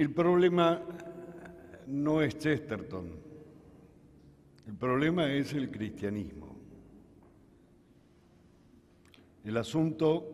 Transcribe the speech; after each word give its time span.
El 0.00 0.12
problema 0.12 0.80
no 1.88 2.22
es 2.22 2.38
Chesterton, 2.38 3.10
el 4.66 4.74
problema 4.74 5.30
es 5.30 5.52
el 5.52 5.70
cristianismo. 5.70 6.56
El 9.44 9.58
asunto 9.58 10.24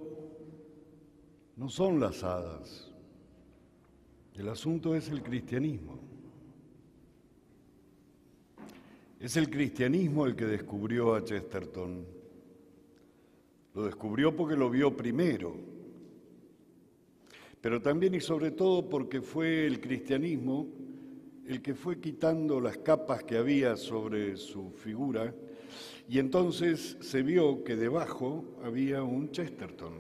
no 1.57 1.69
son 1.69 1.99
las 1.99 2.23
hadas, 2.23 2.95
el 4.37 4.49
asunto 4.49 4.95
es 4.95 5.09
el 5.09 5.21
cristianismo. 5.21 5.99
Es 9.19 9.37
el 9.37 9.51
cristianismo 9.51 10.27
el 10.27 10.37
que 10.37 10.45
descubrió 10.45 11.17
a 11.17 11.25
Chesterton. 11.25 12.07
Lo 13.75 13.83
descubrió 13.83 14.37
porque 14.37 14.55
lo 14.55 14.71
vio 14.71 14.97
primero, 14.97 15.76
pero 17.67 17.83
también 17.83 18.15
y 18.15 18.21
sobre 18.21 18.53
todo 18.53 18.89
porque 18.89 19.21
fue 19.21 19.67
el 19.67 19.81
cristianismo 19.81 20.69
el 21.49 21.61
que 21.61 21.75
fue 21.75 21.99
quitando 21.99 22.61
las 22.61 22.79
capas 22.79 23.25
que 23.25 23.37
había 23.37 23.77
sobre 23.77 24.37
su 24.37 24.71
figura 24.71 25.35
y 26.09 26.21
entonces 26.21 26.97
se 27.01 27.25
vio 27.25 27.65
que 27.65 27.75
debajo 27.75 28.45
había 28.63 29.03
un 29.03 29.33
Chesterton, 29.33 29.95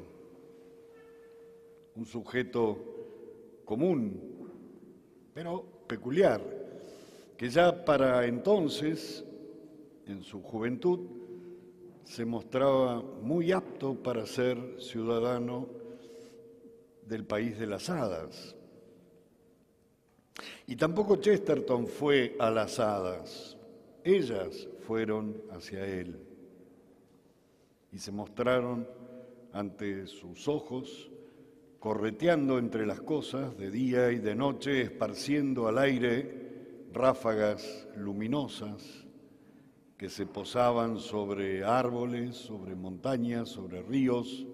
un 1.96 2.06
sujeto 2.06 3.64
común, 3.64 4.20
pero 5.34 5.64
peculiar, 5.88 6.40
que 7.37 7.48
ya 7.48 7.84
para 7.84 8.26
entonces, 8.26 9.24
en 10.06 10.23
su 10.23 10.40
juventud, 10.40 11.01
se 12.04 12.24
mostraba 12.24 13.02
muy 13.02 13.51
apto 13.51 14.01
para 14.01 14.24
ser 14.24 14.56
ciudadano 14.78 15.84
del 17.06 17.24
país 17.24 17.59
de 17.59 17.66
las 17.66 17.88
hadas. 17.88 18.55
Y 20.66 20.77
tampoco 20.77 21.16
Chesterton 21.16 21.87
fue 21.87 22.37
a 22.38 22.51
las 22.51 22.79
hadas, 22.79 23.57
ellas 24.04 24.68
fueron 24.87 25.43
hacia 25.51 25.87
él 25.87 26.18
y 27.93 27.98
se 27.98 28.13
mostraron 28.13 28.87
ante 29.52 30.07
sus 30.07 30.48
ojos, 30.48 31.10
correteando 31.79 32.59
entre 32.59 32.85
las 32.85 33.01
cosas 33.01 33.57
de 33.57 33.70
día 33.70 34.13
y 34.13 34.18
de 34.18 34.35
noche, 34.35 34.82
esparciendo 34.82 35.66
al 35.66 35.79
aire 35.79 36.87
ráfagas 36.93 37.88
luminosas 37.96 39.07
que 39.96 40.10
se 40.10 40.26
posaban 40.26 40.98
sobre 40.98 41.65
árboles, 41.65 42.37
sobre 42.37 42.74
montañas, 42.74 43.48
sobre 43.48 43.82
ríos, 43.82 44.46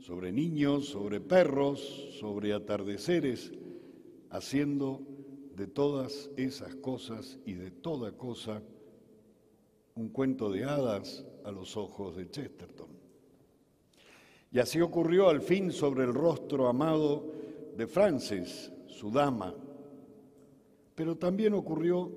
sobre 0.00 0.32
niños, 0.32 0.86
sobre 0.86 1.20
perros, 1.20 1.80
sobre 2.18 2.52
atardeceres, 2.52 3.52
haciendo 4.30 5.02
de 5.56 5.66
todas 5.66 6.30
esas 6.36 6.74
cosas 6.76 7.38
y 7.44 7.52
de 7.52 7.70
toda 7.70 8.12
cosa 8.12 8.62
un 9.94 10.08
cuento 10.08 10.50
de 10.50 10.64
hadas 10.64 11.26
a 11.44 11.50
los 11.50 11.76
ojos 11.76 12.16
de 12.16 12.30
Chesterton. 12.30 12.88
Y 14.52 14.58
así 14.58 14.80
ocurrió 14.80 15.28
al 15.28 15.42
fin 15.42 15.70
sobre 15.70 16.04
el 16.04 16.14
rostro 16.14 16.66
amado 16.66 17.26
de 17.76 17.86
Frances, 17.86 18.72
su 18.86 19.10
dama, 19.10 19.54
pero 20.94 21.16
también 21.16 21.54
ocurrió 21.54 22.10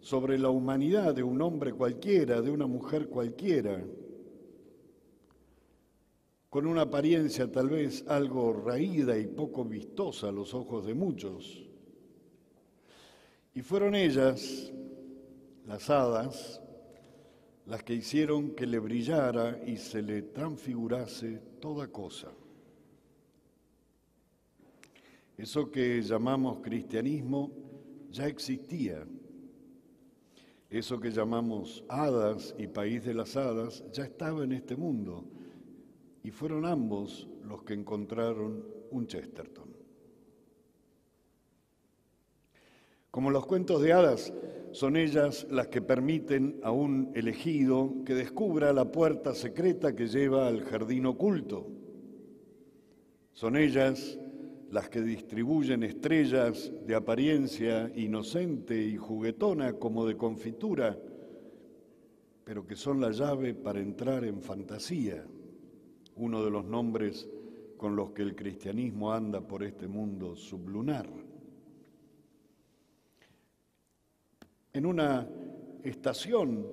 sobre 0.00 0.38
la 0.38 0.50
humanidad 0.50 1.14
de 1.14 1.22
un 1.22 1.40
hombre 1.40 1.72
cualquiera, 1.72 2.42
de 2.42 2.50
una 2.50 2.66
mujer 2.66 3.08
cualquiera, 3.08 3.82
con 6.50 6.66
una 6.66 6.82
apariencia 6.82 7.50
tal 7.50 7.70
vez 7.70 8.04
algo 8.08 8.52
raída 8.52 9.18
y 9.18 9.26
poco 9.26 9.64
vistosa 9.64 10.28
a 10.28 10.32
los 10.32 10.54
ojos 10.54 10.86
de 10.86 10.94
muchos, 10.94 11.66
y 13.54 13.62
fueron 13.62 13.94
ellas, 13.94 14.70
las 15.66 15.88
hadas, 15.88 16.60
las 17.64 17.82
que 17.82 17.94
hicieron 17.94 18.50
que 18.50 18.66
le 18.66 18.78
brillara 18.78 19.60
y 19.66 19.76
se 19.76 20.02
le 20.02 20.22
transfigurase 20.22 21.40
toda 21.60 21.88
cosa. 21.88 22.30
Eso 25.36 25.70
que 25.70 26.00
llamamos 26.02 26.60
cristianismo 26.62 27.50
ya 28.10 28.26
existía. 28.26 29.06
Eso 30.70 30.98
que 31.00 31.10
llamamos 31.10 31.84
hadas 31.88 32.54
y 32.58 32.66
país 32.66 33.04
de 33.04 33.14
las 33.14 33.36
hadas 33.36 33.84
ya 33.92 34.04
estaba 34.04 34.44
en 34.44 34.52
este 34.52 34.76
mundo. 34.76 35.24
Y 36.26 36.32
fueron 36.32 36.66
ambos 36.66 37.28
los 37.44 37.62
que 37.62 37.72
encontraron 37.72 38.64
un 38.90 39.06
Chesterton. 39.06 39.68
Como 43.12 43.30
los 43.30 43.46
cuentos 43.46 43.80
de 43.80 43.92
hadas, 43.92 44.34
son 44.72 44.96
ellas 44.96 45.46
las 45.52 45.68
que 45.68 45.82
permiten 45.82 46.58
a 46.64 46.72
un 46.72 47.12
elegido 47.14 48.02
que 48.04 48.14
descubra 48.14 48.72
la 48.72 48.90
puerta 48.90 49.36
secreta 49.36 49.94
que 49.94 50.08
lleva 50.08 50.48
al 50.48 50.64
jardín 50.64 51.06
oculto. 51.06 51.68
Son 53.32 53.56
ellas 53.56 54.18
las 54.72 54.88
que 54.88 55.02
distribuyen 55.02 55.84
estrellas 55.84 56.72
de 56.84 56.96
apariencia 56.96 57.88
inocente 57.94 58.76
y 58.82 58.96
juguetona 58.96 59.74
como 59.74 60.04
de 60.04 60.16
confitura, 60.16 60.98
pero 62.42 62.66
que 62.66 62.74
son 62.74 63.00
la 63.00 63.12
llave 63.12 63.54
para 63.54 63.78
entrar 63.78 64.24
en 64.24 64.42
fantasía, 64.42 65.24
uno 66.16 66.44
de 66.44 66.50
los 66.50 66.64
nombres 66.64 67.28
con 67.76 67.94
los 67.94 68.10
que 68.10 68.22
el 68.22 68.34
cristianismo 68.34 69.12
anda 69.12 69.40
por 69.40 69.62
este 69.62 69.86
mundo 69.86 70.34
sublunar. 70.36 71.06
en 74.76 74.84
una 74.84 75.26
estación 75.84 76.66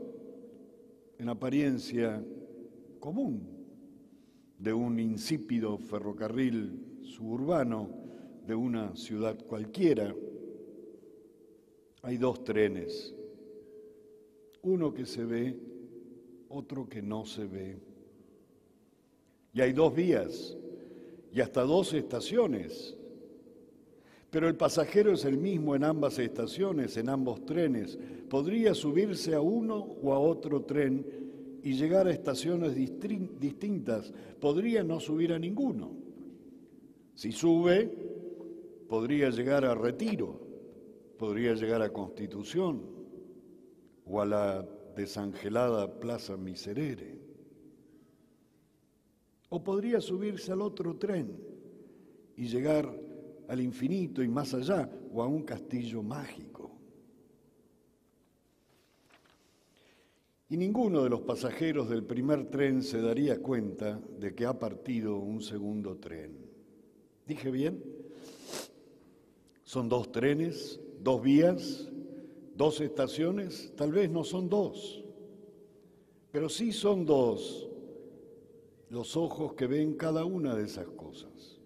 en 1.18 1.30
apariencia 1.30 2.22
común 3.00 3.48
de 4.60 4.74
un 4.74 5.00
insípido 5.00 5.78
ferrocarril 5.78 7.00
suburbano 7.04 7.90
de 8.46 8.56
una 8.56 8.94
ciudad 8.98 9.38
cualquiera, 9.46 10.14
hay 12.02 12.18
dos 12.18 12.44
trenes, 12.44 13.16
uno 14.64 14.94
que 14.94 15.06
se 15.06 15.24
ve, 15.24 15.58
otro 16.50 16.90
que 16.90 17.02
no 17.02 17.26
se 17.26 17.46
ve. 17.46 17.78
Y 19.54 19.62
hay 19.62 19.74
dos 19.74 19.94
vías 19.94 20.58
y 21.32 21.42
hasta 21.42 21.62
dos 21.62 21.94
estaciones 21.94 22.96
pero 24.34 24.48
el 24.48 24.56
pasajero 24.56 25.14
es 25.14 25.26
el 25.26 25.38
mismo 25.38 25.76
en 25.76 25.84
ambas 25.84 26.18
estaciones, 26.18 26.98
en 26.98 27.08
ambos 27.08 27.46
trenes. 27.46 28.00
Podría 28.28 28.74
subirse 28.74 29.36
a 29.36 29.42
uno 29.42 29.76
o 30.02 30.12
a 30.12 30.18
otro 30.18 30.64
tren 30.64 31.06
y 31.62 31.74
llegar 31.74 32.08
a 32.08 32.12
estaciones 32.12 32.74
distintas. 32.74 34.12
Podría 34.42 34.84
no 34.84 35.00
subir 35.00 35.34
a 35.34 35.38
ninguno. 35.38 35.92
Si 37.14 37.32
sube, 37.32 37.92
podría 38.90 39.30
llegar 39.30 39.66
a 39.66 39.76
Retiro, 39.76 40.42
podría 41.20 41.54
llegar 41.54 41.84
a 41.84 41.94
Constitución 41.94 42.82
o 44.04 44.20
a 44.20 44.26
la 44.26 44.68
desangelada 44.96 46.00
Plaza 46.00 46.38
Miserere. 46.38 47.23
O 49.56 49.64
podría 49.64 50.02
subirse 50.02 50.52
al 50.52 50.64
otro 50.64 50.96
tren 50.96 51.38
y 52.36 52.48
llegar 52.48 52.92
al 53.48 53.62
infinito 53.62 54.24
y 54.24 54.28
más 54.28 54.52
allá, 54.56 54.90
o 55.14 55.22
a 55.22 55.28
un 55.28 55.44
castillo 55.44 56.02
mágico. 56.02 56.72
Y 60.50 60.58
ninguno 60.58 61.04
de 61.04 61.10
los 61.12 61.22
pasajeros 61.22 61.88
del 61.88 62.04
primer 62.04 62.50
tren 62.50 62.82
se 62.82 63.00
daría 63.00 63.44
cuenta 63.44 64.02
de 64.20 64.34
que 64.34 64.48
ha 64.48 64.58
partido 64.58 65.18
un 65.18 65.40
segundo 65.40 65.98
tren. 65.98 66.36
¿Dije 67.28 67.52
bien? 67.52 67.84
Son 69.66 69.88
dos 69.88 70.12
trenes, 70.12 70.80
dos 71.00 71.22
vías, 71.22 71.92
dos 72.56 72.82
estaciones, 72.82 73.72
tal 73.76 73.92
vez 73.92 74.10
no 74.10 74.24
son 74.24 74.50
dos, 74.50 75.06
pero 76.32 76.50
sí 76.50 76.72
son 76.72 77.06
dos 77.06 77.70
los 78.94 79.18
ojos 79.18 79.56
que 79.56 79.66
ven 79.66 79.96
cada 79.96 80.24
una 80.24 80.54
de 80.56 80.66
esas 80.66 80.88
cosas. 80.90 81.60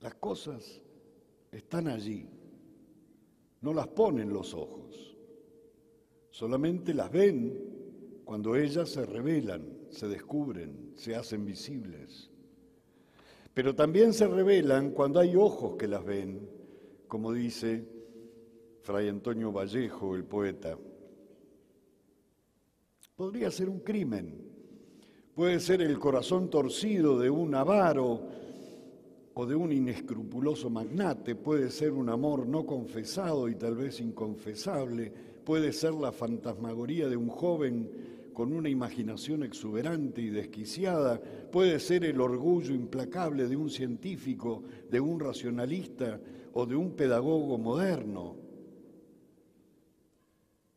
Las 0.00 0.14
cosas 0.16 0.82
están 1.50 1.88
allí, 1.88 2.28
no 3.62 3.72
las 3.72 3.88
ponen 3.88 4.30
los 4.30 4.52
ojos, 4.52 5.16
solamente 6.28 6.92
las 6.92 7.10
ven 7.10 8.20
cuando 8.26 8.56
ellas 8.56 8.90
se 8.90 9.06
revelan, 9.06 9.86
se 9.88 10.06
descubren, 10.06 10.92
se 10.96 11.16
hacen 11.16 11.46
visibles. 11.46 12.30
Pero 13.54 13.74
también 13.74 14.12
se 14.12 14.28
revelan 14.28 14.90
cuando 14.90 15.18
hay 15.18 15.34
ojos 15.34 15.76
que 15.78 15.88
las 15.88 16.04
ven, 16.04 16.46
como 17.08 17.32
dice 17.32 17.88
Fray 18.82 19.08
Antonio 19.08 19.50
Vallejo, 19.50 20.14
el 20.14 20.24
poeta. 20.24 20.76
Podría 23.16 23.50
ser 23.50 23.70
un 23.70 23.80
crimen, 23.80 24.49
puede 25.40 25.58
ser 25.58 25.80
el 25.80 25.98
corazón 25.98 26.50
torcido 26.50 27.18
de 27.18 27.30
un 27.30 27.54
avaro, 27.54 28.20
o 29.32 29.46
de 29.46 29.54
un 29.54 29.72
inescrupuloso 29.72 30.68
magnate, 30.68 31.34
puede 31.34 31.70
ser 31.70 31.92
un 31.92 32.10
amor 32.10 32.46
no 32.46 32.66
confesado 32.66 33.48
y 33.48 33.54
tal 33.54 33.74
vez 33.74 34.02
inconfesable, 34.02 35.10
puede 35.42 35.72
ser 35.72 35.94
la 35.94 36.12
fantasmagoría 36.12 37.08
de 37.08 37.16
un 37.16 37.30
joven 37.30 37.90
con 38.34 38.52
una 38.52 38.68
imaginación 38.68 39.42
exuberante 39.42 40.20
y 40.20 40.28
desquiciada, 40.28 41.18
puede 41.50 41.80
ser 41.80 42.04
el 42.04 42.20
orgullo 42.20 42.74
implacable 42.74 43.48
de 43.48 43.56
un 43.56 43.70
científico, 43.70 44.62
de 44.90 45.00
un 45.00 45.18
racionalista 45.18 46.20
o 46.52 46.66
de 46.66 46.76
un 46.76 46.90
pedagogo 46.90 47.56
moderno. 47.56 48.36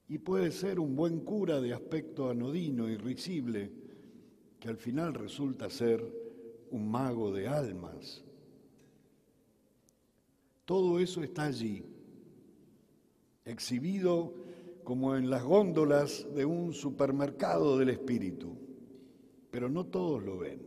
Y 0.07 0.19
puede 0.19 0.51
ser 0.51 0.79
un 0.79 0.95
buen 0.95 1.19
cura 1.19 1.59
de 1.59 1.73
aspecto 1.73 2.29
anodino, 2.29 2.87
irrisible, 2.87 3.82
que 4.63 4.69
al 4.69 4.77
final 4.77 5.13
resulta 5.13 5.69
ser 5.69 6.01
un 6.71 6.89
mago 6.89 7.33
de 7.33 7.49
almas. 7.49 8.23
Todo 10.63 10.99
eso 10.99 11.21
está 11.21 11.43
allí, 11.43 11.83
exhibido 13.43 14.33
como 14.85 15.17
en 15.17 15.29
las 15.29 15.43
góndolas 15.43 16.25
de 16.33 16.45
un 16.45 16.71
supermercado 16.71 17.77
del 17.77 17.89
espíritu, 17.89 18.55
pero 19.51 19.67
no 19.67 19.87
todos 19.87 20.23
lo 20.23 20.37
ven, 20.37 20.61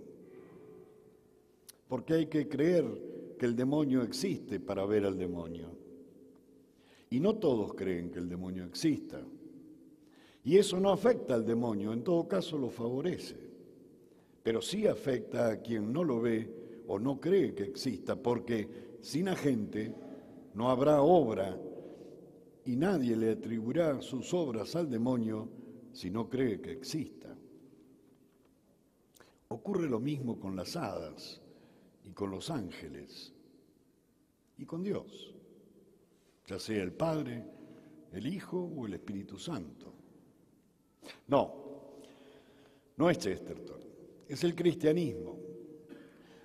porque 1.89 2.13
hay 2.13 2.27
que 2.27 2.51
creer 2.51 2.85
que 3.39 3.47
el 3.47 3.57
demonio 3.57 4.03
existe 4.03 4.61
para 4.61 4.85
ver 4.85 5.07
al 5.07 5.17
demonio. 5.17 5.71
Y 7.09 7.19
no 7.19 7.37
todos 7.37 7.73
creen 7.73 8.11
que 8.11 8.19
el 8.19 8.29
demonio 8.29 8.67
exista. 8.67 9.23
Y 10.45 10.59
eso 10.59 10.79
no 10.79 10.91
afecta 10.91 11.35
al 11.35 11.47
demonio, 11.47 11.95
en 11.95 12.05
todo 12.05 12.29
caso 12.29 12.59
lo 12.59 12.69
favorece, 12.69 13.46
pero 14.47 14.63
sí 14.63 14.87
afecta 14.87 15.49
a 15.49 15.57
quien 15.61 15.93
no 15.93 16.05
lo 16.05 16.21
ve 16.21 16.85
o 16.87 17.01
no 17.01 17.21
cree 17.21 17.53
que 17.53 17.65
exista, 17.65 18.15
porque 18.15 18.97
sin 19.01 19.27
agente 19.27 19.93
no 20.55 20.71
habrá 20.71 21.03
obra 21.03 21.59
y 22.65 22.77
nadie 22.77 23.17
le 23.17 23.33
atribuirá 23.33 24.01
sus 24.01 24.33
obras 24.33 24.77
al 24.77 24.89
demonio 24.89 25.49
si 25.93 26.13
no 26.13 26.29
cree 26.29 26.61
que 26.61 26.71
exista. 26.71 27.37
Ocurre 29.49 29.89
lo 29.89 29.99
mismo 29.99 30.39
con 30.39 30.55
las 30.55 30.77
hadas 30.77 31.43
y 32.05 32.13
con 32.13 32.31
los 32.31 32.49
ángeles 32.49 33.35
y 34.59 34.65
con 34.65 34.85
Dios, 34.85 35.35
ya 36.47 36.61
sea 36.61 36.85
el 36.85 36.93
Padre, 36.93 37.45
el 38.13 38.29
Hijo 38.29 38.61
o 38.61 38.87
el 38.87 38.95
Espíritu 38.95 39.41
Santo. 39.41 39.93
No, 41.27 41.53
no 42.97 43.11
es 43.11 43.19
Chesterton, 43.19 43.86
es 44.29 44.45
el 44.45 44.55
cristianismo. 44.55 45.39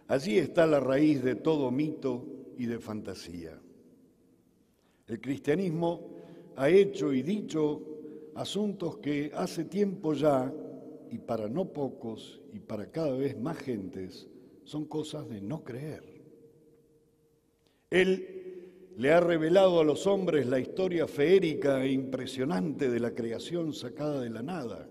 Allí 0.07 0.38
está 0.38 0.66
la 0.68 0.80
raíz 0.80 1.24
de 1.24 1.36
todo 1.36 1.72
mito 1.72 2.25
y 2.57 2.66
de 2.66 2.80
fantasía. 2.80 3.60
El 5.07 5.19
cristianismo 5.19 6.10
ha 6.56 6.69
hecho 6.69 7.13
y 7.13 7.22
dicho 7.22 7.81
asuntos 8.36 8.98
que 8.98 9.31
hace 9.33 9.66
tiempo 9.66 10.13
ya, 10.13 10.54
y 11.10 11.18
para 11.18 11.50
no 11.50 11.66
pocos 11.66 12.42
y 12.54 12.60
para 12.60 12.89
cada 12.89 13.12
vez 13.18 13.38
más 13.38 13.57
gentes, 13.57 14.30
son 14.63 14.86
cosas 14.86 15.27
de 15.27 15.42
no 15.42 15.63
creer. 15.63 16.04
Él 17.89 18.42
le 18.98 19.12
ha 19.12 19.19
revelado 19.19 19.81
a 19.81 19.84
los 19.84 20.07
hombres 20.07 20.48
la 20.48 20.60
historia 20.60 21.07
feérica 21.07 21.84
e 21.84 21.92
impresionante 21.92 22.89
de 22.89 23.00
la 23.00 23.13
creación 23.13 23.74
sacada 23.74 24.22
de 24.22 24.30
la 24.30 24.42
nada, 24.42 24.88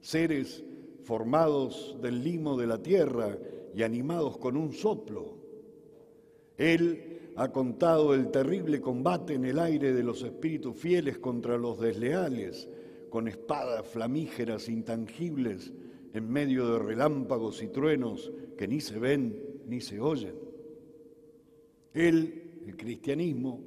seres 0.00 0.62
formados 1.10 1.96
del 2.00 2.22
limo 2.22 2.56
de 2.56 2.68
la 2.68 2.80
tierra 2.80 3.36
y 3.74 3.82
animados 3.82 4.38
con 4.38 4.56
un 4.56 4.72
soplo, 4.72 5.34
él 6.56 7.32
ha 7.34 7.50
contado 7.50 8.14
el 8.14 8.30
terrible 8.30 8.80
combate 8.80 9.34
en 9.34 9.44
el 9.44 9.58
aire 9.58 9.92
de 9.92 10.04
los 10.04 10.22
espíritus 10.22 10.76
fieles 10.76 11.18
contra 11.18 11.58
los 11.58 11.80
desleales, 11.80 12.68
con 13.08 13.26
espadas 13.26 13.88
flamígeras 13.88 14.68
intangibles 14.68 15.72
en 16.14 16.30
medio 16.30 16.74
de 16.74 16.78
relámpagos 16.78 17.60
y 17.60 17.66
truenos 17.66 18.30
que 18.56 18.68
ni 18.68 18.80
se 18.80 19.00
ven 19.00 19.36
ni 19.66 19.80
se 19.80 19.98
oyen. 19.98 20.36
Él, 21.92 22.60
el 22.68 22.76
cristianismo, 22.76 23.64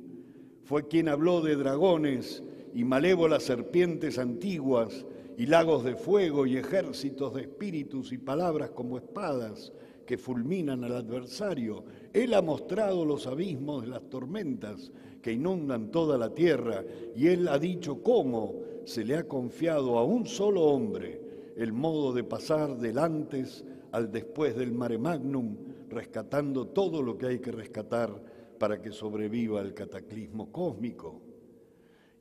fue 0.63 0.87
quien 0.87 1.09
habló 1.09 1.41
de 1.41 1.57
dragones 1.57 2.41
y 2.73 2.85
malévolas 2.85 3.43
serpientes 3.43 4.17
antiguas 4.17 5.05
y 5.37 5.45
lagos 5.45 5.83
de 5.83 5.95
fuego 5.95 6.45
y 6.45 6.57
ejércitos 6.57 7.33
de 7.33 7.41
espíritus 7.41 8.11
y 8.11 8.17
palabras 8.17 8.71
como 8.71 8.97
espadas 8.97 9.73
que 10.05 10.17
fulminan 10.17 10.83
al 10.83 10.95
adversario. 10.95 11.83
Él 12.11 12.33
ha 12.33 12.41
mostrado 12.41 13.05
los 13.05 13.25
abismos 13.27 13.83
de 13.83 13.89
las 13.89 14.09
tormentas 14.09 14.91
que 15.21 15.31
inundan 15.31 15.89
toda 15.91 16.17
la 16.17 16.33
tierra 16.33 16.83
y 17.15 17.27
él 17.27 17.47
ha 17.47 17.57
dicho 17.57 18.03
cómo 18.03 18.55
se 18.85 19.05
le 19.05 19.15
ha 19.15 19.27
confiado 19.27 19.97
a 19.97 20.03
un 20.03 20.25
solo 20.25 20.63
hombre 20.63 21.21
el 21.55 21.71
modo 21.71 22.13
de 22.13 22.23
pasar 22.23 22.77
del 22.77 22.97
antes 22.97 23.63
al 23.91 24.11
después 24.11 24.55
del 24.55 24.71
mare 24.71 24.97
magnum, 24.97 25.55
rescatando 25.89 26.67
todo 26.67 27.01
lo 27.01 27.17
que 27.17 27.27
hay 27.27 27.39
que 27.39 27.51
rescatar 27.51 28.11
para 28.57 28.81
que 28.81 28.91
sobreviva 28.91 29.61
el 29.61 29.73
cataclismo 29.73 30.51
cósmico. 30.51 31.32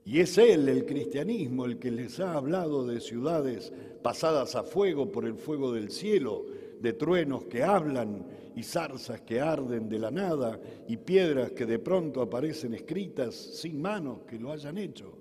Y 0.04 0.20
es 0.20 0.36
Él, 0.38 0.68
el 0.68 0.84
cristianismo, 0.84 1.64
el 1.64 1.78
que 1.78 1.90
les 1.90 2.18
ha 2.18 2.34
hablado 2.34 2.86
de 2.86 3.00
ciudades 3.00 3.72
pasadas 4.02 4.56
a 4.56 4.64
fuego 4.64 5.12
por 5.12 5.24
el 5.24 5.36
fuego 5.36 5.72
del 5.72 5.90
cielo, 5.90 6.44
de 6.80 6.92
truenos 6.92 7.44
que 7.44 7.62
hablan 7.62 8.26
y 8.56 8.62
zarzas 8.64 9.20
que 9.20 9.40
arden 9.40 9.88
de 9.88 9.98
la 10.00 10.10
nada 10.10 10.60
y 10.88 10.96
piedras 10.96 11.52
que 11.52 11.64
de 11.64 11.78
pronto 11.78 12.20
aparecen 12.20 12.74
escritas 12.74 13.34
sin 13.34 13.80
manos 13.80 14.22
que 14.26 14.38
lo 14.38 14.50
hayan 14.50 14.78
hecho. 14.78 15.16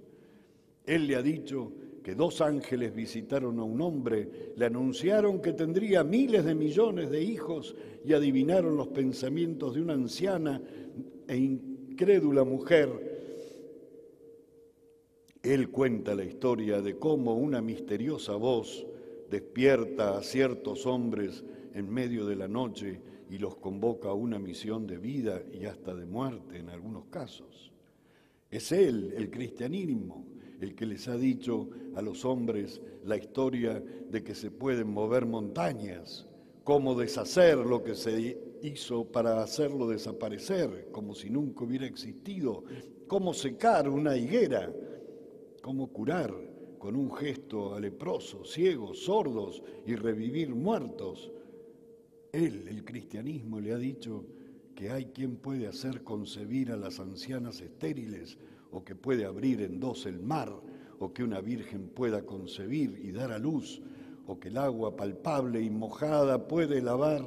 Él 0.86 1.06
le 1.06 1.16
ha 1.16 1.22
dicho 1.22 1.72
que 2.04 2.16
dos 2.16 2.42
ángeles 2.42 2.96
visitaron 2.96 3.60
a 3.60 3.64
un 3.64 3.80
hombre, 3.80 4.54
le 4.56 4.66
anunciaron 4.66 5.40
que 5.40 5.54
tendría 5.54 6.04
miles 6.04 6.44
de 6.44 6.56
millones 6.56 7.12
de 7.12 7.22
hijos 7.22 7.76
y 8.04 8.14
adivinaron 8.14 8.76
los 8.76 8.88
pensamientos 8.88 9.76
de 9.76 9.82
una 9.82 9.94
anciana 9.94 10.60
e 11.28 11.38
incrédula 11.38 12.44
mujer. 12.44 13.11
Él 15.44 15.70
cuenta 15.70 16.14
la 16.14 16.24
historia 16.24 16.82
de 16.82 16.98
cómo 16.98 17.34
una 17.34 17.62
misteriosa 17.62 18.36
voz 18.36 18.86
despierta 19.30 20.18
a 20.18 20.24
ciertos 20.24 20.86
hombres 20.86 21.44
en 21.74 21.90
medio 21.92 22.28
de 22.28 22.36
la 22.36 22.48
noche 22.48 23.02
y 23.28 23.40
los 23.40 23.56
convoca 23.56 24.10
a 24.10 24.14
una 24.14 24.38
misión 24.38 24.86
de 24.86 24.98
vida 24.98 25.42
y 25.52 25.66
hasta 25.66 25.96
de 25.96 26.06
muerte 26.06 26.60
en 26.60 26.70
algunos 26.70 27.06
casos. 27.06 27.72
Es 28.52 28.72
Él, 28.72 29.14
el 29.18 29.32
cristianismo, 29.32 30.28
el 30.60 30.76
que 30.76 30.86
les 30.86 31.08
ha 31.08 31.18
dicho 31.18 31.70
a 31.96 32.04
los 32.04 32.24
hombres 32.24 32.80
la 33.04 33.18
historia 33.18 33.84
de 34.12 34.24
que 34.24 34.36
se 34.36 34.52
pueden 34.52 34.92
mover 34.92 35.26
montañas, 35.26 36.28
cómo 36.64 36.94
deshacer 36.94 37.58
lo 37.58 37.82
que 37.82 37.96
se 37.96 38.38
hizo 38.62 39.06
para 39.06 39.42
hacerlo 39.42 39.88
desaparecer, 39.88 40.90
como 40.92 41.16
si 41.16 41.32
nunca 41.32 41.64
hubiera 41.64 41.88
existido, 41.88 42.64
cómo 43.08 43.34
secar 43.34 43.90
una 43.90 44.16
higuera, 44.16 44.72
cómo 45.62 45.88
curar 45.88 46.34
con 46.80 46.96
un 46.96 47.14
gesto 47.14 47.76
a 47.76 47.80
leprosos, 47.80 48.52
ciegos, 48.52 49.04
sordos 49.04 49.62
y 49.86 49.96
revivir 49.96 50.56
muertos. 50.56 51.32
Él, 52.32 52.66
el 52.68 52.84
cristianismo, 52.84 53.60
le 53.60 53.74
ha 53.74 53.78
dicho 53.78 54.26
que 54.76 54.90
hay 54.90 55.06
quien 55.06 55.36
puede 55.36 55.68
hacer 55.68 56.04
concebir 56.04 56.72
a 56.72 56.78
las 56.78 57.00
ancianas 57.00 57.62
estériles 57.62 58.38
o 58.72 58.84
que 58.84 58.96
puede 58.96 59.26
abrir 59.26 59.62
en 59.62 59.80
dos 59.80 60.06
el 60.06 60.20
mar 60.20 60.52
o 61.00 61.14
que 61.14 61.24
una 61.24 61.42
virgen 61.42 61.90
pueda 61.90 62.26
concebir 62.26 63.00
y 63.04 63.12
dar 63.12 63.32
a 63.32 63.40
luz 63.40 63.82
o 64.28 64.40
que 64.40 64.50
el 64.50 64.58
agua 64.58 64.96
palpable 64.96 65.62
y 65.62 65.70
mojada 65.70 66.48
puede 66.48 66.82
lavar 66.82 67.24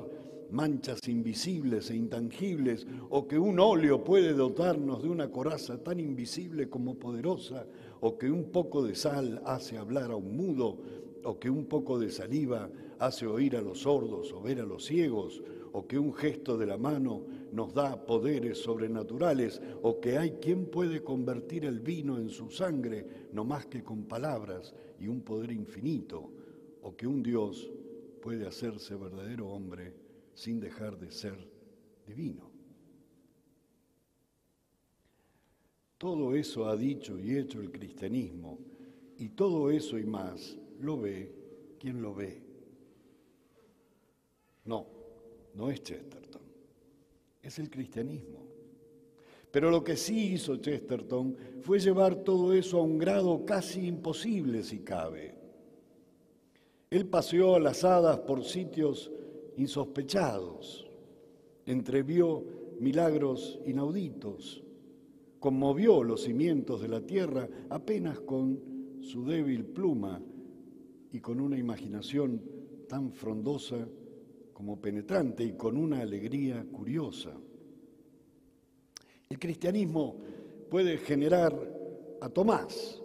manchas 0.50 1.00
invisibles 1.08 1.90
e 1.90 1.96
intangibles, 1.96 2.86
o 3.10 3.26
que 3.26 3.38
un 3.38 3.58
óleo 3.58 4.04
puede 4.04 4.32
dotarnos 4.32 5.02
de 5.02 5.08
una 5.08 5.28
coraza 5.30 5.82
tan 5.82 5.98
invisible 5.98 6.68
como 6.68 6.94
poderosa, 6.94 7.66
o 8.00 8.18
que 8.18 8.30
un 8.30 8.50
poco 8.50 8.84
de 8.84 8.94
sal 8.94 9.42
hace 9.44 9.78
hablar 9.78 10.10
a 10.10 10.16
un 10.16 10.36
mudo, 10.36 10.78
o 11.24 11.38
que 11.38 11.48
un 11.48 11.66
poco 11.66 11.98
de 11.98 12.10
saliva 12.10 12.70
hace 12.98 13.26
oír 13.26 13.56
a 13.56 13.62
los 13.62 13.80
sordos 13.80 14.32
o 14.32 14.40
ver 14.42 14.60
a 14.60 14.66
los 14.66 14.84
ciegos, 14.84 15.42
o 15.72 15.86
que 15.86 15.98
un 15.98 16.14
gesto 16.14 16.56
de 16.56 16.66
la 16.66 16.78
mano 16.78 17.22
nos 17.52 17.74
da 17.74 18.06
poderes 18.06 18.58
sobrenaturales, 18.58 19.60
o 19.82 19.98
que 20.00 20.18
hay 20.18 20.32
quien 20.32 20.66
puede 20.66 21.02
convertir 21.02 21.64
el 21.64 21.80
vino 21.80 22.18
en 22.18 22.28
su 22.28 22.50
sangre, 22.50 23.28
no 23.32 23.44
más 23.44 23.66
que 23.66 23.82
con 23.82 24.04
palabras 24.04 24.74
y 25.00 25.08
un 25.08 25.22
poder 25.22 25.50
infinito, 25.50 26.30
o 26.82 26.94
que 26.94 27.06
un 27.06 27.22
Dios 27.22 27.72
puede 28.22 28.46
hacerse 28.46 28.94
verdadero 28.94 29.48
hombre 29.48 29.92
sin 30.34 30.60
dejar 30.60 30.98
de 30.98 31.10
ser 31.10 31.36
divino. 32.06 32.53
Todo 35.98 36.34
eso 36.34 36.66
ha 36.66 36.76
dicho 36.76 37.18
y 37.18 37.36
hecho 37.36 37.60
el 37.60 37.70
cristianismo 37.70 38.58
y 39.18 39.28
todo 39.30 39.70
eso 39.70 39.98
y 39.98 40.04
más 40.04 40.56
lo 40.80 41.00
ve 41.00 41.32
quien 41.78 42.02
lo 42.02 42.14
ve. 42.14 42.42
No, 44.64 44.86
no 45.54 45.70
es 45.70 45.82
Chesterton, 45.82 46.42
es 47.42 47.58
el 47.58 47.70
cristianismo. 47.70 48.44
Pero 49.50 49.70
lo 49.70 49.84
que 49.84 49.96
sí 49.96 50.32
hizo 50.32 50.56
Chesterton 50.56 51.36
fue 51.62 51.78
llevar 51.78 52.16
todo 52.16 52.52
eso 52.52 52.78
a 52.78 52.82
un 52.82 52.98
grado 52.98 53.44
casi 53.46 53.86
imposible 53.86 54.64
si 54.64 54.80
cabe. 54.80 55.32
Él 56.90 57.06
paseó 57.06 57.54
a 57.54 57.60
las 57.60 57.84
hadas 57.84 58.18
por 58.18 58.42
sitios 58.42 59.12
insospechados, 59.56 60.88
entrevió 61.66 62.44
milagros 62.80 63.60
inauditos, 63.64 64.63
conmovió 65.44 66.02
los 66.02 66.22
cimientos 66.22 66.80
de 66.80 66.88
la 66.88 67.02
tierra 67.02 67.46
apenas 67.68 68.18
con 68.20 68.58
su 69.02 69.26
débil 69.26 69.66
pluma 69.66 70.18
y 71.12 71.20
con 71.20 71.38
una 71.38 71.58
imaginación 71.58 72.40
tan 72.88 73.12
frondosa 73.12 73.86
como 74.54 74.80
penetrante 74.80 75.44
y 75.44 75.52
con 75.52 75.76
una 75.76 76.00
alegría 76.00 76.64
curiosa. 76.72 77.34
El 79.28 79.38
cristianismo 79.38 80.16
puede 80.70 80.96
generar 80.96 81.52
a 82.22 82.28
Tomás, 82.30 83.02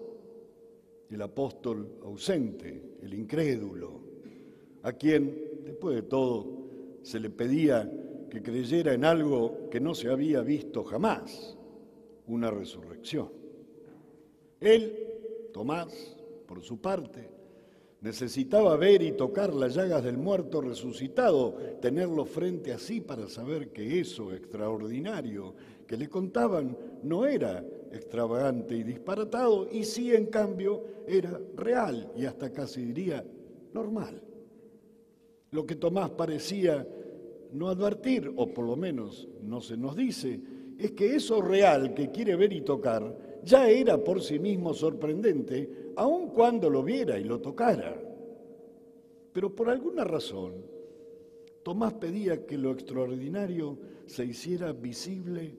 el 1.10 1.22
apóstol 1.22 2.00
ausente, 2.04 3.00
el 3.02 3.16
incrédulo, 3.16 4.00
a 4.84 4.94
quien, 4.94 5.66
después 5.66 5.94
de 5.94 6.04
todo, 6.04 6.48
se 7.02 7.20
le 7.20 7.32
pedía 7.32 7.92
que 8.30 8.42
creyera 8.42 8.94
en 8.94 9.04
algo 9.04 9.68
que 9.70 9.82
no 9.82 9.94
se 9.94 10.08
había 10.08 10.42
visto 10.42 10.86
jamás, 10.86 11.58
una 12.30 12.52
resurrección. 12.52 13.30
Él, 14.60 15.50
Tomás, 15.54 16.16
por 16.48 16.62
su 16.62 16.80
parte, 16.80 17.30
necesitaba 18.02 18.78
ver 18.78 19.02
y 19.02 19.12
tocar 19.12 19.54
las 19.54 19.76
llagas 19.76 20.04
del 20.04 20.18
muerto 20.18 20.62
resucitado, 20.62 21.56
tenerlo 21.82 22.26
frente 22.26 22.72
a 22.72 22.80
sí 22.80 23.02
para 23.02 23.28
saber 23.28 23.72
que 23.72 24.00
eso 24.00 24.32
extraordinario 24.32 25.54
que 25.86 25.98
le 25.98 26.08
contaban 26.08 26.78
no 27.04 27.26
era 27.26 27.66
extravagante 27.92 28.76
y 28.76 28.84
disparatado, 28.84 29.68
y 29.72 29.84
sí, 29.84 30.14
en 30.14 30.28
cambio, 30.28 30.84
era 31.08 31.42
real 31.56 32.12
y 32.16 32.26
hasta 32.26 32.54
casi 32.54 32.86
diría 32.86 33.26
normal. 33.74 34.22
Lo 35.52 35.66
que 35.66 35.76
Tomás 35.76 36.12
parecía 36.12 36.88
no 37.52 37.70
advertir, 37.70 38.32
o 38.36 38.54
por 38.54 38.66
lo 38.66 38.76
menos 38.76 39.28
no 39.42 39.60
se 39.62 39.76
nos 39.76 39.96
dice, 39.96 40.40
es 40.80 40.92
que 40.92 41.14
eso 41.14 41.42
real 41.42 41.94
que 41.94 42.10
quiere 42.10 42.38
ver 42.38 42.54
y 42.54 42.62
tocar 42.62 43.40
ya 43.44 43.70
era 43.70 44.02
por 44.02 44.22
sí 44.22 44.40
mismo 44.40 44.74
sorprendente, 44.74 45.92
aun 45.98 46.30
cuando 46.30 46.70
lo 46.70 46.84
viera 46.84 47.20
y 47.20 47.26
lo 47.26 47.42
tocara. 47.42 48.02
Pero 49.34 49.54
por 49.54 49.70
alguna 49.70 50.06
razón, 50.06 50.54
Tomás 51.64 51.94
pedía 51.94 52.46
que 52.46 52.58
lo 52.58 52.72
extraordinario 52.72 53.78
se 54.06 54.26
hiciera 54.26 54.72
visible 54.72 55.54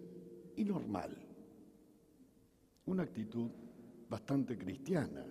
y 0.56 0.64
normal. 0.64 1.14
Una 2.86 3.02
actitud 3.02 3.50
bastante 4.08 4.56
cristiana, 4.56 5.24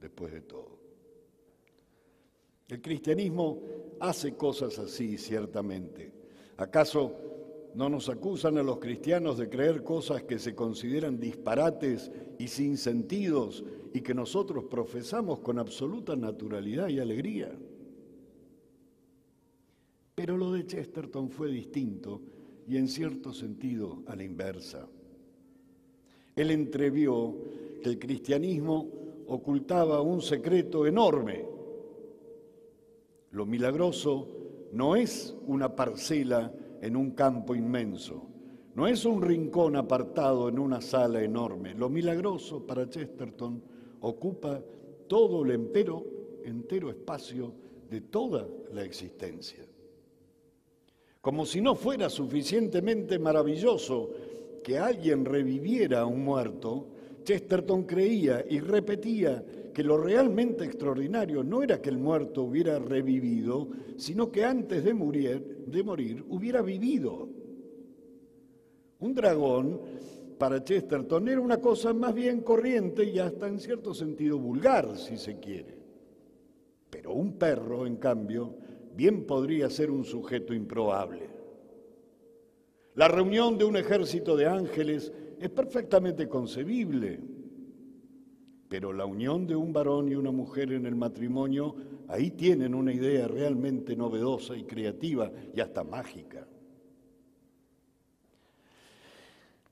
después 0.00 0.32
de 0.32 0.40
todo. 0.40 0.78
El 2.66 2.80
cristianismo 2.80 3.60
hace 4.00 4.34
cosas 4.34 4.78
así, 4.78 5.18
ciertamente. 5.18 6.12
¿Acaso 6.56 7.33
no 7.74 7.88
nos 7.88 8.08
acusan 8.08 8.58
a 8.58 8.62
los 8.62 8.78
cristianos 8.78 9.36
de 9.38 9.48
creer 9.48 9.82
cosas 9.82 10.22
que 10.22 10.38
se 10.38 10.54
consideran 10.54 11.18
disparates 11.18 12.10
y 12.38 12.48
sin 12.48 12.76
sentidos 12.76 13.64
y 13.92 14.00
que 14.00 14.14
nosotros 14.14 14.64
profesamos 14.64 15.40
con 15.40 15.58
absoluta 15.58 16.14
naturalidad 16.14 16.88
y 16.88 17.00
alegría? 17.00 17.52
Pero 20.14 20.36
lo 20.36 20.52
de 20.52 20.66
Chesterton 20.66 21.28
fue 21.30 21.50
distinto 21.50 22.20
y 22.68 22.76
en 22.76 22.88
cierto 22.88 23.32
sentido 23.32 24.02
a 24.06 24.14
la 24.14 24.22
inversa. 24.22 24.88
Él 26.36 26.50
entrevió 26.50 27.34
que 27.82 27.90
el 27.90 27.98
cristianismo 27.98 28.88
ocultaba 29.26 30.00
un 30.00 30.20
secreto 30.22 30.86
enorme. 30.86 31.44
Lo 33.32 33.46
milagroso 33.46 34.28
no 34.72 34.96
es 34.96 35.34
una 35.46 35.74
parcela 35.74 36.52
en 36.84 36.96
un 36.96 37.12
campo 37.12 37.54
inmenso, 37.54 38.26
no 38.74 38.86
es 38.86 39.04
un 39.04 39.22
rincón 39.22 39.76
apartado 39.76 40.48
en 40.48 40.58
una 40.58 40.80
sala 40.80 41.22
enorme. 41.22 41.74
Lo 41.74 41.88
milagroso 41.88 42.66
para 42.66 42.88
Chesterton 42.88 43.62
ocupa 44.00 44.60
todo 45.06 45.44
el 45.44 45.52
entero, 45.52 46.04
entero 46.44 46.90
espacio 46.90 47.52
de 47.88 48.00
toda 48.00 48.46
la 48.72 48.82
existencia 48.82 49.64
como 51.24 51.46
si 51.46 51.62
no 51.62 51.74
fuera 51.74 52.10
suficientemente 52.10 53.18
maravilloso 53.18 54.10
que 54.62 54.78
alguien 54.78 55.24
reviviera 55.24 56.00
a 56.00 56.04
un 56.04 56.22
muerto, 56.22 56.86
Chesterton 57.24 57.84
creía 57.84 58.44
y 58.46 58.60
repetía 58.60 59.42
que 59.74 59.82
lo 59.82 59.98
realmente 59.98 60.64
extraordinario 60.64 61.42
no 61.42 61.62
era 61.62 61.82
que 61.82 61.90
el 61.90 61.98
muerto 61.98 62.44
hubiera 62.44 62.78
revivido, 62.78 63.68
sino 63.96 64.30
que 64.30 64.44
antes 64.44 64.84
de 64.84 64.94
morir, 64.94 65.64
de 65.66 65.82
morir 65.82 66.24
hubiera 66.28 66.62
vivido. 66.62 67.28
Un 69.00 69.14
dragón 69.14 69.80
para 70.38 70.64
Chesterton 70.64 71.28
era 71.28 71.40
una 71.40 71.60
cosa 71.60 71.92
más 71.92 72.14
bien 72.14 72.40
corriente 72.40 73.04
y 73.04 73.18
hasta 73.18 73.48
en 73.48 73.58
cierto 73.58 73.92
sentido 73.92 74.38
vulgar, 74.38 74.96
si 74.96 75.18
se 75.18 75.38
quiere. 75.38 75.76
Pero 76.88 77.12
un 77.12 77.36
perro, 77.36 77.86
en 77.86 77.96
cambio, 77.96 78.54
bien 78.94 79.26
podría 79.26 79.68
ser 79.68 79.90
un 79.90 80.04
sujeto 80.04 80.54
improbable. 80.54 81.28
La 82.94 83.08
reunión 83.08 83.58
de 83.58 83.64
un 83.64 83.76
ejército 83.76 84.36
de 84.36 84.46
ángeles 84.46 85.12
es 85.40 85.50
perfectamente 85.50 86.28
concebible, 86.28 87.20
pero 88.74 88.92
la 88.92 89.06
unión 89.06 89.46
de 89.46 89.54
un 89.54 89.72
varón 89.72 90.08
y 90.08 90.16
una 90.16 90.32
mujer 90.32 90.72
en 90.72 90.84
el 90.84 90.96
matrimonio, 90.96 91.76
ahí 92.08 92.32
tienen 92.32 92.74
una 92.74 92.92
idea 92.92 93.28
realmente 93.28 93.94
novedosa 93.94 94.56
y 94.56 94.64
creativa 94.64 95.30
y 95.54 95.60
hasta 95.60 95.84
mágica. 95.84 96.44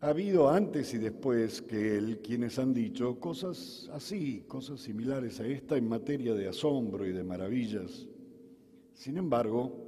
Ha 0.02 0.06
habido 0.06 0.48
antes 0.48 0.94
y 0.94 0.98
después 0.98 1.62
que 1.62 1.96
él 1.96 2.20
quienes 2.22 2.60
han 2.60 2.72
dicho 2.72 3.18
cosas 3.18 3.90
así, 3.92 4.44
cosas 4.46 4.78
similares 4.78 5.40
a 5.40 5.48
esta 5.48 5.76
en 5.76 5.88
materia 5.88 6.34
de 6.34 6.46
asombro 6.46 7.04
y 7.04 7.10
de 7.10 7.24
maravillas. 7.24 8.06
Sin 8.94 9.16
embargo, 9.16 9.80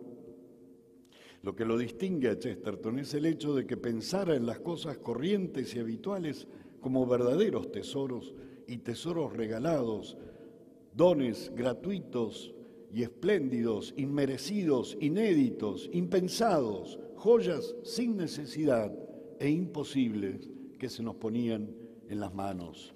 lo 1.44 1.54
que 1.54 1.64
lo 1.64 1.78
distingue 1.78 2.30
a 2.30 2.38
Chesterton 2.40 2.98
es 2.98 3.14
el 3.14 3.26
hecho 3.26 3.54
de 3.54 3.64
que 3.64 3.76
pensara 3.76 4.34
en 4.34 4.44
las 4.44 4.58
cosas 4.58 4.98
corrientes 4.98 5.72
y 5.76 5.78
habituales 5.78 6.48
como 6.80 7.06
verdaderos 7.06 7.70
tesoros 7.70 8.34
y 8.66 8.78
tesoros 8.78 9.32
regalados, 9.32 10.16
dones 10.94 11.52
gratuitos 11.54 12.54
y 12.92 13.02
espléndidos, 13.02 13.92
inmerecidos, 13.96 14.96
inéditos, 15.00 15.90
impensados, 15.92 16.98
joyas 17.16 17.74
sin 17.82 18.16
necesidad 18.16 18.92
e 19.40 19.50
imposibles 19.50 20.48
que 20.78 20.88
se 20.88 21.02
nos 21.02 21.16
ponían 21.16 21.74
en 22.08 22.20
las 22.20 22.32
manos. 22.32 22.94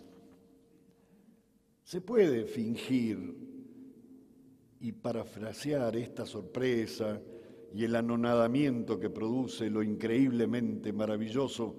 Se 1.82 2.00
puede 2.00 2.44
fingir 2.44 3.34
y 4.80 4.92
parafrasear 4.92 5.96
esta 5.96 6.26
sorpresa 6.26 7.20
y 7.74 7.84
el 7.84 7.96
anonadamiento 7.96 8.98
que 8.98 9.10
produce 9.10 9.68
lo 9.70 9.82
increíblemente 9.82 10.92
maravilloso 10.92 11.76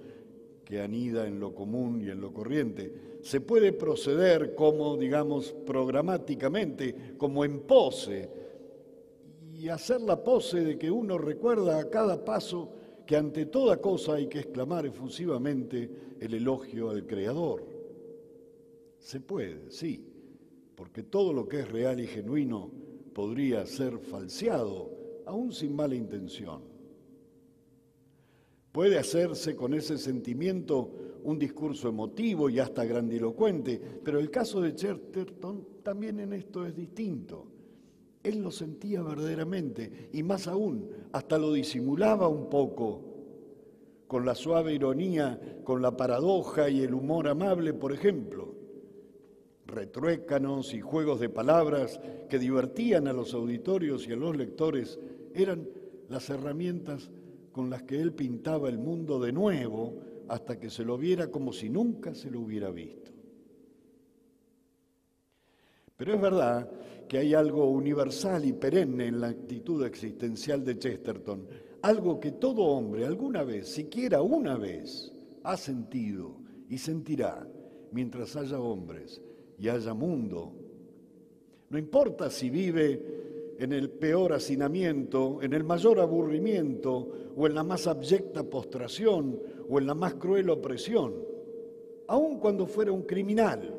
que 0.69 0.79
anida 0.79 1.25
en 1.25 1.39
lo 1.39 1.55
común 1.55 1.99
y 1.99 2.09
en 2.09 2.21
lo 2.21 2.31
corriente. 2.31 2.93
Se 3.21 3.41
puede 3.41 3.73
proceder 3.73 4.53
como, 4.53 4.95
digamos, 4.97 5.51
programáticamente, 5.65 7.15
como 7.17 7.43
en 7.43 7.61
pose, 7.61 8.29
y 9.51 9.67
hacer 9.67 9.99
la 10.01 10.23
pose 10.23 10.63
de 10.63 10.77
que 10.77 10.91
uno 10.91 11.17
recuerda 11.17 11.79
a 11.79 11.89
cada 11.89 12.23
paso 12.23 12.71
que 13.07 13.17
ante 13.17 13.47
toda 13.47 13.81
cosa 13.81 14.13
hay 14.13 14.27
que 14.27 14.38
exclamar 14.38 14.85
efusivamente 14.85 15.89
el 16.19 16.35
elogio 16.35 16.91
al 16.91 17.07
Creador. 17.07 17.65
Se 18.99 19.19
puede, 19.19 19.71
sí, 19.71 20.05
porque 20.75 21.01
todo 21.01 21.33
lo 21.33 21.47
que 21.47 21.61
es 21.61 21.71
real 21.71 21.99
y 21.99 22.05
genuino 22.05 22.69
podría 23.15 23.65
ser 23.65 23.97
falseado, 23.97 24.91
aún 25.25 25.51
sin 25.51 25.75
mala 25.75 25.95
intención. 25.95 26.68
Puede 28.79 28.98
hacerse 28.98 29.57
con 29.57 29.74
ese 29.74 29.98
sentimiento 29.98 30.89
un 31.25 31.38
discurso 31.38 31.89
emotivo 31.89 32.50
y 32.50 32.59
hasta 32.59 32.86
grandilocuente, 32.86 33.77
pero 34.01 34.19
el 34.19 34.31
caso 34.31 34.62
de 34.62 34.74
Chesterton 34.74 35.67
también 35.83 36.21
en 36.21 36.31
esto 36.31 36.65
es 36.65 36.74
distinto. 36.74 37.45
Él 38.24 38.41
lo 38.41 38.51
sentía 38.51 39.01
verdaderamente 39.01 40.07
y 40.13 40.24
más 40.24 40.48
aún, 40.48 40.89
hasta 41.12 41.38
lo 41.38 41.51
disimulaba 41.51 42.29
un 42.29 42.50
poco 42.50 43.01
con 44.07 44.25
la 44.25 44.33
suave 44.33 44.75
ironía, 44.75 45.59
con 45.65 45.81
la 45.81 45.98
paradoja 45.98 46.69
y 46.69 46.79
el 46.79 46.93
humor 46.93 47.27
amable, 47.27 47.74
por 47.74 47.91
ejemplo 47.91 48.55
retruécanos 49.67 50.74
y 50.74 50.79
juegos 50.79 51.19
de 51.19 51.27
palabras 51.27 52.00
que 52.29 52.39
divertían 52.39 53.09
a 53.09 53.13
los 53.13 53.33
auditorios 53.33 54.07
y 54.07 54.13
a 54.13 54.15
los 54.15 54.38
lectores 54.38 54.98
eran 55.36 55.67
las 56.07 56.29
herramientas 56.29 57.12
con 57.51 57.70
las 57.70 57.84
que 57.84 58.00
él 58.00 58.13
pintaba 58.13 58.70
el 58.70 58.77
mundo 58.77 59.20
de 59.20 59.32
nuevo 59.32 59.96
hasta 60.27 60.60
que 60.60 60.70
se 60.70 60.84
lo 60.84 60.98
viera 60.98 61.29
como 61.29 61.51
si 61.51 61.70
nunca 61.70 62.13
se 62.13 62.29
lo 62.29 62.41
hubiera 62.41 62.70
visto. 62.70 63.12
Pero 65.98 66.13
es 66.13 66.22
verdad 66.22 66.70
que 67.08 67.18
hay 67.18 67.34
algo 67.34 67.70
universal 67.70 68.46
y 68.46 68.53
perenne 68.53 69.08
en 69.08 69.20
la 69.20 69.29
actitud 69.29 69.84
existencial 69.86 70.63
de 70.63 70.77
Chesterton, 70.77 71.48
algo 71.82 72.20
que 72.20 72.32
todo 72.32 72.63
hombre 72.63 73.06
alguna 73.06 73.44
vez, 73.44 73.68
siquiera 73.68 74.22
una 74.22 74.56
vez, 74.58 75.12
ha 75.44 75.58
sentido 75.58 76.38
y 76.70 76.77
sentirá 76.77 77.48
mientras 77.91 78.36
haya 78.36 78.60
hombres 78.60 79.22
y 79.58 79.68
haya 79.68 79.94
mundo. 79.94 80.53
No 81.70 81.77
importa 81.77 82.29
si 82.29 82.50
vive 82.50 83.28
en 83.59 83.73
el 83.73 83.89
peor 83.89 84.31
hacinamiento, 84.31 85.41
en 85.41 85.53
el 85.53 85.65
mayor 85.65 85.99
aburrimiento 85.99 87.09
o 87.35 87.45
en 87.45 87.53
la 87.53 87.63
más 87.63 87.87
abyecta 87.87 88.41
postración 88.43 89.37
o 89.69 89.79
en 89.79 89.85
la 89.85 89.93
más 89.93 90.13
cruel 90.13 90.49
opresión, 90.49 91.13
aun 92.07 92.39
cuando 92.39 92.65
fuera 92.65 92.93
un 92.93 93.03
criminal. 93.03 93.75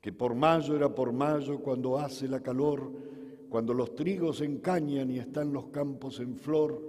Que 0.00 0.10
por 0.10 0.34
mayo 0.34 0.74
era 0.74 0.88
por 0.88 1.12
mayo 1.12 1.58
cuando 1.60 1.98
hace 1.98 2.28
la 2.28 2.40
calor, 2.40 2.90
cuando 3.50 3.74
los 3.74 3.94
trigos 3.94 4.40
encañan 4.40 5.10
y 5.10 5.18
están 5.18 5.52
los 5.52 5.66
campos 5.66 6.18
en 6.18 6.34
flor, 6.34 6.80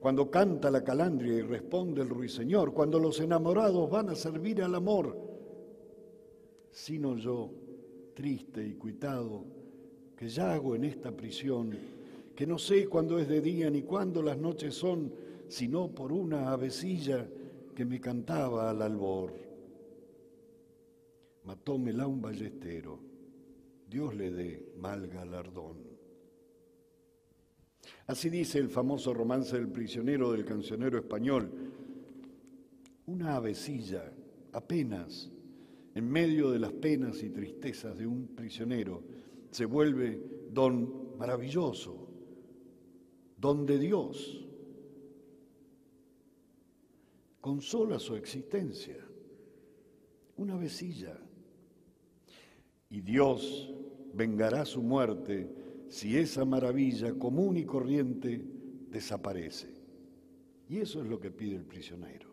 cuando 0.00 0.30
canta 0.30 0.70
la 0.70 0.82
calandria 0.82 1.34
y 1.34 1.42
responde 1.42 2.00
el 2.00 2.08
ruiseñor, 2.08 2.72
cuando 2.72 2.98
los 2.98 3.20
enamorados 3.20 3.90
van 3.90 4.08
a 4.08 4.14
servir 4.14 4.62
al 4.62 4.74
amor, 4.74 5.14
sino 6.70 7.16
yo, 7.16 7.50
triste 8.20 8.62
y 8.62 8.74
cuitado, 8.74 9.46
que 10.14 10.28
ya 10.28 10.52
hago 10.52 10.74
en 10.74 10.84
esta 10.84 11.10
prisión, 11.10 11.74
que 12.36 12.46
no 12.46 12.58
sé 12.58 12.86
cuándo 12.86 13.18
es 13.18 13.26
de 13.26 13.40
día 13.40 13.70
ni 13.70 13.80
cuándo 13.80 14.22
las 14.22 14.36
noches 14.36 14.74
son, 14.74 15.10
sino 15.48 15.88
por 15.88 16.12
una 16.12 16.52
avecilla 16.52 17.26
que 17.74 17.86
me 17.86 17.98
cantaba 17.98 18.68
al 18.68 18.82
albor. 18.82 19.32
Matómela 21.44 22.06
un 22.06 22.20
ballestero, 22.20 23.00
Dios 23.88 24.14
le 24.14 24.30
dé 24.30 24.72
mal 24.76 25.08
galardón. 25.08 25.78
Así 28.06 28.28
dice 28.28 28.58
el 28.58 28.68
famoso 28.68 29.14
romance 29.14 29.56
del 29.56 29.68
prisionero 29.68 30.30
del 30.32 30.44
cancionero 30.44 30.98
español. 30.98 31.50
Una 33.06 33.36
avecilla, 33.36 34.12
apenas, 34.52 35.30
en 35.94 36.08
medio 36.08 36.50
de 36.50 36.58
las 36.58 36.72
penas 36.72 37.22
y 37.22 37.30
tristezas 37.30 37.98
de 37.98 38.06
un 38.06 38.28
prisionero, 38.28 39.02
se 39.50 39.64
vuelve 39.64 40.22
don 40.50 41.16
maravilloso, 41.18 42.08
don 43.36 43.66
de 43.66 43.78
Dios. 43.78 44.46
Consola 47.40 47.98
su 47.98 48.14
existencia, 48.14 48.96
una 50.36 50.54
avecilla. 50.54 51.18
Y 52.90 53.00
Dios 53.00 53.72
vengará 54.14 54.64
su 54.64 54.82
muerte 54.82 55.48
si 55.88 56.16
esa 56.16 56.44
maravilla 56.44 57.14
común 57.14 57.56
y 57.56 57.64
corriente 57.64 58.44
desaparece. 58.90 59.68
Y 60.68 60.78
eso 60.78 61.02
es 61.02 61.08
lo 61.08 61.18
que 61.18 61.30
pide 61.30 61.56
el 61.56 61.64
prisionero. 61.64 62.30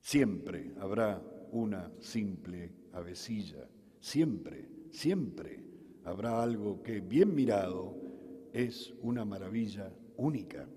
Siempre 0.00 0.72
habrá 0.78 1.20
una 1.56 1.90
simple 2.00 2.70
avecilla, 2.92 3.66
siempre, 3.98 4.68
siempre 4.90 5.64
habrá 6.04 6.42
algo 6.42 6.82
que 6.82 7.00
bien 7.00 7.34
mirado 7.34 7.94
es 8.52 8.92
una 9.00 9.24
maravilla 9.24 9.90
única. 10.18 10.68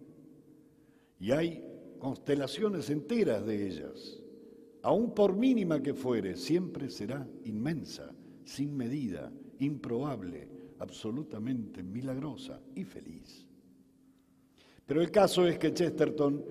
Y 1.19 1.31
hay 1.31 1.63
constelaciones 1.99 2.89
enteras 2.89 3.45
de 3.45 3.67
ellas. 3.67 4.19
Aún 4.81 5.13
por 5.13 5.35
mínima 5.35 5.83
que 5.83 5.93
fuere, 5.93 6.37
siempre 6.37 6.89
será 6.89 7.27
inmensa, 7.43 8.13
sin 8.45 8.75
medida, 8.75 9.31
improbable, 9.59 10.47
absolutamente 10.79 11.83
milagrosa 11.83 12.61
y 12.73 12.85
feliz. 12.85 13.45
Pero 14.85 15.01
el 15.01 15.11
caso 15.11 15.45
es 15.45 15.59
que 15.59 15.73
Chesterton 15.73 16.41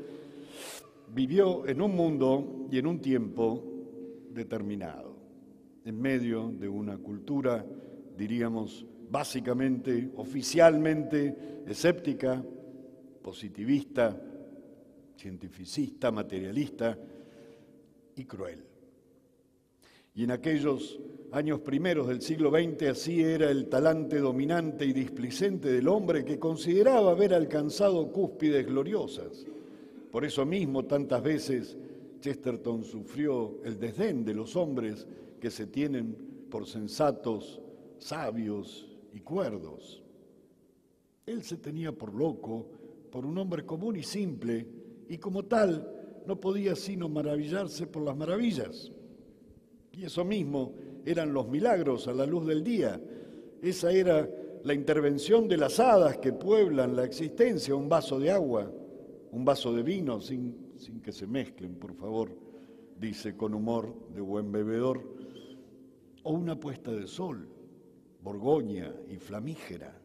vivió 1.14 1.66
en 1.66 1.80
un 1.80 1.96
mundo 1.96 2.68
y 2.70 2.78
en 2.78 2.86
un 2.86 3.00
tiempo 3.00 3.77
determinado, 4.30 5.16
en 5.84 6.00
medio 6.00 6.50
de 6.50 6.68
una 6.68 6.98
cultura, 6.98 7.64
diríamos, 8.16 8.86
básicamente, 9.10 10.10
oficialmente 10.16 11.62
escéptica, 11.66 12.42
positivista, 13.22 14.20
cientificista, 15.16 16.10
materialista 16.10 16.98
y 18.16 18.24
cruel. 18.24 18.64
Y 20.14 20.24
en 20.24 20.32
aquellos 20.32 20.98
años 21.32 21.60
primeros 21.60 22.08
del 22.08 22.22
siglo 22.22 22.50
XX 22.50 22.88
así 22.88 23.22
era 23.22 23.50
el 23.50 23.68
talante 23.68 24.18
dominante 24.18 24.84
y 24.84 24.92
displicente 24.92 25.70
del 25.70 25.88
hombre 25.88 26.24
que 26.24 26.38
consideraba 26.38 27.12
haber 27.12 27.34
alcanzado 27.34 28.10
cúspides 28.10 28.66
gloriosas. 28.66 29.46
Por 30.10 30.24
eso 30.24 30.44
mismo 30.46 30.86
tantas 30.86 31.22
veces 31.22 31.76
Chesterton 32.20 32.84
sufrió 32.84 33.60
el 33.64 33.78
desdén 33.78 34.24
de 34.24 34.34
los 34.34 34.56
hombres 34.56 35.06
que 35.40 35.50
se 35.50 35.66
tienen 35.66 36.46
por 36.50 36.66
sensatos, 36.66 37.60
sabios 37.98 38.88
y 39.12 39.20
cuerdos. 39.20 40.02
Él 41.26 41.42
se 41.42 41.58
tenía 41.58 41.92
por 41.92 42.14
loco, 42.14 42.66
por 43.10 43.26
un 43.26 43.38
hombre 43.38 43.64
común 43.64 43.96
y 43.96 44.02
simple, 44.02 44.66
y 45.08 45.18
como 45.18 45.44
tal 45.44 46.22
no 46.26 46.40
podía 46.40 46.74
sino 46.74 47.08
maravillarse 47.08 47.86
por 47.86 48.02
las 48.02 48.16
maravillas. 48.16 48.90
Y 49.92 50.04
eso 50.04 50.24
mismo 50.24 50.74
eran 51.04 51.32
los 51.32 51.48
milagros 51.48 52.08
a 52.08 52.12
la 52.12 52.26
luz 52.26 52.46
del 52.46 52.62
día. 52.62 53.00
Esa 53.62 53.92
era 53.92 54.28
la 54.64 54.74
intervención 54.74 55.48
de 55.48 55.56
las 55.56 55.80
hadas 55.80 56.18
que 56.18 56.32
pueblan 56.32 56.96
la 56.96 57.04
existencia, 57.04 57.74
un 57.74 57.88
vaso 57.88 58.18
de 58.18 58.30
agua, 58.30 58.70
un 59.32 59.44
vaso 59.44 59.72
de 59.72 59.82
vino, 59.82 60.20
sin, 60.20 60.67
sin 60.78 61.00
que 61.00 61.12
se 61.12 61.26
mezclen, 61.26 61.74
por 61.74 61.94
favor, 61.94 62.36
dice 62.98 63.36
con 63.36 63.54
humor 63.54 64.08
de 64.14 64.20
buen 64.20 64.50
bebedor, 64.50 65.02
o 66.22 66.32
una 66.32 66.58
puesta 66.58 66.92
de 66.92 67.06
sol, 67.06 67.48
borgoña 68.22 68.94
y 69.08 69.16
flamígera, 69.16 70.00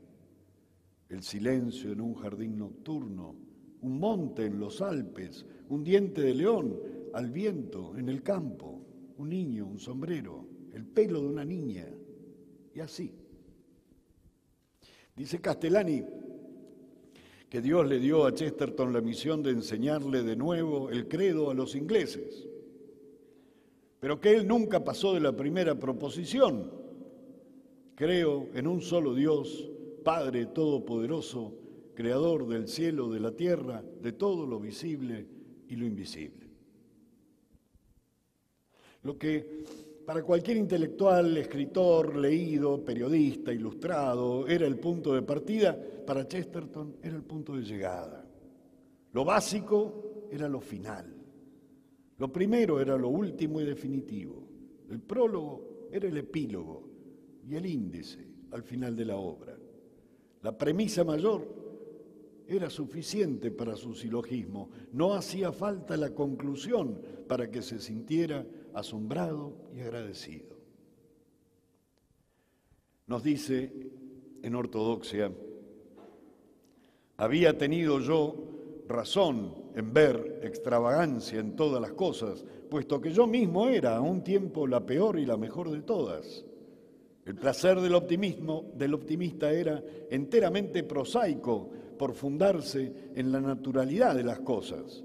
el 1.09 1.23
silencio 1.23 1.91
en 1.91 2.01
un 2.01 2.15
jardín 2.15 2.57
nocturno, 2.57 3.35
un 3.81 3.99
monte 3.99 4.45
en 4.45 4.59
los 4.59 4.81
Alpes, 4.81 5.45
un 5.69 5.83
diente 5.83 6.21
de 6.21 6.33
león 6.33 6.79
al 7.13 7.29
viento 7.29 7.95
en 7.97 8.09
el 8.09 8.23
campo, 8.23 8.81
un 9.17 9.29
niño, 9.29 9.65
un 9.67 9.79
sombrero, 9.79 10.47
el 10.73 10.85
pelo 10.85 11.21
de 11.21 11.27
una 11.27 11.45
niña, 11.45 11.87
y 12.73 12.79
así. 12.79 13.13
Dice 15.15 15.39
Castellani 15.39 16.03
que 17.53 17.61
Dios 17.61 17.87
le 17.87 17.99
dio 17.99 18.25
a 18.25 18.33
Chesterton 18.33 18.91
la 18.93 18.99
misión 18.99 19.43
de 19.43 19.51
enseñarle 19.51 20.23
de 20.23 20.35
nuevo 20.35 20.89
el 20.89 21.07
credo 21.07 21.51
a 21.51 21.53
los 21.53 21.75
ingleses, 21.75 22.49
pero 23.99 24.19
que 24.19 24.31
él 24.31 24.47
nunca 24.47 24.83
pasó 24.83 25.13
de 25.13 25.19
la 25.19 25.33
primera 25.33 25.75
proposición. 25.75 26.71
Creo 27.93 28.47
en 28.55 28.65
un 28.65 28.81
solo 28.81 29.13
Dios, 29.13 29.69
Padre 30.03 30.47
Todopoderoso, 30.47 31.53
Creador 31.93 32.47
del 32.47 32.67
cielo, 32.67 33.11
de 33.11 33.19
la 33.19 33.33
tierra, 33.33 33.83
de 34.01 34.13
todo 34.13 34.47
lo 34.47 34.59
visible 34.59 35.27
y 35.69 35.75
lo 35.75 35.85
invisible. 35.85 36.47
Lo 39.03 39.15
que 39.19 39.63
para 40.05 40.23
cualquier 40.23 40.57
intelectual, 40.57 41.37
escritor, 41.37 42.15
leído, 42.15 42.83
periodista, 42.83 43.53
ilustrado, 43.53 44.47
era 44.47 44.67
el 44.67 44.77
punto 44.77 45.13
de 45.13 45.21
partida, 45.21 45.77
para 46.05 46.27
Chesterton 46.27 46.97
era 47.01 47.15
el 47.15 47.23
punto 47.23 47.55
de 47.55 47.63
llegada. 47.63 48.25
Lo 49.13 49.23
básico 49.23 50.27
era 50.29 50.49
lo 50.49 50.59
final. 50.59 51.05
Lo 52.17 52.31
primero 52.31 52.81
era 52.81 52.97
lo 52.97 53.09
último 53.09 53.61
y 53.61 53.65
definitivo. 53.65 54.43
El 54.89 54.99
prólogo 54.99 55.87
era 55.91 56.07
el 56.07 56.17
epílogo 56.17 56.89
y 57.47 57.55
el 57.55 57.65
índice 57.65 58.27
al 58.51 58.63
final 58.63 58.95
de 58.95 59.05
la 59.05 59.15
obra. 59.15 59.57
La 60.41 60.57
premisa 60.57 61.03
mayor 61.03 61.47
era 62.47 62.69
suficiente 62.69 63.51
para 63.51 63.75
su 63.75 63.93
silogismo. 63.93 64.69
No 64.91 65.13
hacía 65.13 65.51
falta 65.51 65.95
la 65.95 66.13
conclusión 66.13 66.99
para 67.27 67.49
que 67.49 67.61
se 67.61 67.79
sintiera 67.79 68.45
asombrado 68.73 69.53
y 69.75 69.81
agradecido. 69.81 70.57
Nos 73.07 73.23
dice 73.23 73.71
en 74.41 74.55
ortodoxia, 74.55 75.31
había 77.17 77.57
tenido 77.57 77.99
yo 77.99 78.35
razón 78.87 79.55
en 79.75 79.93
ver 79.93 80.39
extravagancia 80.43 81.39
en 81.39 81.55
todas 81.55 81.81
las 81.81 81.93
cosas, 81.93 82.45
puesto 82.69 82.99
que 83.01 83.11
yo 83.11 83.27
mismo 83.27 83.69
era 83.69 83.95
a 83.95 84.01
un 84.01 84.23
tiempo 84.23 84.67
la 84.67 84.85
peor 84.85 85.19
y 85.19 85.25
la 85.25 85.37
mejor 85.37 85.69
de 85.71 85.81
todas. 85.81 86.45
El 87.25 87.35
placer 87.35 87.79
del 87.79 87.95
optimismo 87.95 88.71
del 88.75 88.93
optimista 88.93 89.51
era 89.51 89.81
enteramente 90.09 90.83
prosaico 90.83 91.69
por 91.97 92.13
fundarse 92.13 93.11
en 93.15 93.31
la 93.31 93.39
naturalidad 93.39 94.15
de 94.15 94.23
las 94.23 94.41
cosas. 94.41 95.03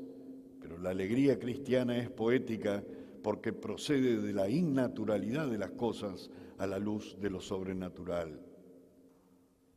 Pero 0.60 0.78
la 0.78 0.90
alegría 0.90 1.38
cristiana 1.38 1.96
es 1.98 2.10
poética 2.10 2.82
porque 3.22 3.52
procede 3.52 4.20
de 4.20 4.32
la 4.32 4.48
innaturalidad 4.48 5.48
de 5.48 5.58
las 5.58 5.72
cosas 5.72 6.30
a 6.58 6.66
la 6.66 6.78
luz 6.78 7.16
de 7.20 7.30
lo 7.30 7.40
sobrenatural. 7.40 8.40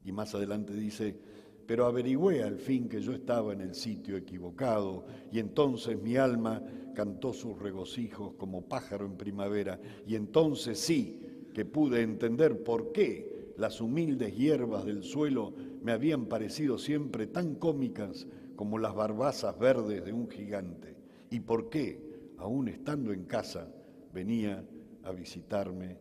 Y 0.04 0.12
más 0.12 0.34
adelante 0.34 0.74
dice, 0.74 1.18
pero 1.66 1.86
averigüé 1.86 2.44
al 2.44 2.58
fin 2.58 2.90
que 2.90 3.02
yo 3.02 3.14
estaba 3.14 3.54
en 3.54 3.62
el 3.62 3.76
sitio 3.76 4.18
equivocado 4.18 5.06
y 5.32 5.40
entonces 5.40 6.02
mi 6.02 6.18
alma 6.18 6.62
cantó 6.94 7.34
sus 7.34 7.58
regocijos 7.58 8.34
como 8.34 8.68
pájaro 8.68 9.06
en 9.06 9.16
primavera 9.16 9.80
y 10.06 10.16
entonces 10.16 10.80
sí 10.80 11.22
que 11.54 11.66
pude 11.66 12.02
entender 12.02 12.64
por 12.64 12.92
qué 12.92 13.54
las 13.58 13.80
humildes 13.80 14.36
hierbas 14.36 14.86
del 14.86 15.04
suelo 15.04 15.54
me 15.82 15.92
habían 15.92 16.26
parecido 16.26 16.78
siempre 16.78 17.28
tan 17.28 17.56
cómicas 17.56 18.28
como 18.56 18.78
las 18.78 18.96
barbazas 18.96 19.58
verdes 19.58 20.04
de 20.04 20.14
un 20.14 20.30
gigante 20.30 20.98
y 21.30 21.40
por 21.40 21.70
qué, 21.70 22.11
aún 22.42 22.68
estando 22.68 23.14
en 23.14 23.26
casa, 23.26 23.68
venía 24.12 24.64
a 25.04 25.12
visitarme 25.12 25.96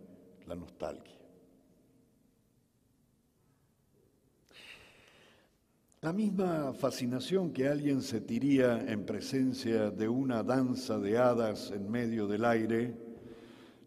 la 0.46 0.55
nostalgia. 0.55 1.18
La 6.00 6.14
misma 6.14 6.72
fascinación 6.72 7.53
que 7.53 7.68
alguien 7.68 8.00
sentiría 8.00 8.81
en 8.90 9.05
presencia 9.05 9.90
de 9.90 10.09
una 10.09 10.42
danza 10.42 10.98
de 10.98 11.18
hadas 11.18 11.70
en 11.72 11.90
medio 11.90 12.26
del 12.26 12.46
aire, 12.46 12.94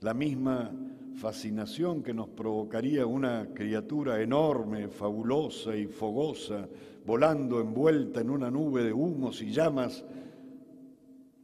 la 0.02 0.14
misma 0.14 0.72
fascinación 1.16 2.04
que 2.04 2.14
nos 2.14 2.30
provocaría 2.30 3.08
una 3.08 3.48
criatura 3.52 4.22
enorme, 4.22 4.90
fabulosa 4.90 5.76
y 5.76 5.88
fogosa, 5.88 6.68
volando 7.04 7.60
envuelta 7.60 8.22
en 8.22 8.30
una 8.30 8.52
nube 8.52 8.84
de 8.84 8.94
humos 8.94 9.42
y 9.42 9.52
llamas, 9.52 10.06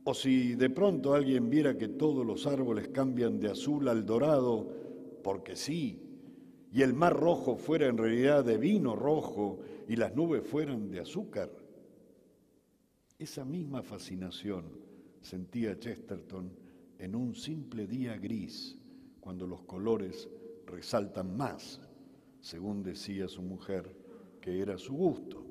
o 0.09 0.13
si 0.15 0.55
de 0.55 0.71
pronto 0.71 1.13
alguien 1.13 1.51
viera 1.51 1.77
que 1.77 1.87
todos 1.87 2.25
los 2.25 2.47
árboles 2.47 2.87
cambian 2.87 3.39
de 3.39 3.51
azul 3.51 3.87
al 3.87 4.07
dorado, 4.07 4.67
porque 5.23 5.55
sí, 5.55 6.01
y 6.73 6.81
el 6.81 6.95
mar 6.95 7.15
rojo 7.15 7.55
fuera 7.55 7.85
en 7.85 7.95
realidad 7.95 8.43
de 8.43 8.57
vino 8.57 8.95
rojo 8.95 9.59
y 9.87 9.97
las 9.97 10.15
nubes 10.15 10.41
fueran 10.41 10.89
de 10.89 11.01
azúcar. 11.01 11.51
Esa 13.19 13.45
misma 13.45 13.83
fascinación 13.83 14.63
sentía 15.21 15.77
Chesterton 15.77 16.53
en 16.97 17.13
un 17.13 17.35
simple 17.35 17.85
día 17.85 18.17
gris, 18.17 18.79
cuando 19.19 19.45
los 19.45 19.61
colores 19.61 20.27
resaltan 20.65 21.37
más, 21.37 21.81
según 22.41 22.81
decía 22.81 23.27
su 23.27 23.43
mujer, 23.43 23.95
que 24.41 24.59
era 24.59 24.75
su 24.79 24.95
gusto. 24.95 25.45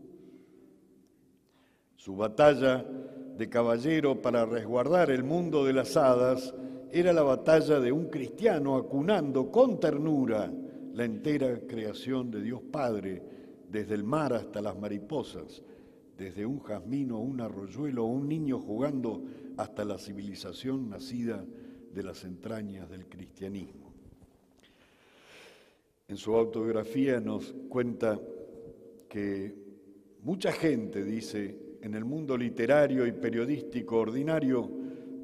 Su 1.94 2.16
batalla 2.16 2.84
de 3.38 3.48
caballero 3.48 4.20
para 4.20 4.44
resguardar 4.44 5.12
el 5.12 5.22
mundo 5.22 5.64
de 5.64 5.72
las 5.72 5.96
hadas 5.96 6.52
era 6.90 7.12
la 7.12 7.22
batalla 7.22 7.78
de 7.78 7.92
un 7.92 8.06
cristiano 8.06 8.74
acunando 8.74 9.52
con 9.52 9.78
ternura 9.78 10.52
la 10.92 11.04
entera 11.04 11.60
creación 11.60 12.32
de 12.32 12.42
Dios 12.42 12.60
Padre, 12.72 13.22
desde 13.70 13.94
el 13.94 14.02
mar 14.02 14.32
hasta 14.32 14.60
las 14.60 14.76
mariposas, 14.76 15.62
desde 16.16 16.44
un 16.44 16.58
jazmino, 16.58 17.20
un 17.20 17.40
arroyuelo 17.40 18.06
o 18.06 18.08
un 18.08 18.28
niño 18.28 18.58
jugando 18.58 19.22
hasta 19.56 19.84
la 19.84 19.98
civilización 19.98 20.90
nacida 20.90 21.44
de 21.94 22.02
las 22.02 22.24
entrañas 22.24 22.90
del 22.90 23.06
cristianismo. 23.06 23.92
En 26.08 26.16
su 26.16 26.34
autobiografía 26.34 27.20
nos 27.20 27.54
cuenta 27.68 28.18
que 29.08 29.54
mucha 30.22 30.50
gente, 30.50 31.04
dice, 31.04 31.67
en 31.82 31.94
el 31.94 32.04
mundo 32.04 32.36
literario 32.36 33.06
y 33.06 33.12
periodístico 33.12 33.98
ordinario, 33.98 34.70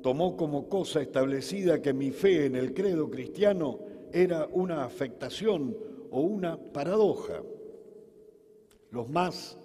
tomó 0.02 0.36
como 0.36 0.68
cosa 0.68 1.00
establecida 1.00 1.80
que 1.80 1.92
mi 1.92 2.10
fe 2.10 2.46
en 2.46 2.56
el 2.56 2.74
credo 2.74 3.10
cristiano 3.10 3.80
era 4.12 4.46
una 4.52 4.84
afectación 4.84 5.76
o 6.10 6.20
una 6.20 6.56
paradoja. 6.56 7.42
Los 8.90 9.08
más 9.08 9.58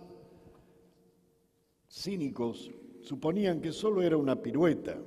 cínicos 1.89 2.71
suponían 3.01 3.61
que 3.61 3.71
solo 3.71 4.01
era 4.01 4.17
una 4.17 4.41
pirueta. 4.41 4.97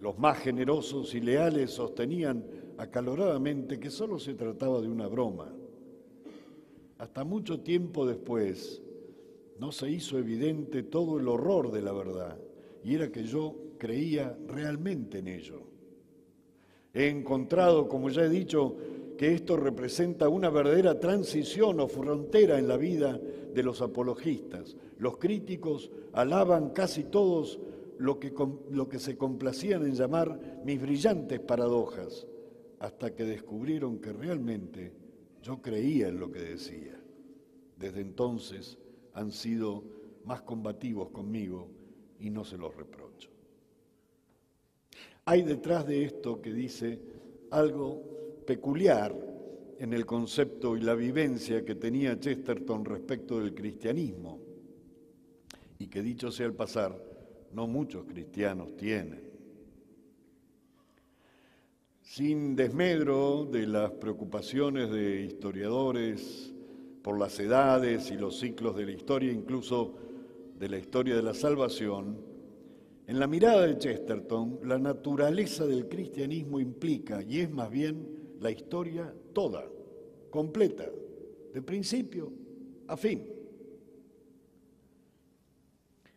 Los 0.00 0.18
más 0.18 0.38
generosos 0.38 1.14
y 1.14 1.20
leales 1.20 1.70
sostenían 1.70 2.44
acaloradamente 2.78 3.78
que 3.78 3.90
solo 3.90 4.18
se 4.18 4.34
trataba 4.34 4.80
de 4.80 4.88
una 4.88 5.06
broma. 5.06 5.52
Hasta 6.98 7.24
mucho 7.24 7.60
tiempo 7.60 8.06
después 8.06 8.80
no 9.62 9.70
se 9.70 9.88
hizo 9.88 10.18
evidente 10.18 10.82
todo 10.82 11.20
el 11.20 11.28
horror 11.28 11.70
de 11.70 11.82
la 11.82 11.92
verdad, 11.92 12.36
y 12.82 12.96
era 12.96 13.12
que 13.12 13.22
yo 13.22 13.54
creía 13.78 14.36
realmente 14.48 15.20
en 15.20 15.28
ello. 15.28 15.62
He 16.92 17.06
encontrado, 17.06 17.88
como 17.88 18.10
ya 18.10 18.24
he 18.24 18.28
dicho, 18.28 18.76
que 19.16 19.32
esto 19.32 19.56
representa 19.56 20.28
una 20.28 20.50
verdadera 20.50 20.98
transición 20.98 21.78
o 21.78 21.86
frontera 21.86 22.58
en 22.58 22.66
la 22.66 22.76
vida 22.76 23.20
de 23.54 23.62
los 23.62 23.80
apologistas. 23.82 24.76
Los 24.98 25.18
críticos 25.18 25.92
alaban 26.12 26.70
casi 26.70 27.04
todos 27.04 27.60
lo 27.98 28.18
que, 28.18 28.34
lo 28.68 28.88
que 28.88 28.98
se 28.98 29.16
complacían 29.16 29.86
en 29.86 29.94
llamar 29.94 30.60
mis 30.64 30.82
brillantes 30.82 31.38
paradojas, 31.38 32.26
hasta 32.80 33.14
que 33.14 33.22
descubrieron 33.22 34.00
que 34.00 34.12
realmente 34.12 34.92
yo 35.40 35.62
creía 35.62 36.08
en 36.08 36.18
lo 36.18 36.32
que 36.32 36.40
decía. 36.40 37.00
Desde 37.78 38.00
entonces 38.00 38.76
han 39.14 39.32
sido 39.32 39.84
más 40.24 40.42
combativos 40.42 41.10
conmigo 41.10 41.68
y 42.20 42.30
no 42.30 42.44
se 42.44 42.56
los 42.56 42.74
reprocho. 42.74 43.30
Hay 45.24 45.42
detrás 45.42 45.86
de 45.86 46.04
esto 46.04 46.40
que 46.40 46.52
dice 46.52 46.98
algo 47.50 48.42
peculiar 48.46 49.14
en 49.78 49.92
el 49.92 50.06
concepto 50.06 50.76
y 50.76 50.80
la 50.80 50.94
vivencia 50.94 51.64
que 51.64 51.74
tenía 51.74 52.18
Chesterton 52.18 52.84
respecto 52.84 53.40
del 53.40 53.54
cristianismo 53.54 54.40
y 55.78 55.88
que 55.88 56.02
dicho 56.02 56.30
sea 56.30 56.46
el 56.46 56.54
pasar, 56.54 56.96
no 57.52 57.66
muchos 57.66 58.04
cristianos 58.04 58.76
tienen. 58.76 59.30
Sin 62.02 62.54
desmedro 62.54 63.44
de 63.44 63.66
las 63.66 63.90
preocupaciones 63.92 64.90
de 64.90 65.22
historiadores 65.22 66.51
por 67.02 67.18
las 67.18 67.38
edades 67.40 68.10
y 68.10 68.16
los 68.16 68.38
ciclos 68.38 68.76
de 68.76 68.86
la 68.86 68.92
historia, 68.92 69.32
incluso 69.32 69.94
de 70.58 70.68
la 70.68 70.78
historia 70.78 71.16
de 71.16 71.22
la 71.22 71.34
salvación, 71.34 72.32
en 73.06 73.18
la 73.18 73.26
mirada 73.26 73.66
de 73.66 73.78
Chesterton, 73.78 74.60
la 74.64 74.78
naturaleza 74.78 75.66
del 75.66 75.88
cristianismo 75.88 76.60
implica, 76.60 77.22
y 77.22 77.40
es 77.40 77.50
más 77.50 77.70
bien 77.70 78.06
la 78.40 78.50
historia 78.50 79.12
toda, 79.32 79.64
completa, 80.30 80.88
de 81.52 81.62
principio 81.62 82.32
a 82.86 82.96
fin. 82.96 83.26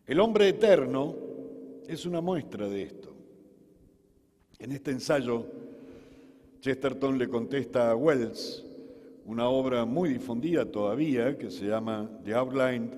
El 0.05 0.19
hombre 0.19 0.49
eterno 0.49 1.15
es 1.87 2.05
una 2.05 2.21
muestra 2.21 2.69
de 2.69 2.83
esto. 2.83 3.15
En 4.59 4.71
este 4.71 4.91
ensayo, 4.91 5.45
Chesterton 6.61 7.17
le 7.17 7.27
contesta 7.27 7.91
a 7.91 7.95
Wells, 7.95 8.64
una 9.25 9.49
obra 9.49 9.85
muy 9.85 10.09
difundida 10.09 10.71
todavía 10.71 11.37
que 11.37 11.49
se 11.49 11.65
llama 11.65 12.09
The 12.23 12.33
Outline 12.35 12.91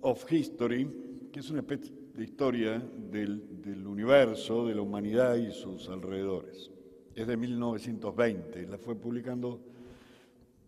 of 0.00 0.30
History, 0.30 1.28
que 1.32 1.40
es 1.40 1.50
una 1.50 1.60
especie 1.60 1.92
de 2.14 2.24
historia 2.24 2.78
del, 3.10 3.42
universo, 3.84 4.66
de 4.66 4.76
la 4.76 4.82
humanidad 4.82 5.34
y 5.34 5.50
sus 5.50 5.88
alrededores. 5.88 6.70
Es 7.14 7.26
de 7.26 7.36
1920, 7.36 8.66
la 8.68 8.78
fue 8.78 8.94
publicando 8.94 9.60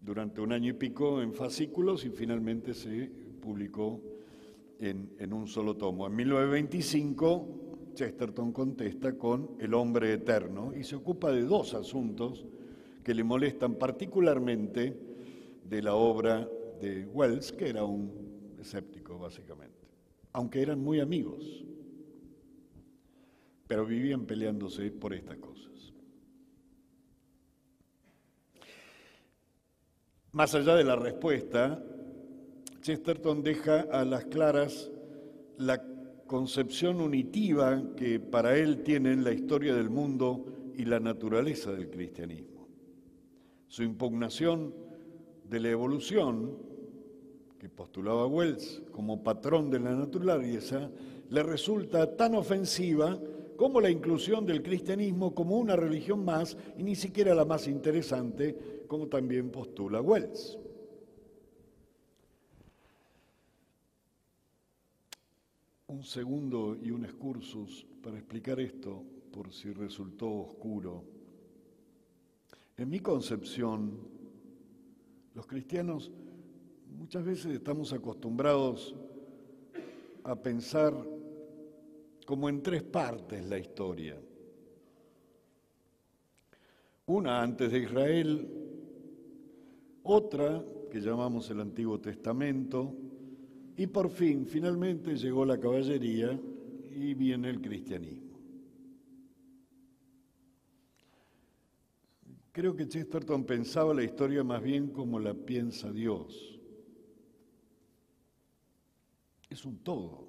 durante 0.00 0.40
un 0.40 0.52
año 0.52 0.70
y 0.70 0.74
pico 0.74 1.22
en 1.22 1.32
fascículos 1.32 2.04
y 2.04 2.10
finalmente 2.10 2.74
se 2.74 3.10
publicó 3.40 4.00
en, 4.80 5.14
en, 5.18 5.32
un 5.32 5.46
solo 5.46 5.76
tomo. 5.76 6.08
En 6.08 6.16
1925, 6.16 7.92
Chesterton 7.94 8.52
contesta 8.52 9.16
con 9.16 9.52
El 9.60 9.74
hombre 9.74 10.12
eterno 10.12 10.72
y 10.76 10.82
se 10.82 10.96
ocupa 10.96 11.30
de 11.30 11.42
dos 11.42 11.74
asuntos 11.74 12.46
que 13.06 13.14
le 13.14 13.22
molestan 13.22 13.76
particularmente 13.76 14.98
de 15.62 15.82
la 15.82 15.94
obra 15.94 16.50
de 16.82 17.06
Wells, 17.06 17.52
que 17.52 17.68
era 17.68 17.84
un 17.84 18.56
escéptico 18.58 19.16
básicamente 19.16 19.76
aunque 20.36 20.60
eran 20.60 20.82
muy 20.82 21.00
amigos, 21.00 21.64
pero 23.66 23.86
vivían 23.86 24.26
peleándose 24.26 24.90
por 24.90 25.14
estas 25.14 25.38
cosas. 25.38 25.94
Más 30.32 30.54
allá 30.54 30.74
de 30.74 30.84
la 30.84 30.94
respuesta, 30.94 31.82
Chesterton 32.82 33.42
deja 33.42 33.86
a 33.90 34.04
las 34.04 34.26
claras 34.26 34.90
la 35.56 35.82
concepción 36.26 37.00
unitiva 37.00 37.82
que 37.96 38.20
para 38.20 38.58
él 38.58 38.82
tienen 38.82 39.24
la 39.24 39.32
historia 39.32 39.74
del 39.74 39.88
mundo 39.88 40.44
y 40.76 40.84
la 40.84 41.00
naturaleza 41.00 41.72
del 41.72 41.88
cristianismo. 41.88 42.55
Su 43.68 43.82
impugnación 43.82 44.74
de 45.48 45.60
la 45.60 45.70
evolución, 45.70 46.56
que 47.58 47.68
postulaba 47.68 48.26
Wells 48.26 48.82
como 48.92 49.22
patrón 49.22 49.70
de 49.70 49.80
la 49.80 49.94
naturaleza, 49.94 50.90
le 51.30 51.42
resulta 51.42 52.16
tan 52.16 52.34
ofensiva 52.34 53.18
como 53.56 53.80
la 53.80 53.90
inclusión 53.90 54.44
del 54.46 54.62
cristianismo 54.62 55.34
como 55.34 55.58
una 55.58 55.76
religión 55.76 56.24
más 56.24 56.56
y 56.76 56.82
ni 56.82 56.94
siquiera 56.94 57.34
la 57.34 57.44
más 57.44 57.66
interesante, 57.66 58.84
como 58.86 59.08
también 59.08 59.50
postula 59.50 60.00
Wells. 60.00 60.58
Un 65.88 66.02
segundo 66.02 66.76
y 66.82 66.90
un 66.90 67.04
excursus 67.04 67.86
para 68.02 68.18
explicar 68.18 68.60
esto, 68.60 69.02
por 69.32 69.52
si 69.52 69.72
resultó 69.72 70.28
oscuro. 70.30 71.15
En 72.78 72.90
mi 72.90 73.00
concepción, 73.00 73.98
los 75.34 75.46
cristianos 75.46 76.10
muchas 76.98 77.24
veces 77.24 77.54
estamos 77.54 77.92
acostumbrados 77.94 78.94
a 80.24 80.36
pensar 80.36 80.94
como 82.26 82.50
en 82.50 82.62
tres 82.62 82.82
partes 82.82 83.46
la 83.46 83.58
historia. 83.58 84.20
Una 87.06 87.40
antes 87.42 87.72
de 87.72 87.78
Israel, 87.78 88.48
otra 90.02 90.62
que 90.90 91.00
llamamos 91.00 91.48
el 91.50 91.60
Antiguo 91.60 91.98
Testamento, 91.98 92.92
y 93.76 93.86
por 93.86 94.10
fin, 94.10 94.46
finalmente 94.46 95.16
llegó 95.16 95.46
la 95.46 95.58
caballería 95.58 96.38
y 96.90 97.14
viene 97.14 97.48
el 97.48 97.60
cristianismo. 97.62 98.25
Creo 102.56 102.74
que 102.74 102.88
Chesterton 102.88 103.44
pensaba 103.44 103.92
la 103.92 104.02
historia 104.02 104.42
más 104.42 104.62
bien 104.62 104.88
como 104.88 105.18
la 105.18 105.34
piensa 105.34 105.92
Dios. 105.92 106.58
Es 109.50 109.66
un 109.66 109.76
todo 109.80 110.26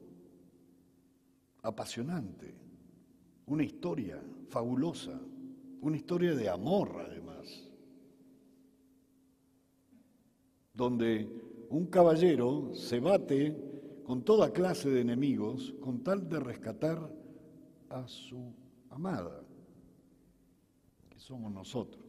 apasionante, 1.61 2.53
una 3.45 3.63
historia 3.63 4.21
fabulosa, 4.49 5.17
una 5.79 5.95
historia 5.95 6.35
de 6.35 6.49
amor 6.49 6.97
además, 6.99 7.65
donde 10.73 11.29
un 11.69 11.85
caballero 11.85 12.75
se 12.75 12.99
bate 12.99 13.55
con 14.03 14.21
toda 14.23 14.51
clase 14.51 14.89
de 14.89 14.99
enemigos 14.99 15.73
con 15.79 16.03
tal 16.03 16.27
de 16.27 16.41
rescatar 16.41 17.09
a 17.87 18.05
su 18.05 18.53
amada, 18.89 19.45
que 21.09 21.19
somos 21.19 21.53
nosotros. 21.53 22.07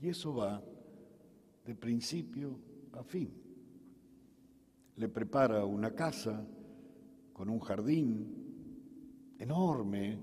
Y 0.00 0.08
eso 0.08 0.34
va 0.34 0.62
de 1.64 1.74
principio 1.74 2.58
a 2.92 3.02
fin. 3.02 3.30
Le 4.96 5.08
prepara 5.08 5.64
una 5.64 5.94
casa, 5.94 6.46
con 7.32 7.50
un 7.50 7.60
jardín 7.60 9.36
enorme, 9.38 10.18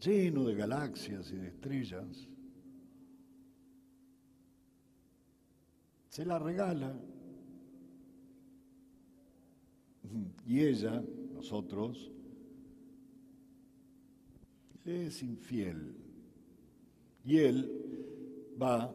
lleno 0.00 0.44
de 0.44 0.54
galaxias 0.54 1.32
y 1.32 1.36
de 1.36 1.48
estrellas. 1.48 2.28
Se 6.08 6.24
la 6.24 6.38
regala 6.38 6.96
y 10.46 10.60
ella, 10.60 11.02
nosotros, 11.34 12.10
le 14.84 15.06
es 15.06 15.22
infiel. 15.22 15.94
Y 17.24 17.38
él 17.38 17.87
va, 18.60 18.94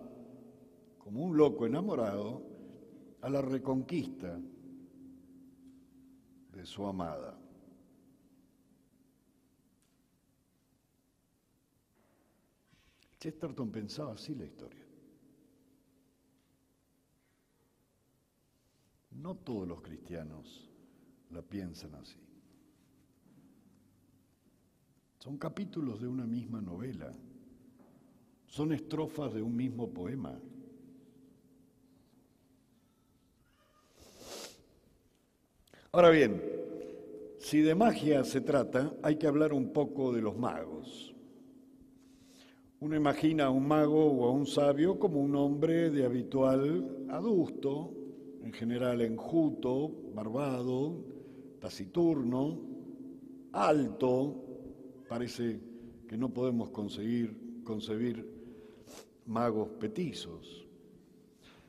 como 0.97 1.23
un 1.23 1.37
loco 1.37 1.65
enamorado, 1.65 2.41
a 3.21 3.29
la 3.29 3.41
reconquista 3.41 4.37
de 6.51 6.65
su 6.65 6.85
amada. 6.85 7.39
Chesterton 13.17 13.71
pensaba 13.71 14.13
así 14.13 14.35
la 14.35 14.43
historia. 14.43 14.85
No 19.11 19.35
todos 19.35 19.65
los 19.65 19.81
cristianos 19.81 20.69
la 21.29 21.41
piensan 21.41 21.95
así. 21.95 22.19
Son 25.19 25.37
capítulos 25.37 26.01
de 26.01 26.09
una 26.09 26.25
misma 26.25 26.59
novela, 26.59 27.13
son 28.53 28.71
estrofas 28.71 29.33
de 29.33 29.41
un 29.41 29.55
mismo 29.55 29.89
poema. 29.89 30.39
Ahora 35.91 36.11
bien, 36.11 36.39
si 37.39 37.61
de 37.61 37.73
magia 37.73 38.23
se 38.23 38.41
trata, 38.41 38.93
hay 39.01 39.15
que 39.15 39.25
hablar 39.25 39.53
un 39.53 39.73
poco 39.73 40.13
de 40.13 40.21
los 40.21 40.37
magos. 40.37 41.15
Uno 42.79 42.95
imagina 42.95 43.45
a 43.45 43.49
un 43.49 43.67
mago 43.67 44.05
o 44.05 44.27
a 44.27 44.31
un 44.31 44.45
sabio 44.45 44.99
como 44.99 45.19
un 45.19 45.35
hombre 45.35 45.89
de 45.89 46.05
habitual 46.05 47.07
adusto, 47.09 47.91
en 48.43 48.53
general 48.53 49.01
enjuto, 49.01 49.91
barbado, 50.13 51.03
taciturno, 51.59 52.59
alto. 53.51 54.43
Parece 55.09 55.59
que 56.07 56.17
no 56.17 56.31
podemos 56.31 56.69
conseguir, 56.69 57.63
concebir 57.63 58.32
magos 59.25 59.69
petizos. 59.79 60.65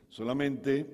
Solamente 0.09 0.85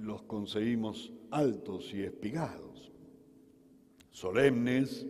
los 0.00 0.22
conseguimos 0.22 1.12
altos 1.30 1.92
y 1.94 2.02
espigados, 2.02 2.92
solemnes, 4.10 5.06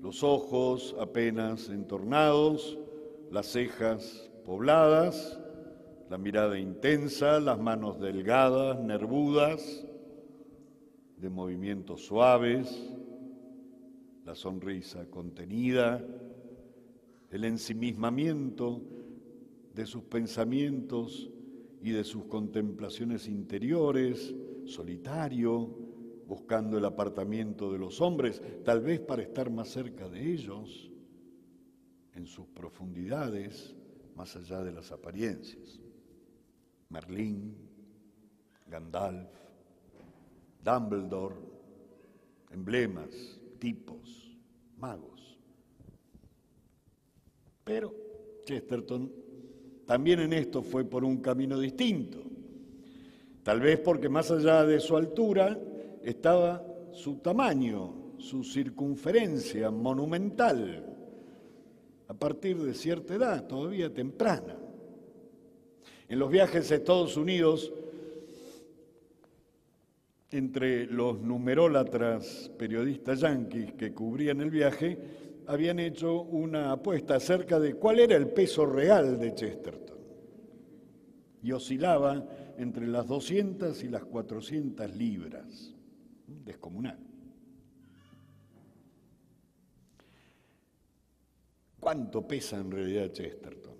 los 0.00 0.22
ojos 0.22 0.94
apenas 0.98 1.68
entornados, 1.68 2.78
las 3.30 3.46
cejas 3.46 4.30
pobladas, 4.44 5.38
la 6.10 6.18
mirada 6.18 6.58
intensa, 6.58 7.40
las 7.40 7.58
manos 7.58 7.98
delgadas, 8.00 8.78
nervudas, 8.80 9.86
de 11.16 11.30
movimientos 11.30 12.04
suaves, 12.04 12.94
la 14.24 14.34
sonrisa 14.34 15.06
contenida, 15.10 16.04
el 17.30 17.44
ensimismamiento 17.44 18.82
de 19.74 19.86
sus 19.86 20.04
pensamientos 20.04 21.30
y 21.82 21.90
de 21.90 22.04
sus 22.04 22.24
contemplaciones 22.26 23.28
interiores, 23.28 24.34
solitario, 24.64 25.66
buscando 26.26 26.78
el 26.78 26.84
apartamiento 26.84 27.70
de 27.72 27.78
los 27.78 28.00
hombres, 28.00 28.40
tal 28.64 28.80
vez 28.80 29.00
para 29.00 29.22
estar 29.22 29.50
más 29.50 29.68
cerca 29.68 30.08
de 30.08 30.32
ellos, 30.32 30.90
en 32.14 32.26
sus 32.26 32.46
profundidades, 32.46 33.74
más 34.14 34.36
allá 34.36 34.62
de 34.62 34.72
las 34.72 34.92
apariencias. 34.92 35.80
Merlín, 36.88 37.56
Gandalf, 38.68 39.28
Dumbledore, 40.62 41.34
emblemas, 42.50 43.40
tipos, 43.58 44.38
magos. 44.78 45.38
Pero 47.64 47.92
Chesterton 48.44 49.23
también 49.86 50.20
en 50.20 50.32
esto 50.32 50.62
fue 50.62 50.84
por 50.84 51.04
un 51.04 51.18
camino 51.18 51.58
distinto. 51.58 52.18
Tal 53.42 53.60
vez 53.60 53.78
porque 53.78 54.08
más 54.08 54.30
allá 54.30 54.64
de 54.64 54.80
su 54.80 54.96
altura 54.96 55.58
estaba 56.02 56.64
su 56.92 57.16
tamaño, 57.16 58.14
su 58.18 58.42
circunferencia 58.42 59.70
monumental, 59.70 60.94
a 62.08 62.14
partir 62.14 62.56
de 62.58 62.74
cierta 62.74 63.14
edad, 63.14 63.46
todavía 63.46 63.92
temprana. 63.92 64.56
En 66.08 66.18
los 66.18 66.30
viajes 66.30 66.70
a 66.70 66.74
Estados 66.76 67.16
Unidos, 67.16 67.72
entre 70.30 70.86
los 70.86 71.20
numerólatras 71.20 72.50
periodistas 72.58 73.20
yanquis 73.20 73.72
que 73.74 73.92
cubrían 73.92 74.40
el 74.40 74.50
viaje, 74.50 74.98
habían 75.46 75.78
hecho 75.78 76.22
una 76.22 76.72
apuesta 76.72 77.16
acerca 77.16 77.58
de 77.58 77.74
cuál 77.74 78.00
era 78.00 78.16
el 78.16 78.28
peso 78.28 78.66
real 78.66 79.18
de 79.18 79.34
Chesterton. 79.34 79.98
Y 81.42 81.52
oscilaba 81.52 82.26
entre 82.56 82.86
las 82.86 83.06
200 83.06 83.82
y 83.84 83.88
las 83.88 84.04
400 84.04 84.94
libras, 84.96 85.74
descomunal. 86.26 86.98
¿Cuánto 91.78 92.26
pesa 92.26 92.58
en 92.58 92.70
realidad 92.70 93.12
Chesterton? 93.12 93.74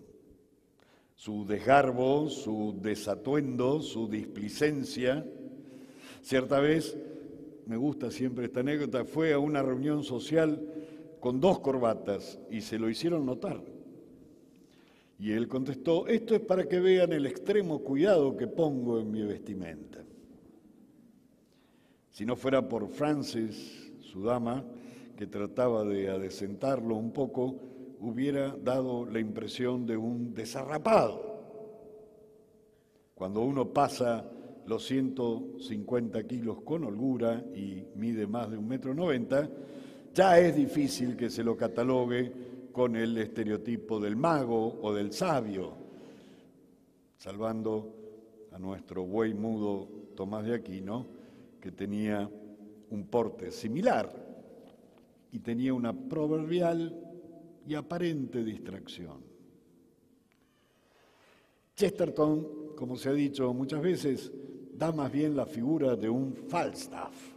Su 1.15 1.47
desgarbo, 1.47 2.29
su 2.29 2.79
desatuendo, 2.83 3.81
su 3.81 4.09
displicencia. 4.09 5.25
Cierta 6.21 6.61
vez, 6.61 6.99
me 7.65 7.79
gusta 7.79 8.11
siempre 8.11 8.45
esta 8.45 8.61
anécdota, 8.61 9.07
fue 9.07 9.33
a 9.33 9.39
una 9.39 9.63
reunión 9.63 10.05
social 10.05 10.74
con 11.25 11.41
dos 11.41 11.61
corbatas 11.61 12.39
y 12.51 12.61
se 12.61 12.79
lo 12.79 12.91
hicieron 12.91 13.25
notar. 13.25 13.59
Y 15.19 15.33
él 15.33 15.49
contestó, 15.49 16.07
esto 16.07 16.35
es 16.35 16.43
para 16.43 16.69
que 16.69 16.81
vean 16.81 17.15
el 17.15 17.25
extremo 17.25 17.79
cuidado 17.79 18.37
que 18.37 18.47
pongo 18.47 19.01
en 19.01 19.11
mi 19.11 19.23
vestimenta. 19.23 20.05
Si 22.11 22.27
no 22.27 22.37
fuera 22.37 22.69
por 22.69 22.89
Francis, 22.89 23.91
su 24.01 24.23
dama, 24.25 24.67
que 25.17 25.27
trataba 25.27 25.83
de 25.83 26.11
adecentarlo 26.11 26.95
un 26.95 27.11
poco, 27.11 27.59
hubiera 28.01 28.55
dado 28.63 29.07
la 29.07 29.19
impresión 29.19 29.87
de 29.87 29.97
un 29.97 30.35
desarrapado. 30.35 31.41
Cuando 33.15 33.41
uno 33.41 33.73
pasa 33.73 34.31
los 34.67 34.85
150 34.85 36.23
kilos 36.25 36.61
con 36.61 36.85
holgura 36.85 37.43
y 37.55 37.83
mide 37.95 38.27
más 38.27 38.51
de 38.51 38.59
un 38.59 38.69
metro 38.69 38.93
noventa, 38.93 39.49
ya 40.15 40.39
es 40.39 40.55
difícil 40.55 41.17
que 41.17 41.29
se 41.29 41.43
lo 41.43 41.57
catalogue 41.57 42.33
con 42.73 42.95
el 42.95 43.19
estereotipo 43.19 43.99
del 43.99 44.15
mago 44.15 44.79
o 44.81 44.95
del 44.95 45.13
sabio, 45.13 45.73
salvando 47.19 48.49
a 48.53 48.59
nuestro 48.59 49.05
buey 49.05 49.35
mudo 49.35 49.89
Tomás 50.15 50.45
de 50.45 50.55
Aquino, 50.55 51.07
que 51.61 51.73
tenía 51.73 52.31
un 52.91 53.07
porte 53.07 53.51
similar 53.51 54.09
y 55.33 55.41
tenía 55.41 55.75
una 55.75 55.93
proverbial 55.93 56.97
y 57.67 57.75
aparente 57.75 58.45
distracción. 58.45 59.21
Chesterton, 61.75 62.75
como 62.77 62.97
se 62.97 63.09
ha 63.09 63.13
dicho 63.13 63.53
muchas 63.53 63.83
veces, 63.83 64.33
da 64.75 64.93
más 64.93 65.11
bien 65.11 65.35
la 65.35 65.47
figura 65.47 65.97
de 65.97 66.09
un 66.09 66.35
Falstaff. 66.35 67.34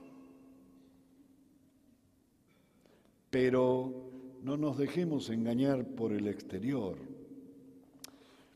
Pero 3.40 3.94
no 4.42 4.58
nos 4.58 4.80
dejemos 4.80 5.30
engañar 5.30 5.86
por 5.86 6.12
el 6.12 6.28
exterior, 6.28 6.98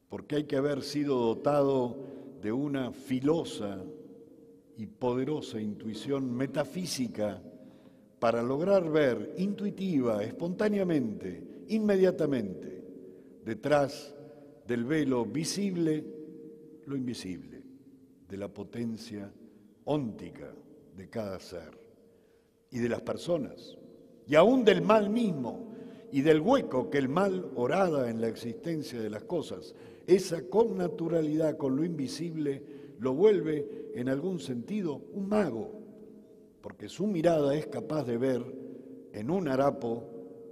porque 0.09 0.37
hay 0.37 0.43
que 0.45 0.55
haber 0.55 0.81
sido 0.81 1.19
dotado 1.19 1.95
de 2.41 2.51
una 2.51 2.91
filosa 2.91 3.77
y 4.77 4.87
poderosa 4.87 5.61
intuición 5.61 6.35
metafísica 6.35 7.39
para 8.17 8.41
lograr 8.41 8.89
ver 8.89 9.35
intuitiva, 9.37 10.23
espontáneamente, 10.23 11.43
inmediatamente, 11.67 12.83
detrás 13.45 14.15
del 14.65 14.83
velo 14.85 15.25
visible, 15.25 16.03
lo 16.87 16.97
invisible 16.97 17.61
de 18.27 18.35
la 18.35 18.47
potencia 18.47 19.31
óntica 19.85 20.51
de 20.97 21.07
cada 21.07 21.39
ser 21.39 21.79
y 22.71 22.79
de 22.79 22.89
las 22.89 23.03
personas, 23.03 23.77
y 24.31 24.35
aún 24.35 24.63
del 24.63 24.81
mal 24.81 25.09
mismo 25.09 25.67
y 26.09 26.21
del 26.21 26.39
hueco 26.39 26.89
que 26.89 26.99
el 26.99 27.09
mal 27.09 27.51
orada 27.55 28.09
en 28.09 28.21
la 28.21 28.29
existencia 28.29 29.01
de 29.01 29.09
las 29.09 29.25
cosas. 29.25 29.75
Esa 30.07 30.47
connaturalidad 30.47 31.57
con 31.57 31.75
lo 31.75 31.83
invisible 31.83 32.63
lo 32.97 33.13
vuelve 33.13 33.91
en 33.93 34.07
algún 34.07 34.39
sentido 34.39 35.01
un 35.11 35.27
mago, 35.27 35.73
porque 36.61 36.87
su 36.87 37.07
mirada 37.07 37.53
es 37.55 37.67
capaz 37.67 38.05
de 38.05 38.17
ver 38.17 38.41
en 39.11 39.29
un 39.29 39.49
harapo 39.49 40.07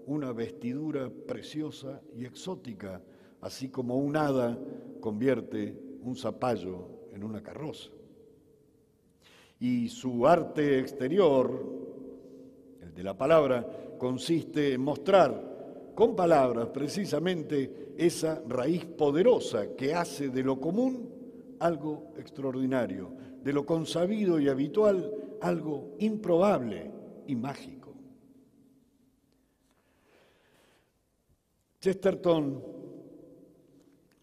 una 0.08 0.34
vestidura 0.34 1.10
preciosa 1.10 2.02
y 2.18 2.26
exótica, 2.26 3.02
así 3.40 3.70
como 3.70 3.96
un 3.96 4.18
hada 4.18 4.60
convierte 5.00 5.74
un 6.04 6.18
zapallo 6.18 7.08
en 7.14 7.24
una 7.24 7.42
carroza. 7.42 7.92
Y 9.58 9.88
su 9.88 10.28
arte 10.28 10.80
exterior, 10.80 11.89
la 13.04 13.18
palabra, 13.18 13.66
consiste 13.98 14.74
en 14.74 14.82
mostrar 14.82 15.94
con 15.96 16.16
palabras 16.16 16.70
precisamente 16.70 17.94
esa 17.98 18.42
raíz 18.48 18.86
poderosa 18.86 19.76
que 19.76 19.94
hace 19.94 20.30
de 20.30 20.44
lo 20.44 20.60
común 20.60 21.10
algo 21.60 22.14
extraordinario, 22.18 23.12
de 23.44 23.54
lo 23.54 23.66
consabido 23.66 24.40
y 24.40 24.48
habitual 24.48 25.14
algo 25.42 25.96
improbable 26.00 26.92
y 27.28 27.36
mágico. 27.36 27.94
Chesterton 31.82 32.64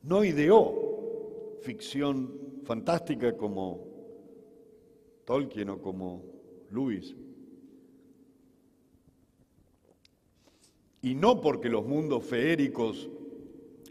no 0.03 0.25
ideó 0.25 1.59
ficción 1.63 2.63
fantástica 2.65 3.37
como 3.37 3.87
Tolkien 5.25 5.71
o 5.71 5.81
como 5.81 6.23
Lewis. 6.71 7.15
Y 11.07 11.15
no 11.15 11.41
porque 11.41 11.69
los 11.69 11.87
mundos 11.87 12.25
feéricos 12.25 13.09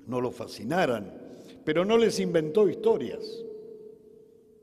no 0.06 0.20
lo 0.20 0.32
fascinaran, 0.32 1.14
pero 1.64 1.86
no 1.86 1.98
les 1.98 2.20
inventó 2.20 2.68
historias. 2.68 3.42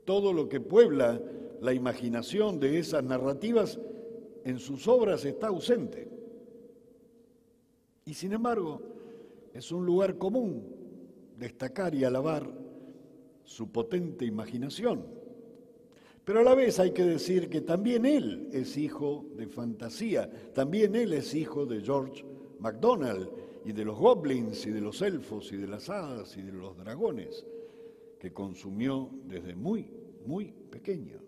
Todo 0.05 0.31
lo 0.31 0.47
que 0.47 0.59
puebla 0.59 1.19
la 1.61 1.73
imaginación 1.73 2.59
de 2.59 2.77
esas 2.77 3.03
narrativas 3.03 3.79
en 4.45 4.59
sus 4.59 4.87
obras 4.87 5.25
está 5.25 5.47
ausente. 5.47 6.07
Y 8.05 8.13
sin 8.13 8.33
embargo, 8.33 8.83
es 9.51 9.71
un 9.71 9.83
lugar 9.83 10.19
común 10.19 10.63
destacar 11.39 11.95
y 11.95 12.03
alabar 12.03 12.47
su 13.45 13.71
potente 13.71 14.25
imaginación. 14.25 15.07
Pero 16.23 16.41
a 16.41 16.43
la 16.43 16.53
vez 16.53 16.79
hay 16.79 16.91
que 16.91 17.03
decir 17.03 17.49
que 17.49 17.61
también 17.61 18.05
él 18.05 18.49
es 18.53 18.77
hijo 18.77 19.25
de 19.37 19.47
fantasía, 19.47 20.29
también 20.53 20.95
él 20.95 21.13
es 21.13 21.33
hijo 21.33 21.65
de 21.65 21.81
George 21.81 22.23
MacDonald 22.63 23.29
y 23.65 23.73
de 23.73 23.83
los 23.83 23.99
goblins 23.99 24.65
y 24.65 24.71
de 24.71 24.79
los 24.79 25.01
elfos 25.01 25.51
y 25.51 25.57
de 25.57 25.67
las 25.67 25.89
hadas 25.89 26.37
y 26.37 26.41
de 26.41 26.53
los 26.53 26.77
dragones, 26.77 27.45
que 28.17 28.31
consumió 28.31 29.09
desde 29.25 29.53
muy, 29.53 29.91
muy 30.25 30.53
pequeño. 30.71 31.19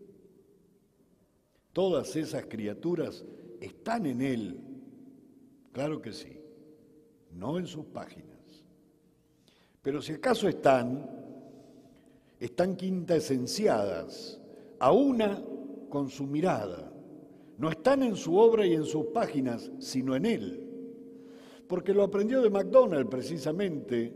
Todas 1.73 2.15
esas 2.15 2.45
criaturas 2.45 3.25
están 3.59 4.05
en 4.05 4.21
él, 4.21 4.61
claro 5.73 6.01
que 6.01 6.13
sí, 6.13 6.39
no 7.33 7.59
en 7.59 7.67
sus 7.67 7.85
páginas. 7.87 8.63
Pero 9.81 10.01
si 10.01 10.13
acaso 10.13 10.47
están, 10.47 11.05
están 12.39 12.77
quintaesenciadas, 12.77 14.39
a 14.79 14.93
una 14.93 15.43
con 15.89 16.09
su 16.09 16.25
mirada. 16.27 16.93
No 17.57 17.69
están 17.69 18.03
en 18.03 18.15
su 18.15 18.37
obra 18.37 18.65
y 18.65 18.73
en 18.73 18.85
sus 18.85 19.07
páginas, 19.07 19.69
sino 19.79 20.15
en 20.15 20.25
él. 20.25 20.64
Porque 21.67 21.93
lo 21.93 22.03
aprendió 22.03 22.41
de 22.41 22.49
MacDonald 22.49 23.09
precisamente. 23.09 24.13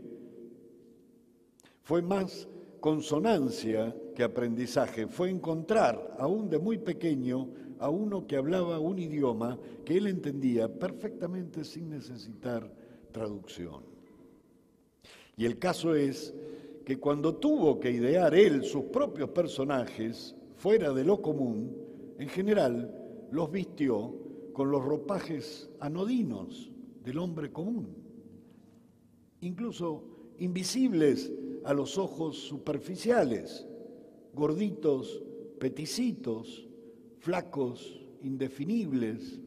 Fue 1.82 2.02
más 2.02 2.48
consonancia 2.80 3.94
que 4.14 4.22
aprendizaje, 4.22 5.06
fue 5.06 5.30
encontrar, 5.30 6.16
aún 6.18 6.48
de 6.48 6.58
muy 6.58 6.78
pequeño, 6.78 7.48
a 7.78 7.88
uno 7.88 8.26
que 8.26 8.36
hablaba 8.36 8.78
un 8.78 8.98
idioma 8.98 9.58
que 9.84 9.96
él 9.96 10.06
entendía 10.06 10.68
perfectamente 10.68 11.64
sin 11.64 11.90
necesitar 11.90 12.70
traducción. 13.10 13.82
Y 15.36 15.46
el 15.46 15.58
caso 15.58 15.94
es 15.94 16.34
que 16.84 16.98
cuando 16.98 17.36
tuvo 17.36 17.80
que 17.80 17.90
idear 17.90 18.34
él 18.34 18.64
sus 18.64 18.84
propios 18.84 19.30
personajes 19.30 20.34
fuera 20.56 20.92
de 20.92 21.04
lo 21.04 21.22
común, 21.22 21.74
en 22.18 22.28
general 22.28 22.94
los 23.30 23.50
vistió 23.50 24.14
con 24.52 24.70
los 24.70 24.84
ropajes 24.84 25.70
anodinos 25.80 26.70
del 27.04 27.18
hombre 27.18 27.50
común, 27.52 27.88
incluso 29.40 30.04
invisibles 30.38 31.32
a 31.64 31.74
los 31.74 31.98
ojos 31.98 32.38
superficiales, 32.38 33.66
gorditos, 34.34 35.22
peticitos, 35.58 36.68
flacos, 37.18 38.00
indefinibles, 38.22 39.40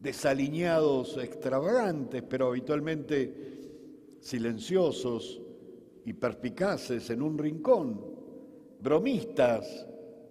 desaliñados, 0.00 1.16
extravagantes, 1.18 2.22
pero 2.22 2.48
habitualmente 2.48 4.18
silenciosos, 4.20 5.40
y 6.06 6.12
perspicaces 6.12 7.10
en 7.10 7.20
un 7.20 7.36
rincón, 7.36 8.00
bromistas, 8.80 9.86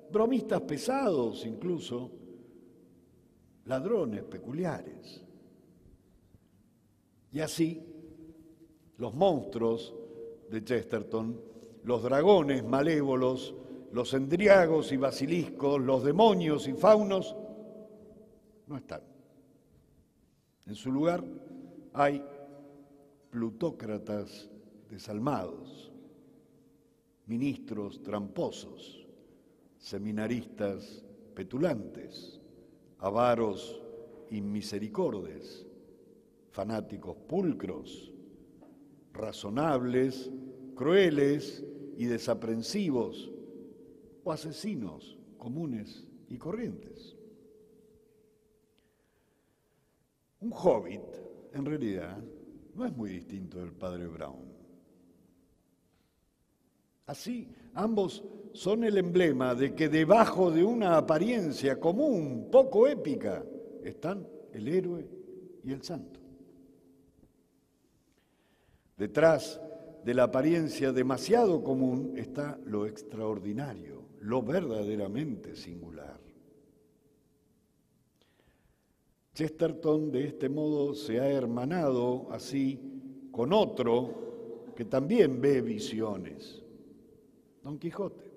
bromistas 0.09 0.61
pesados 0.61 1.45
incluso, 1.45 2.09
ladrones 3.65 4.23
peculiares. 4.23 5.24
Y 7.35 7.41
así, 7.41 7.85
los 8.95 9.13
monstruos 9.13 9.93
de 10.49 10.63
Chesterton, 10.63 11.37
los 11.83 12.01
dragones 12.01 12.63
malévolos, 12.63 13.53
los 13.91 14.13
endriagos 14.13 14.93
y 14.93 14.97
basiliscos, 14.97 15.81
los 15.81 16.05
demonios 16.05 16.65
y 16.69 16.71
faunos, 16.71 17.35
no 18.67 18.77
están. 18.77 19.01
En 20.65 20.75
su 20.75 20.89
lugar 20.93 21.25
hay 21.91 22.23
plutócratas 23.31 24.49
desalmados, 24.89 25.91
ministros 27.25 28.01
tramposos, 28.01 29.05
seminaristas 29.77 31.03
petulantes, 31.33 32.39
avaros 32.99 33.81
inmisericordes, 34.29 35.67
fanáticos 36.55 37.17
pulcros, 37.27 38.13
razonables, 39.11 40.31
crueles 40.73 41.65
y 41.97 42.05
desaprensivos, 42.05 43.29
o 44.23 44.31
asesinos 44.31 45.19
comunes 45.37 46.07
y 46.29 46.37
corrientes. 46.37 47.17
Un 50.39 50.53
hobbit, 50.53 51.01
en 51.51 51.65
realidad, 51.65 52.23
no 52.73 52.85
es 52.85 52.95
muy 52.95 53.09
distinto 53.09 53.59
del 53.59 53.73
padre 53.73 54.07
Brown. 54.07 54.45
Así, 57.05 57.49
ambos 57.73 58.23
son 58.53 58.85
el 58.85 58.97
emblema 58.97 59.53
de 59.55 59.75
que 59.75 59.89
debajo 59.89 60.51
de 60.51 60.63
una 60.63 60.95
apariencia 60.95 61.81
común, 61.81 62.47
poco 62.49 62.87
épica, 62.87 63.43
están 63.83 64.25
el 64.53 64.69
héroe 64.69 65.05
y 65.61 65.73
el 65.73 65.83
santo. 65.83 66.24
Detrás 68.97 69.59
de 70.03 70.13
la 70.13 70.23
apariencia 70.23 70.91
demasiado 70.91 71.63
común 71.63 72.13
está 72.15 72.59
lo 72.65 72.85
extraordinario, 72.85 74.03
lo 74.21 74.41
verdaderamente 74.41 75.55
singular. 75.55 76.19
Chesterton 79.33 80.11
de 80.11 80.27
este 80.27 80.47
modo 80.47 80.93
se 80.93 81.19
ha 81.19 81.29
hermanado 81.29 82.27
así 82.31 82.79
con 83.31 83.51
otro 83.51 84.73
que 84.75 84.85
también 84.85 85.41
ve 85.41 85.61
visiones, 85.61 86.63
Don 87.61 87.77
Quijote. 87.77 88.31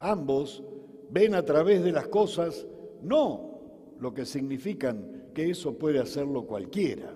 Ambos 0.00 0.62
ven 1.10 1.34
a 1.34 1.44
través 1.44 1.82
de 1.82 1.92
las 1.92 2.08
cosas 2.08 2.66
no 3.02 3.60
lo 4.00 4.12
que 4.12 4.26
significan 4.26 5.30
que 5.32 5.48
eso 5.48 5.78
puede 5.78 5.98
hacerlo 5.98 6.46
cualquiera, 6.46 7.14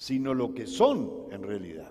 sino 0.00 0.32
lo 0.32 0.54
que 0.54 0.66
son 0.66 1.26
en 1.30 1.42
realidad. 1.42 1.90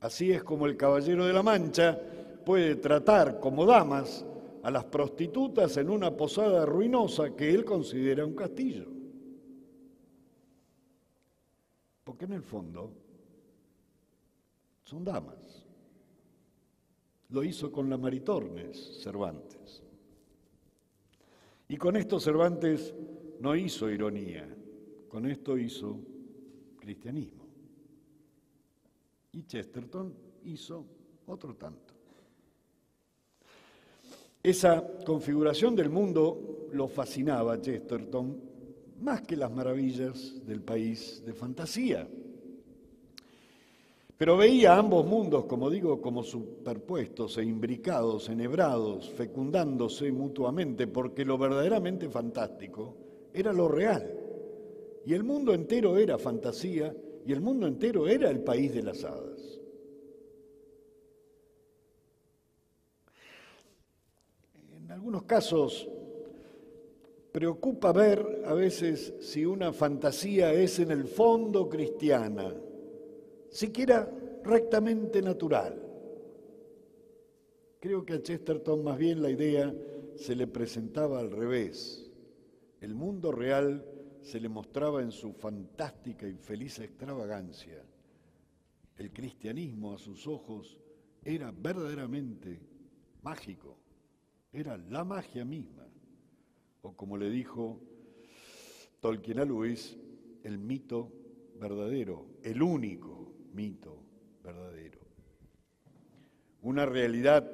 Así 0.00 0.32
es 0.32 0.42
como 0.42 0.64
el 0.64 0.78
Caballero 0.78 1.26
de 1.26 1.32
la 1.34 1.42
Mancha 1.42 2.00
puede 2.42 2.76
tratar 2.76 3.38
como 3.38 3.66
damas 3.66 4.24
a 4.62 4.70
las 4.70 4.86
prostitutas 4.86 5.76
en 5.76 5.90
una 5.90 6.16
posada 6.16 6.64
ruinosa 6.64 7.36
que 7.36 7.50
él 7.50 7.66
considera 7.66 8.24
un 8.24 8.34
castillo. 8.34 8.86
Porque 12.02 12.24
en 12.24 12.32
el 12.32 12.42
fondo 12.42 12.90
son 14.84 15.04
damas. 15.04 15.66
Lo 17.28 17.44
hizo 17.44 17.70
con 17.70 17.90
la 17.90 17.98
Maritornes 17.98 19.02
Cervantes. 19.02 19.82
Y 21.68 21.76
con 21.76 21.96
esto 21.96 22.18
Cervantes 22.18 22.94
no 23.38 23.54
hizo 23.54 23.90
ironía, 23.90 24.48
con 25.10 25.26
esto 25.26 25.58
hizo 25.58 26.13
cristianismo. 26.84 27.46
Y 29.32 29.44
Chesterton 29.44 30.14
hizo 30.44 30.84
otro 31.26 31.54
tanto. 31.54 31.94
Esa 34.42 34.86
configuración 35.06 35.74
del 35.74 35.88
mundo 35.88 36.68
lo 36.72 36.86
fascinaba 36.86 37.54
a 37.54 37.60
Chesterton 37.60 38.38
más 39.00 39.22
que 39.22 39.36
las 39.36 39.50
maravillas 39.50 40.46
del 40.46 40.60
país 40.60 41.22
de 41.24 41.32
fantasía. 41.32 42.06
Pero 44.16 44.36
veía 44.36 44.76
ambos 44.76 45.06
mundos, 45.06 45.46
como 45.46 45.70
digo, 45.70 46.00
como 46.00 46.22
superpuestos 46.22 47.38
e 47.38 47.44
imbricados, 47.44 48.28
enhebrados, 48.28 49.10
fecundándose 49.10 50.12
mutuamente, 50.12 50.86
porque 50.86 51.24
lo 51.24 51.36
verdaderamente 51.38 52.08
fantástico 52.08 52.96
era 53.32 53.52
lo 53.52 53.68
real. 53.68 54.23
Y 55.06 55.14
el 55.14 55.22
mundo 55.22 55.52
entero 55.52 55.98
era 55.98 56.18
fantasía 56.18 56.94
y 57.26 57.32
el 57.32 57.40
mundo 57.40 57.66
entero 57.66 58.06
era 58.06 58.30
el 58.30 58.40
país 58.40 58.74
de 58.74 58.82
las 58.82 59.04
hadas. 59.04 59.60
En 64.76 64.90
algunos 64.90 65.24
casos 65.24 65.88
preocupa 67.32 67.92
ver 67.92 68.42
a 68.46 68.54
veces 68.54 69.14
si 69.20 69.44
una 69.44 69.72
fantasía 69.72 70.52
es 70.52 70.78
en 70.78 70.90
el 70.90 71.04
fondo 71.04 71.68
cristiana 71.68 72.54
siquiera 73.50 74.10
rectamente 74.42 75.22
natural. 75.22 75.80
Creo 77.80 78.04
que 78.04 78.14
a 78.14 78.22
Chesterton 78.22 78.82
más 78.82 78.98
bien 78.98 79.22
la 79.22 79.30
idea 79.30 79.74
se 80.16 80.34
le 80.34 80.46
presentaba 80.46 81.20
al 81.20 81.30
revés. 81.30 82.10
El 82.80 82.94
mundo 82.94 83.30
real 83.30 83.84
se 84.24 84.40
le 84.40 84.48
mostraba 84.48 85.02
en 85.02 85.12
su 85.12 85.34
fantástica 85.34 86.26
y 86.26 86.34
feliz 86.38 86.78
extravagancia. 86.78 87.84
El 88.96 89.12
cristianismo 89.12 89.92
a 89.92 89.98
sus 89.98 90.26
ojos 90.26 90.78
era 91.22 91.52
verdaderamente 91.52 92.58
mágico, 93.22 93.78
era 94.50 94.78
la 94.78 95.04
magia 95.04 95.44
misma, 95.44 95.86
o 96.80 96.96
como 96.96 97.18
le 97.18 97.28
dijo 97.28 97.82
Tolkien 99.00 99.40
a 99.40 99.44
Luis, 99.44 99.98
el 100.42 100.58
mito 100.58 101.12
verdadero, 101.60 102.26
el 102.42 102.62
único 102.62 103.30
mito 103.52 104.04
verdadero. 104.42 105.00
Una 106.62 106.86
realidad 106.86 107.46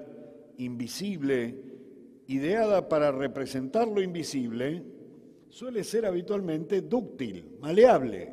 invisible, 0.56 1.64
ideada 2.28 2.88
para 2.88 3.10
representar 3.10 3.88
lo 3.88 4.00
invisible, 4.00 4.99
suele 5.51 5.82
ser 5.82 6.07
habitualmente 6.07 6.80
dúctil, 6.82 7.59
maleable. 7.61 8.32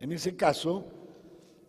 En 0.00 0.10
ese 0.12 0.34
caso, 0.34 0.86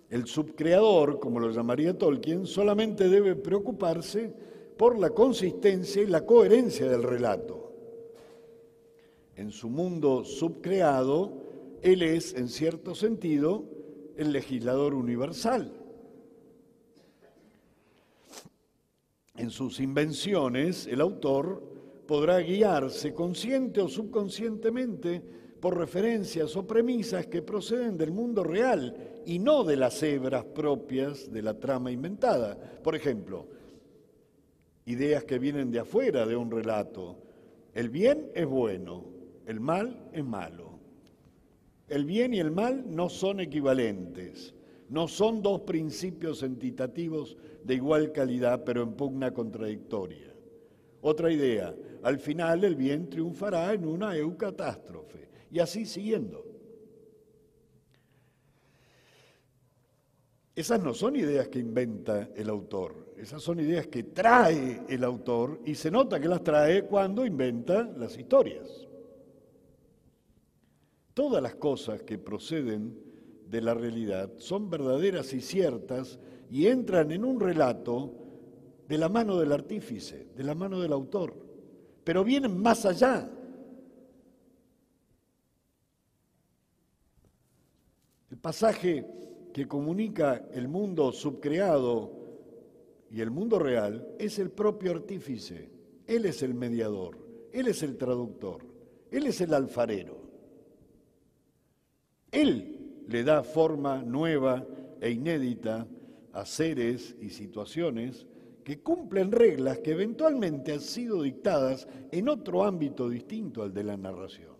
el 0.09 0.25
subcreador, 0.25 1.19
como 1.19 1.39
lo 1.39 1.51
llamaría 1.51 1.97
Tolkien, 1.97 2.47
solamente 2.47 3.09
debe 3.09 3.35
preocuparse 3.35 4.33
por 4.77 4.97
la 4.97 5.09
consistencia 5.09 6.01
y 6.01 6.07
la 6.07 6.25
coherencia 6.25 6.89
del 6.89 7.03
relato. 7.03 7.73
En 9.35 9.51
su 9.51 9.69
mundo 9.69 10.23
subcreado, 10.23 11.33
él 11.81 12.01
es, 12.01 12.33
en 12.33 12.47
cierto 12.47 12.95
sentido, 12.95 13.65
el 14.15 14.31
legislador 14.31 14.93
universal. 14.93 15.73
En 19.35 19.49
sus 19.49 19.79
invenciones, 19.79 20.87
el 20.87 21.01
autor 21.01 21.78
podrá 22.09 22.39
guiarse 22.39 23.13
consciente 23.13 23.79
o 23.81 23.87
subconscientemente 23.87 25.21
por 25.61 25.77
referencias 25.77 26.55
o 26.57 26.65
premisas 26.65 27.27
que 27.27 27.43
proceden 27.43 27.99
del 27.99 28.09
mundo 28.09 28.43
real 28.43 29.21
y 29.27 29.37
no 29.37 29.63
de 29.63 29.77
las 29.77 30.01
hebras 30.01 30.43
propias 30.43 31.31
de 31.31 31.43
la 31.43 31.59
trama 31.59 31.91
inventada. 31.91 32.57
Por 32.81 32.95
ejemplo, 32.95 33.45
ideas 34.87 35.23
que 35.23 35.37
vienen 35.37 35.69
de 35.69 35.81
afuera 35.81 36.25
de 36.25 36.35
un 36.35 36.49
relato. 36.49 37.15
El 37.75 37.89
bien 37.89 38.31
es 38.33 38.47
bueno, 38.47 39.05
el 39.45 39.59
mal 39.59 40.09
es 40.11 40.25
malo. 40.25 40.79
El 41.87 42.05
bien 42.05 42.33
y 42.33 42.39
el 42.39 42.49
mal 42.49 42.85
no 42.87 43.09
son 43.09 43.39
equivalentes, 43.39 44.55
no 44.89 45.07
son 45.07 45.43
dos 45.43 45.61
principios 45.61 46.41
entitativos 46.41 47.37
de 47.63 47.75
igual 47.75 48.11
calidad, 48.11 48.63
pero 48.63 48.81
en 48.81 48.93
pugna 48.93 49.31
contradictoria. 49.31 50.33
Otra 51.01 51.31
idea, 51.31 51.73
al 52.03 52.19
final 52.19 52.63
el 52.63 52.75
bien 52.75 53.09
triunfará 53.09 53.73
en 53.73 53.85
una 53.85 54.15
eucatástrofe, 54.15 55.29
y 55.51 55.59
así 55.59 55.85
siguiendo. 55.85 56.45
Esas 60.55 60.81
no 60.81 60.93
son 60.93 61.15
ideas 61.15 61.47
que 61.47 61.59
inventa 61.59 62.29
el 62.35 62.49
autor, 62.49 63.13
esas 63.17 63.41
son 63.41 63.59
ideas 63.59 63.87
que 63.87 64.03
trae 64.03 64.81
el 64.89 65.03
autor 65.03 65.61
y 65.65 65.75
se 65.75 65.89
nota 65.89 66.19
que 66.19 66.27
las 66.27 66.43
trae 66.43 66.83
cuando 66.83 67.25
inventa 67.25 67.83
las 67.83 68.17
historias. 68.17 68.87
Todas 71.13 71.41
las 71.41 71.55
cosas 71.55 72.03
que 72.03 72.17
proceden 72.17 72.97
de 73.47 73.61
la 73.61 73.73
realidad 73.73 74.31
son 74.37 74.69
verdaderas 74.69 75.33
y 75.33 75.41
ciertas 75.41 76.19
y 76.49 76.67
entran 76.67 77.11
en 77.11 77.23
un 77.23 77.39
relato 77.39 78.13
de 78.87 78.97
la 78.97 79.07
mano 79.07 79.37
del 79.39 79.51
artífice, 79.51 80.27
de 80.35 80.43
la 80.43 80.55
mano 80.55 80.81
del 80.81 80.93
autor, 80.93 81.48
pero 82.09 82.23
vienen 82.23 82.59
más 82.59 82.87
allá. 82.87 83.29
El 88.31 88.37
pasaje 88.39 89.05
que 89.53 89.67
comunica 89.67 90.47
el 90.51 90.67
mundo 90.67 91.11
subcreado 91.11 92.11
y 93.11 93.21
el 93.21 93.29
mundo 93.29 93.59
real 93.59 94.15
es 94.17 94.39
el 94.39 94.49
propio 94.49 94.89
artífice. 94.89 95.69
Él 96.07 96.25
es 96.25 96.41
el 96.41 96.55
mediador, 96.55 97.19
él 97.53 97.67
es 97.67 97.83
el 97.83 97.95
traductor, 97.95 98.65
él 99.11 99.27
es 99.27 99.39
el 99.41 99.53
alfarero. 99.53 100.17
Él 102.31 103.03
le 103.07 103.23
da 103.23 103.43
forma 103.43 104.01
nueva 104.01 104.65
e 104.99 105.11
inédita 105.11 105.85
a 106.33 106.43
seres 106.47 107.15
y 107.21 107.29
situaciones 107.29 108.25
que 108.69 108.83
cumplen 108.83 109.31
reglas 109.31 109.79
que 109.79 109.93
eventualmente 109.93 110.73
han 110.73 110.79
sido 110.79 111.23
dictadas 111.23 111.87
en 112.11 112.29
otro 112.29 112.63
ámbito 112.63 113.09
distinto 113.09 113.63
al 113.63 113.73
de 113.73 113.83
la 113.83 113.97
narración. 113.97 114.55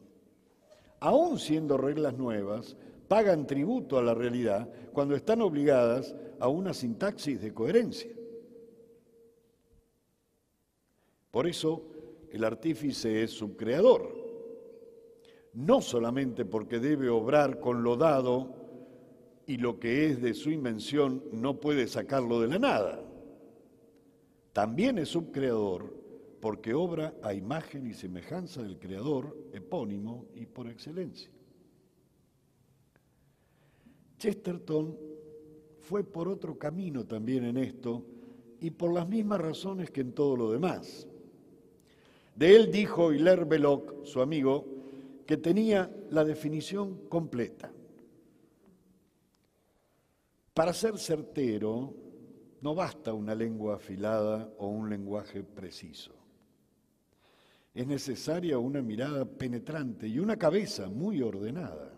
Aún 0.99 1.38
siendo 1.38 1.78
reglas 1.78 2.18
nuevas, 2.18 2.76
pagan 3.07 3.45
tributo 3.45 3.99
a 3.99 4.01
la 4.01 4.16
realidad 4.16 4.68
cuando 4.93 5.16
están 5.16 5.43
obligadas 5.43 6.16
a 6.39 6.47
una 6.47 6.74
sintaxis 6.74 7.39
de 7.39 7.53
coherencia. 7.53 8.10
Por 11.30 11.45
eso 11.45 11.84
el 12.32 12.43
artífice 12.45 13.22
es 13.22 13.30
subcreador, 13.30 14.12
no 15.53 15.82
solamente 15.82 16.45
porque 16.45 16.80
debe 16.80 17.10
obrar 17.10 17.60
con 17.60 17.84
lo 17.84 17.95
dado 17.95 18.55
y 19.45 19.57
lo 19.57 19.80
que 19.80 20.07
es 20.07 20.20
de 20.20 20.34
su 20.34 20.49
invención 20.49 21.24
no 21.32 21.60
puede 21.60 21.88
sacarlo 21.88 22.41
de 22.41 22.47
la 22.47 22.57
nada, 22.57 23.03
también 24.60 24.97
es 24.97 25.07
subcreador 25.07 25.89
porque 26.41 26.74
obra 26.74 27.14
a 27.24 27.34
imagen 27.34 27.88
y 27.88 27.93
semejanza 27.93 28.62
del 28.62 28.78
creador 28.78 29.34
epónimo 29.53 30.26
y 30.36 30.47
por 30.47 30.68
excelencia. 30.68 31.32
Chesterton 34.18 34.97
fue 35.80 36.03
por 36.03 36.28
otro 36.28 36.60
camino 36.60 37.05
también 37.05 37.45
en 37.45 37.55
esto 37.55 38.03
y 38.60 38.72
por 38.72 38.93
las 38.93 39.07
mismas 39.07 39.39
razones 39.39 39.91
que 39.91 40.01
en 40.01 40.12
todo 40.12 40.36
lo 40.36 40.51
demás. 40.51 41.07
De 42.36 42.53
él 42.53 42.70
dijo 42.70 43.14
Hilaire 43.14 43.45
Belloc, 43.45 44.03
su 44.03 44.20
amigo, 44.20 44.66
que 45.26 45.38
tenía 45.38 45.89
la 46.10 46.26
definición 46.26 47.07
completa. 47.07 47.72
Para 50.53 50.74
ser 50.74 50.97
certero, 50.97 51.93
no 52.62 52.76
basta 52.76 53.14
una 53.14 53.36
lengua 53.36 53.76
afilada 53.76 54.49
o 54.57 54.68
un 54.68 54.89
lenguaje 54.89 55.43
preciso. 55.43 56.14
Es 57.74 57.88
necesaria 57.88 58.57
una 58.57 58.82
mirada 58.82 59.26
penetrante 59.26 60.07
y 60.07 60.20
una 60.20 60.38
cabeza 60.38 60.89
muy 60.89 61.22
ordenada 61.22 61.93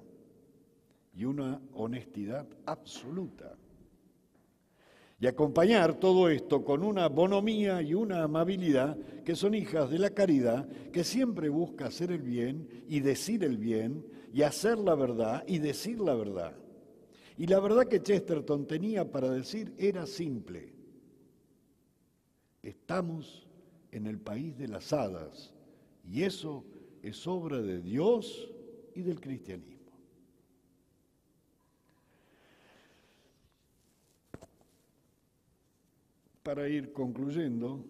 y 1.13 1.25
una 1.25 1.61
honestidad 1.73 2.47
absoluta 2.65 3.55
y 5.21 5.27
acompañar 5.27 5.99
todo 5.99 6.29
esto 6.29 6.65
con 6.65 6.83
una 6.83 7.07
bonomía 7.07 7.79
y 7.83 7.93
una 7.93 8.23
amabilidad 8.23 8.97
que 9.23 9.35
son 9.35 9.53
hijas 9.53 9.91
de 9.91 9.99
la 9.99 10.09
caridad, 10.09 10.67
que 10.91 11.03
siempre 11.03 11.47
busca 11.47 11.85
hacer 11.85 12.11
el 12.11 12.23
bien 12.23 12.67
y 12.87 13.01
decir 13.01 13.43
el 13.43 13.59
bien 13.59 14.03
y 14.33 14.41
hacer 14.41 14.79
la 14.79 14.95
verdad 14.95 15.43
y 15.45 15.59
decir 15.59 16.01
la 16.01 16.15
verdad. 16.15 16.55
Y 17.37 17.47
la 17.47 17.59
verdad 17.59 17.87
que 17.87 18.01
Chesterton 18.01 18.67
tenía 18.67 19.09
para 19.11 19.29
decir 19.29 19.73
era 19.77 20.05
simple. 20.05 20.73
Estamos 22.61 23.47
en 23.91 24.07
el 24.07 24.19
país 24.19 24.57
de 24.57 24.67
las 24.67 24.93
hadas 24.93 25.53
y 26.09 26.23
eso 26.23 26.63
es 27.01 27.25
obra 27.27 27.61
de 27.61 27.81
Dios 27.81 28.49
y 28.93 29.01
del 29.01 29.19
cristianismo. 29.19 29.81
para 36.43 36.67
ir 36.67 36.91
concluyendo, 36.91 37.85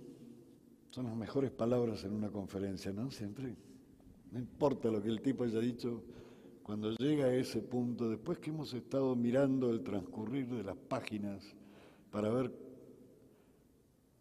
son 0.89 1.05
las 1.05 1.15
mejores 1.15 1.51
palabras 1.51 2.03
en 2.03 2.13
una 2.13 2.29
conferencia, 2.29 2.91
¿no? 2.91 3.09
Siempre. 3.11 3.55
No 4.31 4.39
importa 4.39 4.89
lo 4.89 5.01
que 5.01 5.09
el 5.09 5.21
tipo 5.21 5.43
haya 5.43 5.59
dicho, 5.59 6.03
cuando 6.63 6.91
llega 6.91 7.25
a 7.25 7.33
ese 7.33 7.61
punto, 7.61 8.09
después 8.09 8.39
que 8.39 8.49
hemos 8.49 8.73
estado 8.73 9.15
mirando 9.15 9.71
el 9.71 9.83
transcurrir 9.83 10.47
de 10.47 10.63
las 10.63 10.77
páginas 10.77 11.43
para 12.11 12.29
ver 12.29 12.51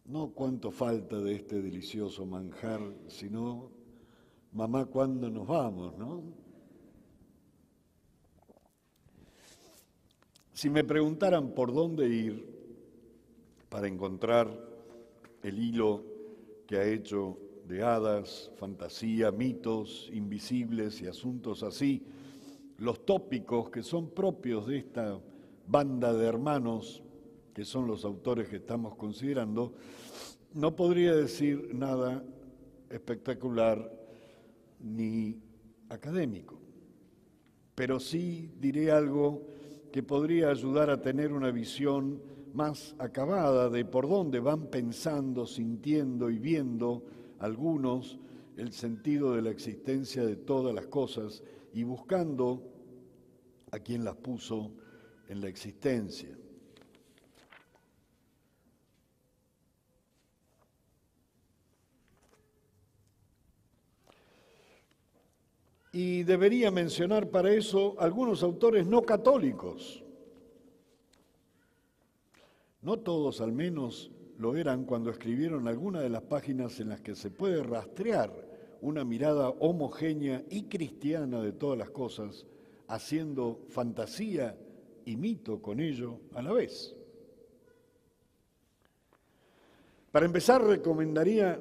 no 0.05 0.31
cuánto 0.31 0.71
falta 0.71 1.19
de 1.19 1.35
este 1.35 1.61
delicioso 1.61 2.25
manjar, 2.25 2.81
sino, 3.07 3.69
mamá, 4.51 4.85
¿cuándo 4.85 5.29
nos 5.29 5.47
vamos, 5.47 5.97
no? 5.97 6.23
Si 10.53 10.69
me 10.69 10.83
preguntaran 10.83 11.53
por 11.53 11.73
dónde 11.73 12.07
ir, 12.07 12.61
para 13.69 13.87
encontrar 13.87 14.49
el 15.43 15.57
hilo 15.57 16.03
que 16.67 16.75
ha 16.77 16.83
hecho 16.83 17.39
de 17.65 17.81
hadas, 17.83 18.51
fantasía, 18.57 19.31
mitos 19.31 20.09
invisibles 20.11 21.01
y 21.01 21.07
asuntos 21.07 21.63
así, 21.63 22.05
los 22.81 23.05
tópicos 23.05 23.69
que 23.69 23.83
son 23.83 24.09
propios 24.09 24.65
de 24.65 24.79
esta 24.79 25.19
banda 25.67 26.13
de 26.13 26.25
hermanos, 26.25 27.03
que 27.53 27.63
son 27.63 27.85
los 27.85 28.03
autores 28.03 28.49
que 28.49 28.55
estamos 28.55 28.95
considerando, 28.95 29.75
no 30.55 30.75
podría 30.75 31.15
decir 31.15 31.75
nada 31.75 32.23
espectacular 32.89 33.87
ni 34.79 35.39
académico, 35.89 36.59
pero 37.75 37.99
sí 37.99 38.51
diré 38.59 38.91
algo 38.91 39.43
que 39.91 40.01
podría 40.01 40.49
ayudar 40.49 40.89
a 40.89 41.01
tener 41.01 41.33
una 41.33 41.51
visión 41.51 42.19
más 42.51 42.95
acabada 42.97 43.69
de 43.69 43.85
por 43.85 44.09
dónde 44.09 44.39
van 44.39 44.71
pensando, 44.71 45.45
sintiendo 45.45 46.31
y 46.31 46.39
viendo 46.39 47.03
algunos 47.37 48.17
el 48.57 48.71
sentido 48.71 49.35
de 49.35 49.43
la 49.43 49.51
existencia 49.51 50.25
de 50.25 50.35
todas 50.35 50.73
las 50.73 50.87
cosas 50.87 51.43
y 51.73 51.83
buscando 51.83 52.63
a 53.71 53.79
quien 53.79 54.03
las 54.03 54.15
puso 54.15 54.71
en 55.27 55.41
la 55.41 55.47
existencia. 55.47 56.37
Y 65.93 66.23
debería 66.23 66.71
mencionar 66.71 67.29
para 67.29 67.51
eso 67.51 67.99
algunos 67.99 68.43
autores 68.43 68.87
no 68.87 69.01
católicos 69.01 70.03
no 72.81 72.97
todos 72.97 73.41
al 73.41 73.51
menos 73.51 74.11
lo 74.37 74.55
eran 74.55 74.85
cuando 74.85 75.11
escribieron 75.11 75.67
alguna 75.67 76.01
de 76.01 76.09
las 76.09 76.23
páginas 76.23 76.79
en 76.79 76.89
las 76.89 77.01
que 77.01 77.15
se 77.15 77.29
puede 77.29 77.61
rastrear 77.61 78.50
una 78.81 79.05
mirada 79.05 79.49
homogénea 79.49 80.43
y 80.49 80.63
cristiana 80.63 81.41
de 81.41 81.53
todas 81.53 81.77
las 81.77 81.89
cosas, 81.89 82.45
haciendo 82.87 83.61
fantasía 83.69 84.57
y 85.05 85.15
mito 85.15 85.61
con 85.61 85.79
ello 85.79 86.19
a 86.33 86.41
la 86.41 86.51
vez. 86.51 86.95
Para 90.11 90.25
empezar, 90.25 90.61
recomendaría, 90.63 91.57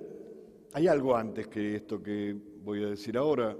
hay 0.73 0.89
algo 0.89 1.15
antes 1.15 1.47
que 1.47 1.77
esto 1.77 2.03
que 2.03 2.37
voy 2.65 2.83
a 2.83 2.89
decir 2.89 3.17
ahora, 3.17 3.57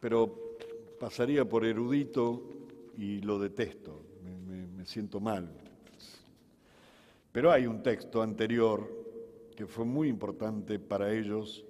pero 0.00 0.56
pasaría 0.98 1.46
por 1.46 1.64
erudito 1.64 2.42
y 2.96 3.20
lo 3.20 3.38
detesto, 3.38 4.02
me, 4.22 4.86
siento 4.86 5.20
mal. 5.20 5.63
Pero 7.34 7.50
hay 7.50 7.66
un 7.66 7.82
texto 7.82 8.22
anterior 8.22 8.88
que 9.56 9.66
fue 9.66 9.84
muy 9.84 10.08
importante 10.08 10.78
para 10.78 11.12
ellos 11.12 11.64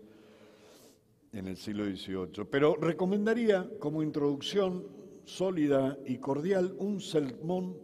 en 1.32 1.46
el 1.46 1.56
siglo 1.56 1.86
XVIII. 1.86 2.44
Pero 2.50 2.76
recomendaría 2.76 3.66
como 3.78 4.02
introducción 4.02 4.86
sólida 5.24 5.96
y 6.04 6.18
cordial 6.18 6.74
un 6.76 7.00
sermón, 7.00 7.78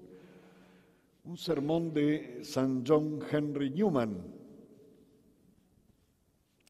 un 1.24 1.38
sermón 1.38 1.94
de 1.94 2.40
San 2.44 2.84
John 2.86 3.18
Henry 3.30 3.70
Newman, 3.70 4.26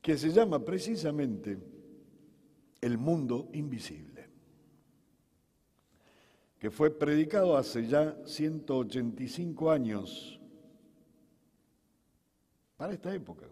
que 0.01 0.17
se 0.17 0.31
llama 0.31 0.65
precisamente 0.65 1.59
El 2.81 2.99
mundo 2.99 3.49
invisible 3.53 4.29
que 6.61 6.71
fue 6.71 6.91
predicado 6.91 7.57
hace 7.57 7.89
ya 7.89 8.17
185 8.27 9.71
años 9.73 10.40
para 12.81 12.95
esta 12.95 13.15
época, 13.15 13.47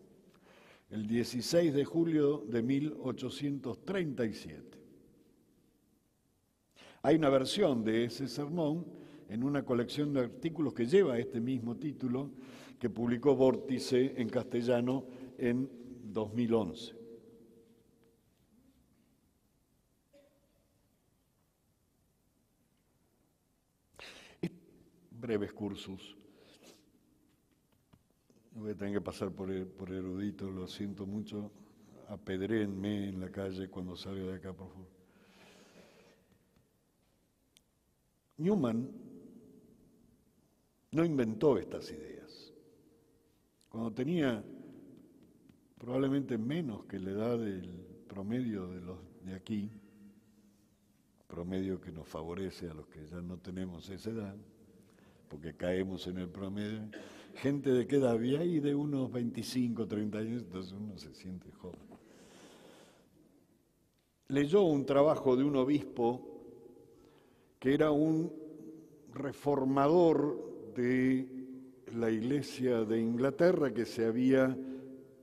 el 0.89 1.07
16 1.07 1.75
de 1.75 1.85
julio 1.85 2.47
de 2.49 2.63
1837. 2.63 4.79
Hay 7.03 7.17
una 7.17 7.29
versión 7.29 7.85
de 7.85 8.05
ese 8.05 8.27
sermón 8.27 8.87
en 9.29 9.45
una 9.45 9.67
colección 9.67 10.15
de 10.15 10.21
artículos 10.21 10.73
que 10.73 10.87
lleva 10.87 11.19
este 11.19 11.43
mismo 11.43 11.77
título 11.77 12.31
que 12.79 12.89
publicó 12.89 13.37
Vórtice 13.37 14.15
en 14.17 14.31
castellano 14.31 15.05
en 15.37 15.69
2011. 16.05 16.97
breves 25.11 25.53
cursos. 25.53 26.17
Voy 28.59 28.73
a 28.73 28.75
tener 28.75 28.95
que 28.95 29.01
pasar 29.01 29.31
por, 29.31 29.49
por 29.69 29.93
erudito, 29.93 30.51
lo 30.51 30.67
siento 30.67 31.07
mucho. 31.07 31.53
Apedréenme 32.09 33.09
en 33.09 33.21
la 33.21 33.31
calle 33.31 33.69
cuando 33.69 33.95
salga 33.95 34.25
de 34.25 34.35
acá, 34.35 34.53
por 34.53 34.69
favor. 34.69 34.89
Newman 38.39 38.91
no 40.91 41.05
inventó 41.05 41.57
estas 41.57 41.89
ideas. 41.91 42.53
Cuando 43.69 43.93
tenía 43.93 44.43
probablemente 45.79 46.37
menos 46.37 46.85
que 46.87 46.99
la 46.99 47.11
edad 47.11 47.39
del 47.39 47.69
promedio 48.09 48.67
de 48.67 48.81
los 48.81 48.99
de 49.25 49.35
aquí, 49.35 49.71
promedio 51.29 51.81
que 51.81 51.93
nos 51.93 52.09
favorece 52.09 52.69
a 52.69 52.75
los 52.75 52.89
que 52.89 53.07
ya 53.07 53.21
no 53.21 53.39
tenemos 53.39 53.89
esa 53.91 54.11
edad, 54.11 54.37
porque 55.29 55.55
caemos 55.55 56.07
en 56.09 56.19
el 56.19 56.29
promedio, 56.29 56.89
gente 57.39 57.71
de 57.71 57.87
qué 57.87 57.97
edad 57.97 58.13
había 58.13 58.41
ahí 58.41 58.59
de 58.59 58.75
unos 58.75 59.11
25, 59.13 59.87
30 59.87 60.19
años, 60.19 60.43
entonces 60.43 60.73
uno 60.73 60.99
se 60.99 61.15
siente 61.15 61.51
joven. 61.53 61.81
Leyó 64.29 64.63
un 64.63 64.85
trabajo 64.85 65.37
de 65.37 65.45
un 65.45 65.57
obispo 65.57 66.21
que 67.59 67.75
era 67.75 67.91
un 67.91 68.33
reformador 69.15 70.73
de 70.75 71.29
la 71.95 72.11
iglesia 72.11 72.85
de 72.85 73.01
Inglaterra 73.01 73.73
que 73.73 73.87
se 73.87 74.05
había 74.05 74.57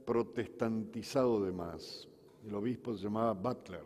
protestantizado 0.05 1.43
de 1.43 1.51
más. 1.51 2.07
El 2.45 2.55
obispo 2.55 2.95
se 2.95 3.03
llamaba 3.03 3.33
Butler. 3.33 3.83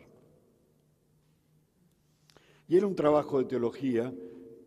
Y 2.68 2.76
era 2.76 2.86
un 2.86 2.94
trabajo 2.94 3.38
de 3.38 3.44
teología 3.46 4.12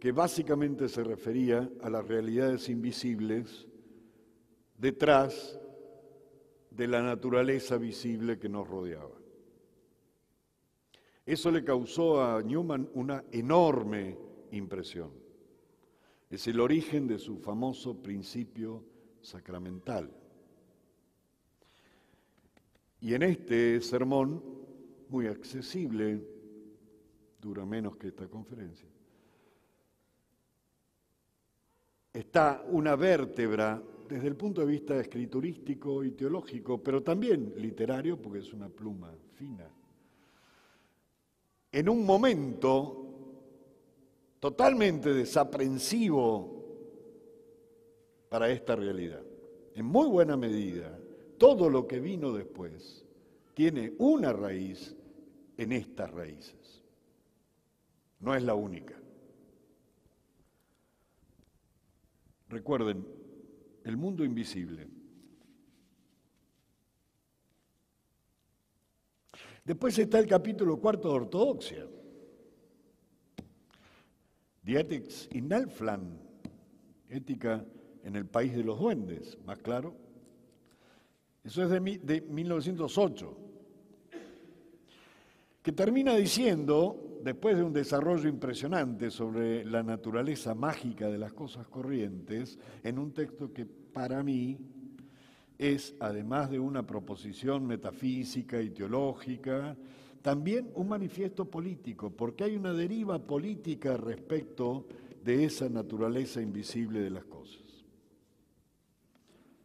que 0.04 0.12
básicamente 0.12 0.90
se 0.90 1.02
refería 1.02 1.72
a 1.82 1.90
las 1.90 2.06
realidades 2.06 2.68
invisibles 2.68 3.66
detrás 4.78 5.58
de 6.70 6.88
la 6.90 7.02
naturaleza 7.02 7.78
visible 7.78 8.38
que 8.38 8.50
nos 8.50 8.68
rodeaba. 8.68 9.16
Eso 11.26 11.50
le 11.52 11.64
causó 11.64 12.22
a 12.22 12.42
Newman 12.42 12.90
una 12.96 13.24
enorme 13.32 14.18
impresión. 14.52 15.10
Es 16.30 16.50
el 16.50 16.60
origen 16.60 17.08
de 17.08 17.18
su 17.18 17.38
famoso 17.38 18.04
principio 18.04 18.84
sacramental. 19.22 20.14
Y 23.00 23.14
en 23.14 23.24
este 23.24 23.80
sermón, 23.80 24.44
muy 25.08 25.28
accesible, 25.28 26.28
dura 27.40 27.66
menos 27.66 27.96
que 27.96 28.10
esta 28.10 28.28
conferencia, 28.28 28.90
está 32.14 32.64
una 32.70 32.96
vértebra 32.96 33.82
desde 34.08 34.28
el 34.28 34.36
punto 34.36 34.62
de 34.62 34.68
vista 34.68 35.00
escriturístico 35.00 36.04
y 36.04 36.12
teológico, 36.12 36.78
pero 36.82 37.02
también 37.02 37.54
literario, 37.58 38.22
porque 38.22 38.40
es 38.40 38.54
una 38.54 38.70
pluma 38.70 39.12
fina. 39.34 39.68
En 41.72 41.90
un 41.90 42.06
momento 42.06 43.00
totalmente 44.40 45.14
desaprensivo 45.14 46.64
para 48.30 48.50
esta 48.50 48.76
realidad. 48.76 49.22
En 49.74 49.86
muy 49.86 50.08
buena 50.08 50.38
medida, 50.38 51.00
todo 51.38 51.70
lo 51.70 51.88
que 51.88 52.00
vino 52.00 52.32
después 52.32 53.06
tiene 53.54 53.94
una 53.98 54.34
raíz 54.34 54.96
en 55.58 55.72
estas 55.72 56.12
raíces. 56.12 56.84
No 58.20 58.36
es 58.36 58.44
la 58.44 58.54
única. 58.54 59.03
Recuerden, 62.54 63.04
el 63.84 63.98
mundo 63.98 64.24
invisible. 64.24 64.88
Después 69.66 69.98
está 69.98 70.20
el 70.20 70.28
capítulo 70.28 70.78
cuarto 70.78 71.10
de 71.10 71.16
Ortodoxia. 71.16 71.88
Dietics 74.62 75.30
in 75.34 75.52
Elfland, 75.52 76.20
ética 77.10 77.66
en 78.04 78.16
el 78.16 78.28
país 78.28 78.56
de 78.56 78.64
los 78.64 78.80
duendes, 78.80 79.36
más 79.48 79.58
claro. 79.58 79.96
Eso 81.44 81.64
es 81.64 81.72
de, 81.72 81.80
de 81.80 82.22
1908, 82.22 83.38
que 85.64 85.72
termina 85.72 86.16
diciendo, 86.16 87.13
después 87.24 87.56
de 87.56 87.64
un 87.64 87.72
desarrollo 87.72 88.28
impresionante 88.28 89.10
sobre 89.10 89.64
la 89.64 89.82
naturaleza 89.82 90.54
mágica 90.54 91.10
de 91.10 91.18
las 91.18 91.32
cosas 91.32 91.68
corrientes, 91.68 92.60
en 92.84 93.00
un 93.00 93.14
texto 93.14 93.54
que 93.54 93.66
para 93.66 94.22
mí 94.22 94.58
es, 95.58 95.96
además 96.00 96.52
de 96.52 96.60
una 96.60 96.86
proposición 96.86 97.66
metafísica 97.66 98.62
y 98.62 98.72
teológica, 98.72 99.78
también 100.22 100.70
un 100.76 100.90
manifiesto 100.90 101.46
político, 101.46 102.10
porque 102.10 102.44
hay 102.44 102.58
una 102.58 102.74
deriva 102.74 103.20
política 103.20 103.96
respecto 103.96 104.86
de 105.24 105.46
esa 105.46 105.70
naturaleza 105.70 106.42
invisible 106.42 107.00
de 107.00 107.10
las 107.10 107.26
cosas. 107.26 107.64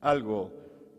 Algo 0.00 0.52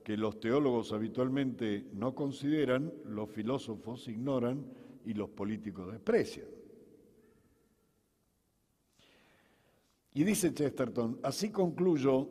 que 0.04 0.18
los 0.18 0.42
teólogos 0.42 0.92
habitualmente 0.92 1.86
no 1.94 2.14
consideran, 2.16 2.92
los 3.06 3.30
filósofos 3.30 4.08
ignoran 4.10 4.66
y 5.06 5.14
los 5.14 5.30
políticos 5.30 5.92
desprecian. 5.92 6.48
Y 10.14 10.24
dice 10.24 10.54
Chesterton, 10.54 11.20
así 11.24 11.50
concluyo 11.50 12.28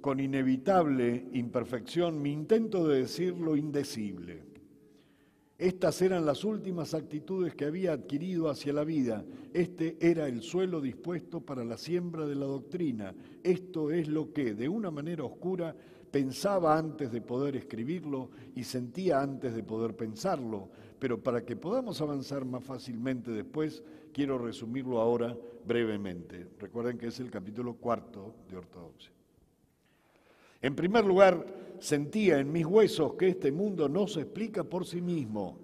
con 0.00 0.20
inevitable 0.20 1.28
imperfección 1.32 2.22
mi 2.22 2.32
intento 2.32 2.86
de 2.86 3.00
decir 3.00 3.36
lo 3.36 3.56
indecible. 3.56 4.44
Estas 5.58 6.02
eran 6.02 6.26
las 6.26 6.44
últimas 6.44 6.92
actitudes 6.92 7.54
que 7.54 7.64
había 7.64 7.94
adquirido 7.94 8.50
hacia 8.50 8.74
la 8.74 8.84
vida. 8.84 9.24
Este 9.54 9.96
era 10.00 10.28
el 10.28 10.42
suelo 10.42 10.82
dispuesto 10.82 11.40
para 11.40 11.64
la 11.64 11.78
siembra 11.78 12.26
de 12.26 12.34
la 12.34 12.44
doctrina. 12.44 13.14
Esto 13.42 13.90
es 13.90 14.06
lo 14.06 14.34
que, 14.34 14.52
de 14.54 14.68
una 14.68 14.90
manera 14.90 15.24
oscura, 15.24 15.74
pensaba 16.10 16.76
antes 16.76 17.10
de 17.10 17.22
poder 17.22 17.56
escribirlo 17.56 18.30
y 18.54 18.64
sentía 18.64 19.22
antes 19.22 19.54
de 19.54 19.62
poder 19.62 19.96
pensarlo. 19.96 20.70
Pero 20.98 21.22
para 21.22 21.44
que 21.44 21.56
podamos 21.56 22.00
avanzar 22.00 22.44
más 22.44 22.64
fácilmente 22.64 23.30
después, 23.30 23.82
quiero 24.12 24.38
resumirlo 24.38 25.00
ahora 25.00 25.36
brevemente. 25.66 26.46
Recuerden 26.58 26.96
que 26.96 27.08
es 27.08 27.20
el 27.20 27.30
capítulo 27.30 27.74
cuarto 27.74 28.34
de 28.48 28.56
Ortodoxia. 28.56 29.10
En 30.62 30.74
primer 30.74 31.04
lugar, 31.04 31.44
sentía 31.78 32.38
en 32.38 32.50
mis 32.50 32.64
huesos 32.64 33.14
que 33.14 33.28
este 33.28 33.52
mundo 33.52 33.88
no 33.88 34.06
se 34.06 34.22
explica 34.22 34.64
por 34.64 34.86
sí 34.86 35.02
mismo. 35.02 35.58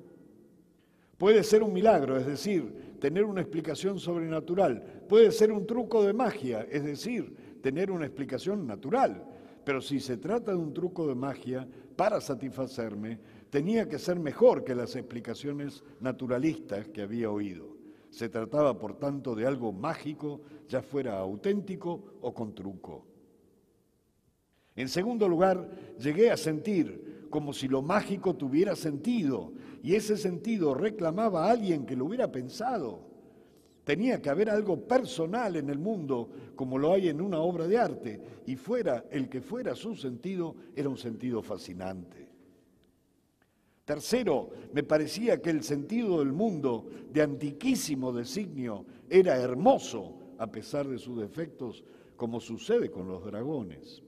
Puede 1.16 1.42
ser 1.44 1.62
un 1.62 1.72
milagro, 1.72 2.18
es 2.18 2.26
decir, 2.26 2.96
tener 3.00 3.24
una 3.24 3.40
explicación 3.40 3.98
sobrenatural. 3.98 5.04
Puede 5.08 5.30
ser 5.30 5.52
un 5.52 5.66
truco 5.66 6.04
de 6.04 6.12
magia, 6.12 6.66
es 6.70 6.84
decir, 6.84 7.58
tener 7.62 7.90
una 7.90 8.06
explicación 8.06 8.66
natural. 8.66 9.24
Pero 9.64 9.80
si 9.80 10.00
se 10.00 10.16
trata 10.16 10.50
de 10.50 10.58
un 10.58 10.74
truco 10.74 11.06
de 11.06 11.14
magia 11.14 11.66
para 11.96 12.20
satisfacerme, 12.20 13.18
tenía 13.52 13.86
que 13.86 13.98
ser 13.98 14.18
mejor 14.18 14.64
que 14.64 14.74
las 14.74 14.96
explicaciones 14.96 15.84
naturalistas 16.00 16.88
que 16.88 17.02
había 17.02 17.30
oído. 17.30 17.76
Se 18.08 18.30
trataba, 18.30 18.78
por 18.78 18.98
tanto, 18.98 19.34
de 19.34 19.46
algo 19.46 19.74
mágico, 19.74 20.40
ya 20.70 20.80
fuera 20.80 21.18
auténtico 21.18 22.16
o 22.22 22.32
con 22.32 22.54
truco. 22.54 23.04
En 24.74 24.88
segundo 24.88 25.28
lugar, 25.28 25.68
llegué 25.98 26.30
a 26.30 26.38
sentir 26.38 27.26
como 27.28 27.52
si 27.52 27.68
lo 27.68 27.82
mágico 27.82 28.34
tuviera 28.34 28.74
sentido 28.74 29.52
y 29.82 29.96
ese 29.96 30.16
sentido 30.16 30.72
reclamaba 30.72 31.44
a 31.44 31.50
alguien 31.50 31.84
que 31.84 31.94
lo 31.94 32.06
hubiera 32.06 32.32
pensado. 32.32 33.00
Tenía 33.84 34.22
que 34.22 34.30
haber 34.30 34.48
algo 34.48 34.88
personal 34.88 35.56
en 35.56 35.68
el 35.68 35.78
mundo 35.78 36.30
como 36.56 36.78
lo 36.78 36.94
hay 36.94 37.10
en 37.10 37.20
una 37.20 37.40
obra 37.40 37.68
de 37.68 37.76
arte 37.76 38.20
y 38.46 38.56
fuera 38.56 39.04
el 39.10 39.28
que 39.28 39.42
fuera 39.42 39.74
su 39.74 39.94
sentido 39.94 40.56
era 40.74 40.88
un 40.88 40.96
sentido 40.96 41.42
fascinante. 41.42 42.21
Tercero, 43.84 44.50
me 44.72 44.84
parecía 44.84 45.42
que 45.42 45.50
el 45.50 45.64
sentido 45.64 46.20
del 46.20 46.32
mundo 46.32 46.86
de 47.12 47.22
antiquísimo 47.22 48.12
designio 48.12 48.84
era 49.10 49.36
hermoso 49.36 50.18
a 50.38 50.46
pesar 50.46 50.86
de 50.86 50.98
sus 50.98 51.18
defectos 51.18 51.82
como 52.16 52.40
sucede 52.40 52.90
con 52.90 53.08
los 53.08 53.24
dragones. 53.24 54.02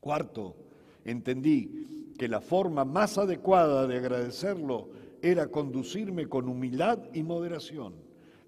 Cuarto, 0.00 0.56
entendí 1.04 2.14
que 2.18 2.28
la 2.28 2.40
forma 2.40 2.84
más 2.84 3.18
adecuada 3.18 3.86
de 3.86 3.98
agradecerlo 3.98 4.88
era 5.20 5.48
conducirme 5.48 6.26
con 6.26 6.48
humildad 6.48 6.98
y 7.12 7.22
moderación. 7.22 7.94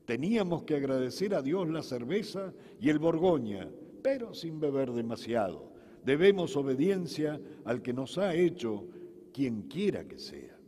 Teníamos 0.06 0.62
que 0.64 0.76
agradecer 0.76 1.34
a 1.34 1.42
Dios 1.42 1.68
la 1.68 1.82
cerveza 1.82 2.54
y 2.80 2.88
el 2.88 2.98
borgoña, 2.98 3.68
pero 4.02 4.32
sin 4.32 4.58
beber 4.58 4.92
demasiado. 4.92 5.70
Debemos 6.04 6.56
obediencia 6.56 7.40
al 7.64 7.82
que 7.82 7.92
nos 7.92 8.18
ha 8.18 8.34
hecho 8.34 8.86
quien 9.32 9.62
quiera 9.62 10.04
que 10.04 10.18
sea. 10.18 10.58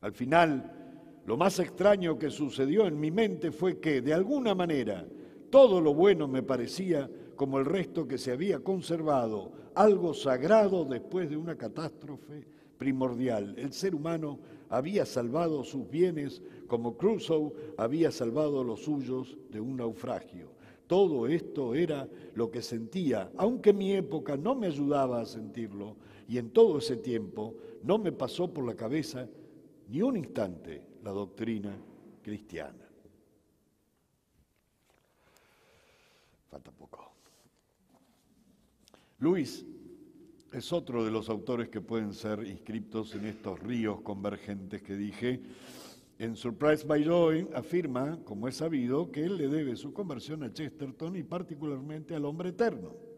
Al 0.00 0.12
final, 0.12 1.22
lo 1.26 1.36
más 1.36 1.58
extraño 1.60 2.18
que 2.18 2.30
sucedió 2.30 2.86
en 2.86 2.98
mi 2.98 3.10
mente 3.10 3.52
fue 3.52 3.78
que, 3.78 4.02
de 4.02 4.12
alguna 4.12 4.54
manera, 4.54 5.06
todo 5.50 5.80
lo 5.80 5.94
bueno 5.94 6.26
me 6.26 6.42
parecía 6.42 7.08
como 7.36 7.58
el 7.58 7.64
resto 7.64 8.08
que 8.08 8.18
se 8.18 8.32
había 8.32 8.60
conservado, 8.60 9.52
algo 9.74 10.14
sagrado 10.14 10.84
después 10.84 11.30
de 11.30 11.36
una 11.36 11.56
catástrofe 11.56 12.46
primordial. 12.76 13.54
El 13.56 13.72
ser 13.72 13.94
humano 13.94 14.40
había 14.68 15.06
salvado 15.06 15.62
sus 15.62 15.88
bienes 15.88 16.42
como 16.66 16.96
Crusoe 16.96 17.52
había 17.76 18.10
salvado 18.10 18.64
los 18.64 18.84
suyos 18.84 19.36
de 19.50 19.60
un 19.60 19.76
naufragio. 19.76 20.52
Todo 20.86 21.26
esto 21.26 21.74
era 21.74 22.08
lo 22.34 22.50
que 22.50 22.62
sentía, 22.62 23.30
aunque 23.36 23.72
mi 23.72 23.92
época 23.92 24.36
no 24.36 24.54
me 24.54 24.66
ayudaba 24.66 25.20
a 25.20 25.26
sentirlo, 25.26 25.96
y 26.28 26.38
en 26.38 26.50
todo 26.50 26.78
ese 26.78 26.96
tiempo 26.96 27.54
no 27.82 27.98
me 27.98 28.12
pasó 28.12 28.52
por 28.52 28.66
la 28.66 28.74
cabeza 28.74 29.28
ni 29.88 30.02
un 30.02 30.16
instante 30.16 30.86
la 31.02 31.10
doctrina 31.10 31.76
cristiana. 32.22 32.88
Falta 36.50 36.70
poco. 36.70 37.12
Luis 39.18 39.64
es 40.52 40.72
otro 40.72 41.04
de 41.04 41.10
los 41.10 41.28
autores 41.28 41.68
que 41.68 41.80
pueden 41.80 42.12
ser 42.12 42.46
inscriptos 42.46 43.14
en 43.14 43.26
estos 43.26 43.58
ríos 43.60 44.00
convergentes 44.02 44.82
que 44.82 44.96
dije. 44.96 45.42
En 46.18 46.36
Surprise 46.36 46.86
by 46.86 47.02
Joy 47.02 47.48
afirma, 47.54 48.18
como 48.24 48.46
es 48.48 48.56
sabido, 48.56 49.10
que 49.10 49.24
él 49.24 49.38
le 49.38 49.48
debe 49.48 49.76
su 49.76 49.92
conversión 49.92 50.42
a 50.42 50.52
Chesterton 50.52 51.16
y 51.16 51.22
particularmente 51.22 52.14
al 52.14 52.24
hombre 52.26 52.50
eterno. 52.50 53.11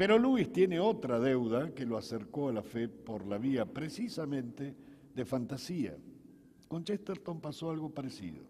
Pero 0.00 0.18
Luis 0.18 0.50
tiene 0.50 0.80
otra 0.80 1.20
deuda 1.20 1.74
que 1.74 1.84
lo 1.84 1.98
acercó 1.98 2.48
a 2.48 2.54
la 2.54 2.62
fe 2.62 2.88
por 2.88 3.26
la 3.26 3.36
vía 3.36 3.66
precisamente 3.66 4.74
de 5.14 5.24
fantasía. 5.26 5.94
Con 6.68 6.82
Chesterton 6.82 7.38
pasó 7.38 7.68
algo 7.68 7.90
parecido. 7.90 8.42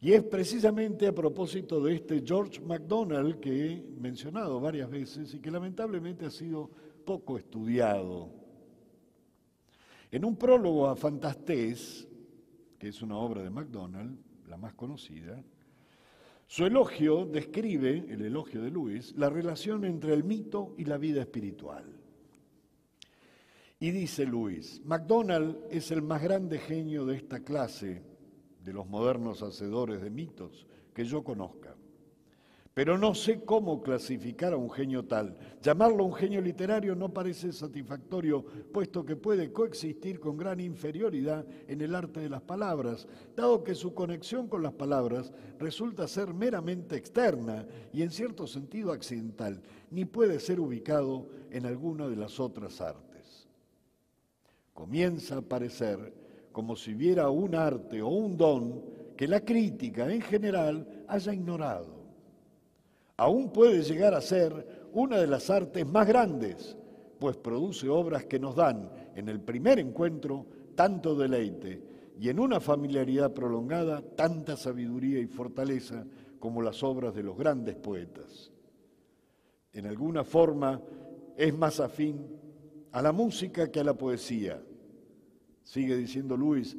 Y 0.00 0.10
es 0.10 0.24
precisamente 0.24 1.06
a 1.06 1.14
propósito 1.14 1.80
de 1.80 1.94
este 1.94 2.24
George 2.26 2.60
MacDonald 2.62 3.38
que 3.38 3.64
he 3.64 3.82
mencionado 4.00 4.58
varias 4.58 4.90
veces 4.90 5.32
y 5.34 5.38
que 5.38 5.52
lamentablemente 5.52 6.26
ha 6.26 6.30
sido 6.30 6.68
poco 7.04 7.38
estudiado. 7.38 8.28
En 10.10 10.24
un 10.24 10.34
prólogo 10.34 10.88
a 10.88 10.96
Fantastés, 10.96 12.08
que 12.76 12.88
es 12.88 13.02
una 13.02 13.18
obra 13.18 13.40
de 13.40 13.50
MacDonald, 13.50 14.18
la 14.48 14.56
más 14.56 14.74
conocida, 14.74 15.44
su 16.46 16.64
elogio 16.64 17.24
describe, 17.24 18.04
el 18.08 18.22
elogio 18.22 18.62
de 18.62 18.70
Luis, 18.70 19.14
la 19.16 19.28
relación 19.28 19.84
entre 19.84 20.14
el 20.14 20.24
mito 20.24 20.74
y 20.78 20.84
la 20.84 20.96
vida 20.96 21.20
espiritual. 21.20 21.84
Y 23.78 23.90
dice 23.90 24.24
Luis, 24.24 24.80
MacDonald 24.84 25.58
es 25.70 25.90
el 25.90 26.02
más 26.02 26.22
grande 26.22 26.58
genio 26.58 27.04
de 27.04 27.16
esta 27.16 27.40
clase 27.40 28.02
de 28.64 28.72
los 28.72 28.86
modernos 28.86 29.42
hacedores 29.42 30.00
de 30.00 30.10
mitos 30.10 30.66
que 30.94 31.04
yo 31.04 31.22
conozca. 31.22 31.74
Pero 32.76 32.98
no 32.98 33.14
sé 33.14 33.40
cómo 33.40 33.82
clasificar 33.82 34.52
a 34.52 34.58
un 34.58 34.70
genio 34.70 35.02
tal. 35.06 35.34
Llamarlo 35.62 36.04
un 36.04 36.12
genio 36.12 36.42
literario 36.42 36.94
no 36.94 37.10
parece 37.10 37.50
satisfactorio, 37.50 38.44
puesto 38.70 39.02
que 39.02 39.16
puede 39.16 39.50
coexistir 39.50 40.20
con 40.20 40.36
gran 40.36 40.60
inferioridad 40.60 41.46
en 41.68 41.80
el 41.80 41.94
arte 41.94 42.20
de 42.20 42.28
las 42.28 42.42
palabras, 42.42 43.08
dado 43.34 43.64
que 43.64 43.74
su 43.74 43.94
conexión 43.94 44.46
con 44.46 44.62
las 44.62 44.74
palabras 44.74 45.32
resulta 45.58 46.06
ser 46.06 46.34
meramente 46.34 46.96
externa 46.96 47.66
y 47.94 48.02
en 48.02 48.10
cierto 48.10 48.46
sentido 48.46 48.92
accidental, 48.92 49.62
ni 49.90 50.04
puede 50.04 50.38
ser 50.38 50.60
ubicado 50.60 51.30
en 51.50 51.64
alguna 51.64 52.06
de 52.08 52.16
las 52.16 52.38
otras 52.38 52.82
artes. 52.82 53.48
Comienza 54.74 55.38
a 55.38 55.40
parecer 55.40 56.12
como 56.52 56.76
si 56.76 56.92
hubiera 56.92 57.30
un 57.30 57.54
arte 57.54 58.02
o 58.02 58.08
un 58.08 58.36
don 58.36 58.84
que 59.16 59.26
la 59.26 59.40
crítica 59.40 60.12
en 60.12 60.20
general 60.20 61.06
haya 61.08 61.32
ignorado 61.32 61.95
aún 63.16 63.50
puede 63.50 63.82
llegar 63.82 64.14
a 64.14 64.20
ser 64.20 64.88
una 64.92 65.18
de 65.18 65.26
las 65.26 65.50
artes 65.50 65.86
más 65.86 66.06
grandes, 66.06 66.76
pues 67.18 67.36
produce 67.36 67.88
obras 67.88 68.26
que 68.26 68.38
nos 68.38 68.56
dan 68.56 68.90
en 69.14 69.28
el 69.28 69.40
primer 69.40 69.78
encuentro 69.78 70.46
tanto 70.74 71.14
deleite 71.14 71.82
y 72.18 72.28
en 72.28 72.38
una 72.40 72.60
familiaridad 72.60 73.32
prolongada 73.32 74.02
tanta 74.02 74.56
sabiduría 74.56 75.18
y 75.18 75.26
fortaleza 75.26 76.06
como 76.38 76.62
las 76.62 76.82
obras 76.82 77.14
de 77.14 77.22
los 77.22 77.36
grandes 77.36 77.76
poetas. 77.76 78.52
En 79.72 79.86
alguna 79.86 80.24
forma 80.24 80.80
es 81.36 81.56
más 81.56 81.80
afín 81.80 82.26
a 82.92 83.02
la 83.02 83.12
música 83.12 83.70
que 83.70 83.80
a 83.80 83.84
la 83.84 83.94
poesía. 83.94 84.62
Sigue 85.62 85.96
diciendo 85.96 86.36
Luis, 86.36 86.76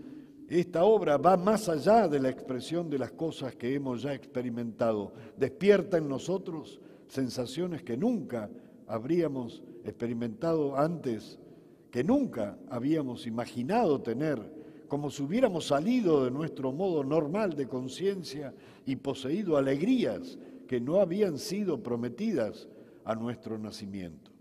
esta 0.50 0.86
obra 0.86 1.18
va 1.18 1.36
más 1.36 1.68
allá 1.68 2.08
de 2.08 2.20
la 2.20 2.30
expresión 2.30 2.89
de 2.89 2.98
las 2.98 3.12
cosas 3.12 3.56
que 3.56 3.74
hemos 3.76 4.02
ya 4.02 4.14
experimentado. 4.14 5.14
Despierta 5.36 5.98
en 5.98 6.08
nosotros 6.08 6.80
sensaciones 7.08 7.84
que 7.84 7.98
nunca 7.98 8.50
habríamos 8.88 9.62
experimentado 9.84 10.78
antes, 10.78 11.38
que 11.91 12.04
nunca 12.04 12.58
habíamos 12.70 13.28
imaginado 13.28 14.02
tener, 14.02 14.39
como 14.88 15.10
si 15.10 15.22
hubiéramos 15.22 15.68
salido 15.68 16.24
de 16.24 16.32
nuestro 16.32 16.72
modo 16.72 17.04
normal 17.04 17.56
de 17.56 17.68
conciencia 17.68 18.54
y 18.86 18.95
poseído 18.95 19.58
alegrías 19.58 20.38
que 20.66 20.80
no 20.80 21.02
habían 21.02 21.38
sido 21.39 21.84
prometidas 21.84 22.70
a 23.04 23.16
nuestro 23.16 23.58
nacimiento. 23.58 24.32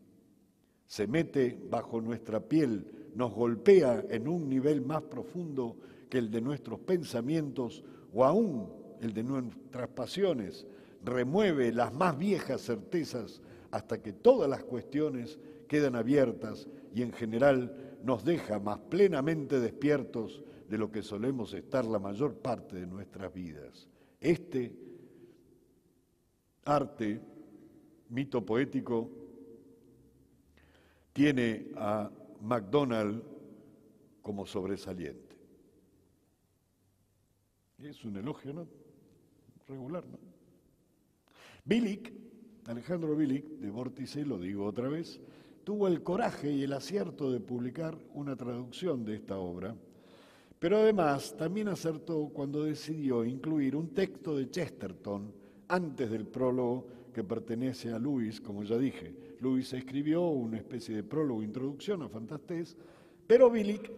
Se 0.86 1.08
mete 1.08 1.58
bajo 1.68 2.00
nuestra 2.00 2.40
piel, 2.40 2.86
nos 3.16 3.32
golpea 3.32 4.04
en 4.08 4.28
un 4.28 4.48
nivel 4.48 4.82
más 4.82 5.02
profundo 5.02 5.76
el 6.16 6.30
de 6.30 6.40
nuestros 6.40 6.80
pensamientos 6.80 7.82
o 8.12 8.24
aún 8.24 8.68
el 9.00 9.12
de 9.12 9.22
nuestras 9.22 9.88
pasiones, 9.88 10.66
remueve 11.04 11.72
las 11.72 11.92
más 11.92 12.16
viejas 12.18 12.62
certezas 12.62 13.40
hasta 13.70 14.02
que 14.02 14.12
todas 14.12 14.48
las 14.48 14.64
cuestiones 14.64 15.38
quedan 15.68 15.96
abiertas 15.96 16.68
y 16.94 17.02
en 17.02 17.12
general 17.12 17.98
nos 18.02 18.24
deja 18.24 18.58
más 18.58 18.78
plenamente 18.78 19.60
despiertos 19.60 20.42
de 20.68 20.78
lo 20.78 20.90
que 20.90 21.02
solemos 21.02 21.52
estar 21.54 21.84
la 21.84 21.98
mayor 21.98 22.36
parte 22.36 22.76
de 22.76 22.86
nuestras 22.86 23.32
vidas. 23.32 23.88
Este 24.20 24.74
arte, 26.64 27.20
mito 28.08 28.44
poético, 28.44 29.10
tiene 31.12 31.68
a 31.76 32.10
MacDonald 32.40 33.22
como 34.22 34.46
sobresaliente. 34.46 35.25
Es 37.82 38.04
un 38.04 38.16
elogio, 38.16 38.54
¿no? 38.54 38.66
Regular, 39.68 40.04
¿no? 40.06 40.18
Bilic, 41.64 42.12
Alejandro 42.66 43.14
Bilic, 43.14 43.44
de 43.58 43.70
Vórtice, 43.70 44.24
lo 44.24 44.38
digo 44.38 44.64
otra 44.64 44.88
vez, 44.88 45.20
tuvo 45.62 45.86
el 45.88 46.02
coraje 46.02 46.50
y 46.50 46.62
el 46.62 46.72
acierto 46.72 47.30
de 47.30 47.40
publicar 47.40 47.98
una 48.14 48.34
traducción 48.34 49.04
de 49.04 49.16
esta 49.16 49.38
obra, 49.38 49.76
pero 50.58 50.78
además 50.78 51.36
también 51.36 51.68
acertó 51.68 52.28
cuando 52.28 52.64
decidió 52.64 53.24
incluir 53.24 53.76
un 53.76 53.88
texto 53.88 54.36
de 54.36 54.48
Chesterton 54.48 55.32
antes 55.68 56.10
del 56.10 56.26
prólogo 56.26 56.86
que 57.12 57.24
pertenece 57.24 57.92
a 57.92 57.98
Luis, 57.98 58.40
como 58.40 58.62
ya 58.62 58.78
dije. 58.78 59.14
Luis 59.40 59.72
escribió 59.72 60.22
una 60.28 60.56
especie 60.56 60.96
de 60.96 61.02
prólogo, 61.02 61.42
introducción 61.42 62.02
a 62.02 62.08
Fantastés, 62.08 62.76
pero 63.26 63.50
Bilic 63.50 63.90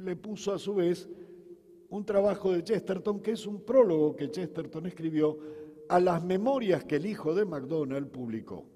le 0.00 0.14
puso 0.16 0.52
a 0.52 0.58
su 0.58 0.74
vez 0.74 1.08
un 1.90 2.04
trabajo 2.04 2.52
de 2.52 2.62
Chesterton 2.62 3.20
que 3.20 3.32
es 3.32 3.46
un 3.46 3.64
prólogo 3.64 4.14
que 4.14 4.30
Chesterton 4.30 4.86
escribió 4.86 5.38
a 5.88 5.98
las 6.00 6.22
memorias 6.22 6.84
que 6.84 6.96
el 6.96 7.06
hijo 7.06 7.34
de 7.34 7.44
MacDonald 7.44 8.08
publicó. 8.08 8.66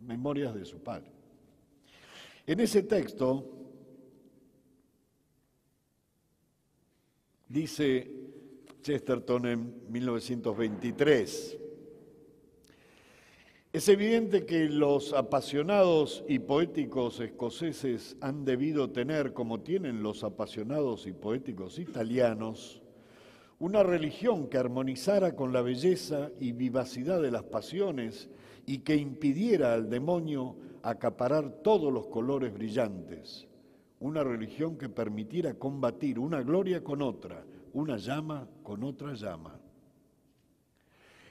Memorias 0.00 0.54
de 0.54 0.64
su 0.64 0.82
padre. 0.82 1.10
En 2.46 2.60
ese 2.60 2.82
texto 2.82 3.50
dice 7.48 8.10
Chesterton 8.82 9.46
en 9.46 9.90
1923, 9.90 11.58
es 13.74 13.88
evidente 13.88 14.46
que 14.46 14.68
los 14.68 15.12
apasionados 15.12 16.24
y 16.28 16.38
poéticos 16.38 17.18
escoceses 17.18 18.16
han 18.20 18.44
debido 18.44 18.90
tener, 18.90 19.32
como 19.32 19.62
tienen 19.62 20.00
los 20.00 20.22
apasionados 20.22 21.08
y 21.08 21.12
poéticos 21.12 21.80
italianos, 21.80 22.80
una 23.58 23.82
religión 23.82 24.46
que 24.46 24.58
armonizara 24.58 25.34
con 25.34 25.52
la 25.52 25.60
belleza 25.60 26.30
y 26.38 26.52
vivacidad 26.52 27.20
de 27.20 27.32
las 27.32 27.42
pasiones 27.42 28.30
y 28.64 28.78
que 28.78 28.94
impidiera 28.94 29.74
al 29.74 29.90
demonio 29.90 30.54
acaparar 30.84 31.50
todos 31.64 31.92
los 31.92 32.06
colores 32.06 32.54
brillantes. 32.54 33.48
Una 33.98 34.22
religión 34.22 34.78
que 34.78 34.88
permitiera 34.88 35.54
combatir 35.54 36.20
una 36.20 36.42
gloria 36.42 36.84
con 36.84 37.02
otra, 37.02 37.44
una 37.72 37.96
llama 37.96 38.46
con 38.62 38.84
otra 38.84 39.14
llama. 39.14 39.63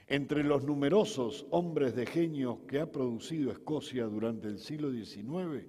Entre 0.07 0.43
los 0.43 0.63
numerosos 0.63 1.45
hombres 1.49 1.95
de 1.95 2.05
genio 2.05 2.65
que 2.67 2.79
ha 2.79 2.91
producido 2.91 3.51
Escocia 3.51 4.05
durante 4.05 4.47
el 4.47 4.59
siglo 4.59 4.91
XIX, 4.91 5.65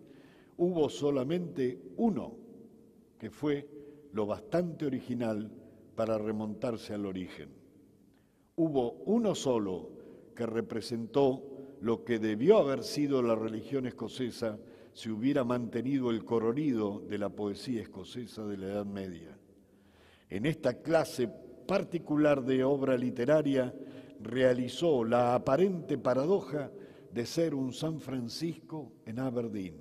hubo 0.56 0.88
solamente 0.88 1.80
uno 1.96 2.36
que 3.18 3.30
fue 3.30 3.68
lo 4.12 4.26
bastante 4.26 4.86
original 4.86 5.50
para 5.94 6.18
remontarse 6.18 6.94
al 6.94 7.06
origen. 7.06 7.48
Hubo 8.56 8.92
uno 9.06 9.34
solo 9.34 9.90
que 10.34 10.46
representó 10.46 11.42
lo 11.80 12.04
que 12.04 12.18
debió 12.18 12.58
haber 12.58 12.82
sido 12.82 13.22
la 13.22 13.34
religión 13.34 13.86
escocesa 13.86 14.58
si 14.92 15.10
hubiera 15.10 15.44
mantenido 15.44 16.10
el 16.10 16.24
colorido 16.24 17.00
de 17.00 17.18
la 17.18 17.28
poesía 17.28 17.82
escocesa 17.82 18.46
de 18.46 18.56
la 18.56 18.66
Edad 18.66 18.86
Media. 18.86 19.36
En 20.30 20.46
esta 20.46 20.80
clase 20.80 21.28
particular 21.66 22.44
de 22.44 22.62
obra 22.62 22.96
literaria, 22.96 23.74
realizó 24.20 25.04
la 25.04 25.34
aparente 25.34 25.98
paradoja 25.98 26.70
de 27.12 27.26
ser 27.26 27.54
un 27.54 27.72
San 27.72 28.00
Francisco 28.00 28.92
en 29.06 29.18
Aberdeen, 29.20 29.76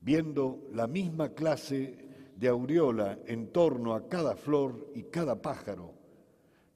viendo 0.00 0.68
la 0.72 0.86
misma 0.86 1.30
clase 1.30 2.08
de 2.36 2.48
aureola 2.48 3.18
en 3.26 3.48
torno 3.48 3.94
a 3.94 4.08
cada 4.08 4.34
flor 4.36 4.88
y 4.94 5.04
cada 5.04 5.40
pájaro. 5.40 5.94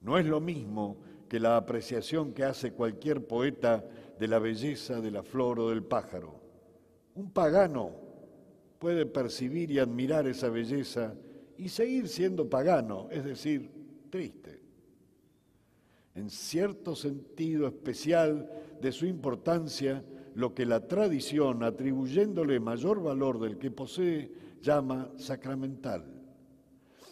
No 0.01 0.17
es 0.17 0.25
lo 0.25 0.39
mismo 0.39 0.97
que 1.27 1.39
la 1.39 1.57
apreciación 1.57 2.33
que 2.33 2.43
hace 2.43 2.71
cualquier 2.71 3.25
poeta 3.25 3.83
de 4.17 4.27
la 4.27 4.39
belleza 4.39 5.01
de 5.01 5.11
la 5.11 5.23
flor 5.23 5.59
o 5.59 5.69
del 5.69 5.83
pájaro. 5.83 6.39
Un 7.15 7.31
pagano 7.31 7.91
puede 8.79 9.05
percibir 9.05 9.71
y 9.71 9.79
admirar 9.79 10.27
esa 10.27 10.49
belleza 10.49 11.15
y 11.57 11.69
seguir 11.69 12.07
siendo 12.07 12.49
pagano, 12.49 13.07
es 13.11 13.25
decir, 13.25 13.71
triste. 14.09 14.56
En 16.17 16.31
cierto 16.31 16.95
sentido 16.95 17.67
especial 17.67 18.49
de 18.81 18.91
su 18.91 19.05
importancia, 19.05 20.03
lo 20.33 20.55
que 20.55 20.65
la 20.65 20.87
tradición, 20.87 21.61
atribuyéndole 21.61 22.59
mayor 22.59 23.03
valor 23.03 23.39
del 23.39 23.59
que 23.59 23.69
posee, 23.69 24.31
llama 24.59 25.11
sacramental. 25.17 26.05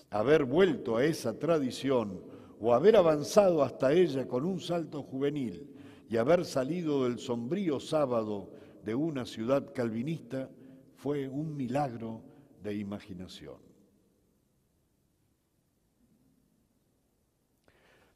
Haber 0.10 0.46
vuelto 0.46 0.98
a 0.98 1.06
esa 1.06 1.38
tradición 1.38 2.20
o 2.60 2.74
haber 2.74 2.96
avanzado 2.96 3.62
hasta 3.62 3.94
ella 3.94 4.28
con 4.28 4.44
un 4.44 4.60
salto 4.60 5.04
juvenil 5.04 5.70
y 6.10 6.18
haber 6.18 6.44
salido 6.44 7.04
del 7.04 7.20
sombrío 7.20 7.80
sábado 7.80 8.50
de 8.84 8.96
una 8.96 9.28
ciudad 9.28 9.72
calvinista 9.72 10.50
fue 10.96 11.28
un 11.28 11.56
milagro 11.56 12.24
de 12.64 12.74
imaginación. 12.74 13.75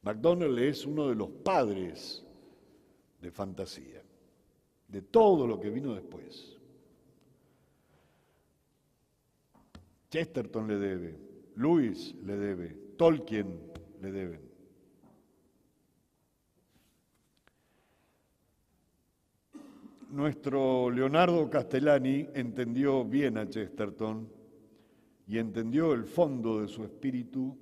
MacDonald 0.02 0.58
es 0.58 0.86
uno 0.86 1.08
de 1.08 1.14
los 1.14 1.28
padres 1.28 2.24
de 3.20 3.30
fantasía, 3.30 4.02
de 4.88 5.02
todo 5.02 5.46
lo 5.46 5.60
que 5.60 5.70
vino 5.70 5.94
después. 5.94 6.56
Chesterton 10.10 10.66
le 10.66 10.78
debe, 10.78 11.18
Lewis 11.56 12.14
le 12.24 12.36
debe, 12.36 12.68
Tolkien 12.96 13.60
le 14.00 14.10
deben. 14.10 14.50
Nuestro 20.10 20.90
Leonardo 20.90 21.48
Castellani 21.48 22.26
entendió 22.34 23.04
bien 23.04 23.38
a 23.38 23.48
Chesterton 23.48 24.28
y 25.28 25.38
entendió 25.38 25.92
el 25.92 26.04
fondo 26.04 26.62
de 26.62 26.66
su 26.66 26.82
espíritu 26.82 27.56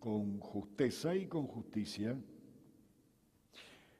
con 0.00 0.40
justeza 0.40 1.14
y 1.14 1.26
con 1.26 1.46
justicia. 1.46 2.18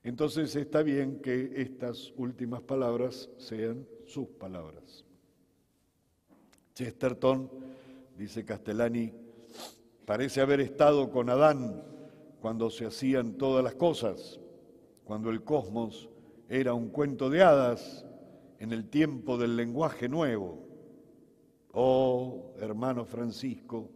Entonces 0.03 0.57
está 0.57 0.83
bien 0.83 1.21
que 1.21 1.53
estas 1.57 2.13
últimas 2.17 2.63
palabras 2.63 3.29
sean 3.37 3.87
sus 4.07 4.27
palabras. 4.27 5.05
Chesterton, 6.75 7.51
dice 8.17 8.45
Castellani, 8.45 9.13
parece 10.07 10.41
haber 10.41 10.61
estado 10.61 11.11
con 11.11 11.29
Adán 11.29 11.83
cuando 12.41 12.71
se 12.71 12.87
hacían 12.87 13.35
todas 13.35 13.63
las 13.63 13.75
cosas, 13.75 14.41
cuando 15.05 15.29
el 15.29 15.45
cosmos 15.45 16.09
era 16.49 16.73
un 16.73 16.89
cuento 16.89 17.29
de 17.29 17.43
hadas 17.43 18.07
en 18.59 18.73
el 18.73 18.89
tiempo 18.89 19.37
del 19.37 19.55
lenguaje 19.55 20.09
nuevo. 20.09 20.67
Oh, 21.73 22.55
hermano 22.59 23.05
Francisco, 23.05 23.91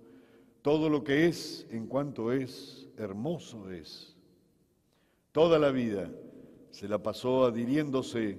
todo 0.65 0.89
lo 0.89 1.05
que 1.05 1.27
es 1.27 1.67
en 1.69 1.87
cuanto 1.87 2.33
es, 2.33 2.89
hermoso 2.97 3.71
es. 3.71 4.17
Toda 5.31 5.59
la 5.59 5.71
vida 5.71 6.11
se 6.71 6.89
la 6.89 7.03
pasó 7.03 7.45
adhiriéndose 7.45 8.39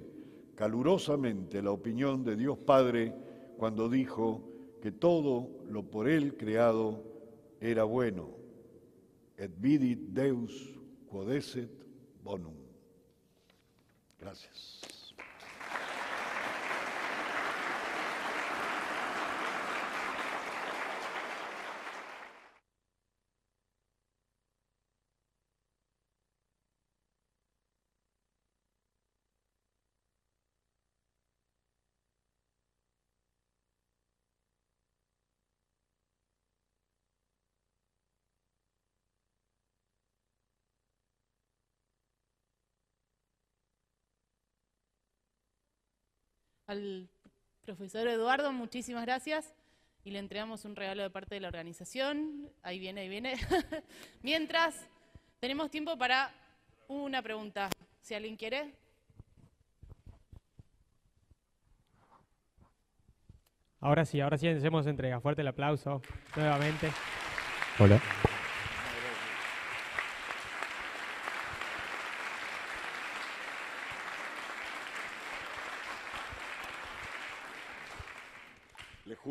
calurosamente 0.56 1.58
a 1.58 1.62
la 1.62 1.70
opinión 1.70 2.24
de 2.24 2.34
Dios 2.34 2.58
Padre 2.58 3.14
cuando 3.56 3.88
dijo 3.88 4.42
que 4.82 4.90
todo 4.90 5.48
lo 5.68 5.84
por 5.84 6.08
Él 6.08 6.36
creado 6.36 7.04
era 7.60 7.84
bueno. 7.84 8.30
Et 9.38 9.52
vidit 9.60 10.00
Deus 10.08 10.74
quodesset 11.08 11.70
bonum. 12.24 12.56
Gracias. 14.18 14.95
Al 46.66 47.08
profesor 47.64 48.06
Eduardo, 48.08 48.52
muchísimas 48.52 49.04
gracias. 49.04 49.54
Y 50.04 50.10
le 50.10 50.20
entregamos 50.20 50.64
un 50.64 50.76
regalo 50.76 51.02
de 51.02 51.10
parte 51.10 51.34
de 51.34 51.40
la 51.40 51.48
organización. 51.48 52.48
Ahí 52.62 52.78
viene, 52.78 53.00
ahí 53.00 53.08
viene. 53.08 53.34
Mientras, 54.22 54.86
tenemos 55.40 55.70
tiempo 55.70 55.98
para 55.98 56.32
una 56.86 57.22
pregunta. 57.22 57.68
Si 58.00 58.14
alguien 58.14 58.36
quiere. 58.36 58.72
Ahora 63.80 64.04
sí, 64.04 64.20
ahora 64.20 64.38
sí 64.38 64.46
hacemos 64.48 64.86
entrega. 64.86 65.20
Fuerte 65.20 65.42
el 65.42 65.48
aplauso 65.48 66.00
nuevamente. 66.36 66.90
Hola. 67.78 68.00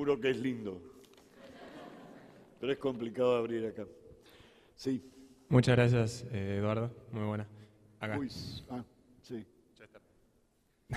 Juro 0.05 0.21
que 0.21 0.29
es 0.29 0.37
lindo. 0.37 0.79
Pero 2.59 2.71
es 2.71 2.77
complicado 2.77 3.37
abrir 3.37 3.65
acá. 3.65 3.87
Sí. 4.75 5.03
Muchas 5.49 5.75
gracias, 5.75 6.27
eh, 6.31 6.57
Eduardo. 6.59 6.91
Muy 7.11 7.23
buena. 7.23 7.47
Acá. 7.99 8.19
Uy, 8.19 8.29
ah, 8.69 8.83
sí. 9.23 9.43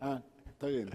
Ah, 0.00 0.22
está 0.46 0.66
bien. 0.68 0.88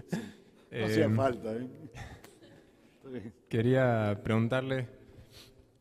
No 0.72 0.84
hacía 0.84 1.04
em, 1.04 1.14
falta, 1.14 1.54
¿eh? 1.54 3.32
Quería 3.48 4.20
preguntarle 4.24 4.88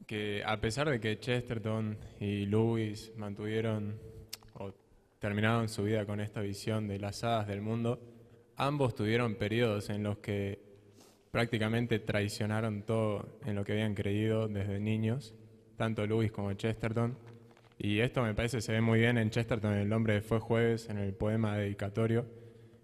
que 0.05 0.43
a 0.45 0.61
pesar 0.61 0.91
de 0.91 0.99
que 0.99 1.19
Chesterton 1.19 1.97
y 2.19 2.45
Lewis 2.45 3.13
mantuvieron 3.15 3.99
o 4.53 4.75
terminaron 5.17 5.69
su 5.69 5.85
vida 5.85 6.05
con 6.05 6.19
esta 6.19 6.41
visión 6.41 6.87
de 6.87 6.99
las 6.99 7.23
hadas 7.23 7.47
del 7.47 7.61
mundo, 7.61 7.99
ambos 8.57 8.93
tuvieron 8.93 9.33
periodos 9.33 9.89
en 9.89 10.03
los 10.03 10.19
que 10.19 10.70
prácticamente 11.31 11.99
traicionaron 11.99 12.83
todo 12.83 13.39
en 13.45 13.55
lo 13.55 13.63
que 13.63 13.71
habían 13.71 13.95
creído 13.95 14.47
desde 14.47 14.79
niños, 14.79 15.33
tanto 15.77 16.05
Lewis 16.05 16.31
como 16.31 16.53
Chesterton. 16.53 17.17
Y 17.77 17.99
esto 17.99 18.21
me 18.21 18.35
parece 18.35 18.61
se 18.61 18.73
ve 18.73 18.81
muy 18.81 18.99
bien 18.99 19.17
en 19.17 19.31
Chesterton, 19.31 19.73
El 19.73 19.91
hombre 19.93 20.15
de 20.15 20.21
Fue 20.21 20.39
Jueves, 20.39 20.89
en 20.89 20.97
el 20.97 21.13
poema 21.13 21.57
dedicatorio, 21.57 22.27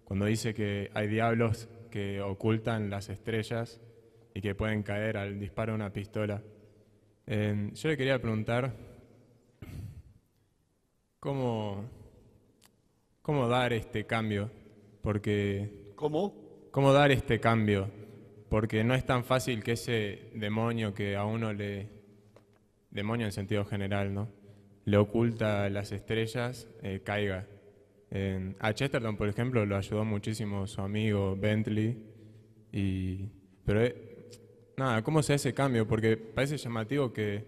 cuando 0.05 0.25
dice 0.25 0.53
que 0.53 0.89
hay 0.93 1.07
diablos 1.07 1.69
que 1.91 2.21
ocultan 2.21 2.89
las 2.89 3.09
estrellas 3.09 3.79
y 4.33 4.41
que 4.41 4.55
pueden 4.55 4.81
caer 4.81 5.17
al 5.17 5.39
disparo 5.39 5.73
de 5.73 5.75
una 5.75 5.91
pistola. 5.91 6.41
yo 7.27 7.89
le 7.89 7.97
quería 7.97 8.19
preguntar 8.19 8.73
cómo, 11.19 11.83
cómo 13.21 13.47
dar 13.47 13.73
este 13.73 14.05
cambio, 14.05 14.49
porque... 15.01 15.91
¿Cómo? 15.95 16.69
¿Cómo 16.71 16.93
dar 16.93 17.11
este 17.11 17.39
cambio? 17.39 18.06
Porque 18.49 18.83
no 18.83 18.93
es 18.93 19.05
tan 19.05 19.23
fácil 19.23 19.63
que 19.63 19.73
ese 19.73 20.29
demonio 20.33 20.93
que 20.93 21.15
a 21.15 21.25
uno 21.25 21.53
le, 21.53 21.89
demonio 22.91 23.25
en 23.25 23.31
sentido 23.31 23.65
general, 23.65 24.13
¿no? 24.13 24.29
le 24.85 24.97
oculta 24.97 25.69
las 25.69 25.91
estrellas, 25.91 26.67
eh, 26.81 27.01
caiga. 27.03 27.45
a 28.59 28.73
Chesterton, 28.73 29.17
por 29.17 29.27
ejemplo, 29.27 29.65
lo 29.65 29.75
ayudó 29.75 30.05
muchísimo 30.05 30.65
su 30.65 30.79
amigo 30.79 31.35
Bentley, 31.35 31.97
y, 32.71 33.29
pero 33.65 33.83
eh, 33.83 34.29
nada, 34.77 35.03
¿cómo 35.03 35.21
se 35.21 35.33
hace 35.33 35.49
ese 35.49 35.55
cambio? 35.55 35.85
Porque 35.85 36.15
parece 36.15 36.55
llamativo 36.55 37.11
que 37.11 37.43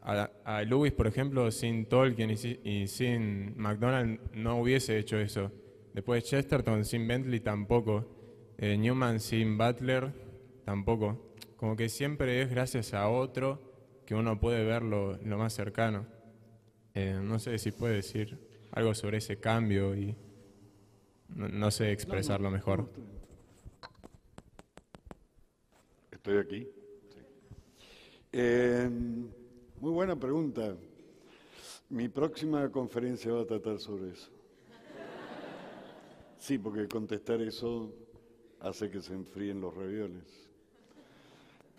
a, 0.00 0.62
Lewis, 0.66 0.92
por 0.92 1.06
ejemplo, 1.06 1.50
sin 1.50 1.84
Tolkien 1.84 2.30
y, 2.30 2.68
y 2.68 2.86
sin 2.86 3.52
McDonald 3.58 4.18
no 4.32 4.58
hubiese 4.58 4.98
hecho 4.98 5.18
eso. 5.18 5.52
Después 5.92 6.24
Chesterton 6.24 6.86
sin 6.86 7.06
Bentley 7.06 7.40
tampoco. 7.40 8.06
Eh, 8.56 8.76
Newman 8.76 9.20
sin 9.20 9.58
Butler 9.58 10.12
tampoco. 10.64 11.34
Como 11.56 11.76
que 11.76 11.88
siempre 11.88 12.42
es 12.42 12.50
gracias 12.50 12.94
a 12.94 13.08
otro 13.08 13.60
que 14.06 14.14
uno 14.14 14.40
puede 14.40 14.64
verlo 14.64 15.18
lo 15.24 15.38
más 15.38 15.52
cercano. 15.52 16.06
Eh, 16.94 17.20
no 17.22 17.38
sé 17.38 17.58
si 17.58 17.70
puede 17.70 17.94
decir 17.94 18.38
algo 18.72 18.94
sobre 18.94 19.18
ese 19.18 19.38
cambio 19.38 19.94
y 19.94 20.16
no, 21.28 21.70
sé 21.70 21.92
expresarlo 21.92 22.50
mejor. 22.50 22.90
Estoy 26.10 26.38
aquí. 26.38 26.68
Eh, 28.32 28.90
muy 29.80 29.92
buena 29.92 30.16
pregunta. 30.16 30.76
Mi 31.88 32.08
próxima 32.08 32.68
conferencia 32.70 33.32
va 33.32 33.42
a 33.42 33.46
tratar 33.46 33.78
sobre 33.78 34.10
eso. 34.10 34.30
Sí, 36.38 36.58
porque 36.58 36.88
contestar 36.88 37.40
eso 37.42 37.92
hace 38.60 38.90
que 38.90 39.00
se 39.00 39.12
enfríen 39.12 39.60
los 39.60 39.74
ravioles. 39.74 40.49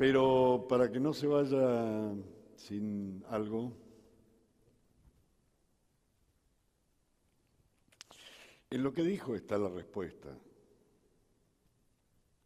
Pero 0.01 0.65
para 0.67 0.91
que 0.91 0.99
no 0.99 1.13
se 1.13 1.27
vaya 1.27 2.11
sin 2.55 3.23
algo, 3.29 3.71
en 8.71 8.81
lo 8.81 8.91
que 8.91 9.03
dijo 9.03 9.35
está 9.35 9.59
la 9.59 9.69
respuesta. 9.69 10.35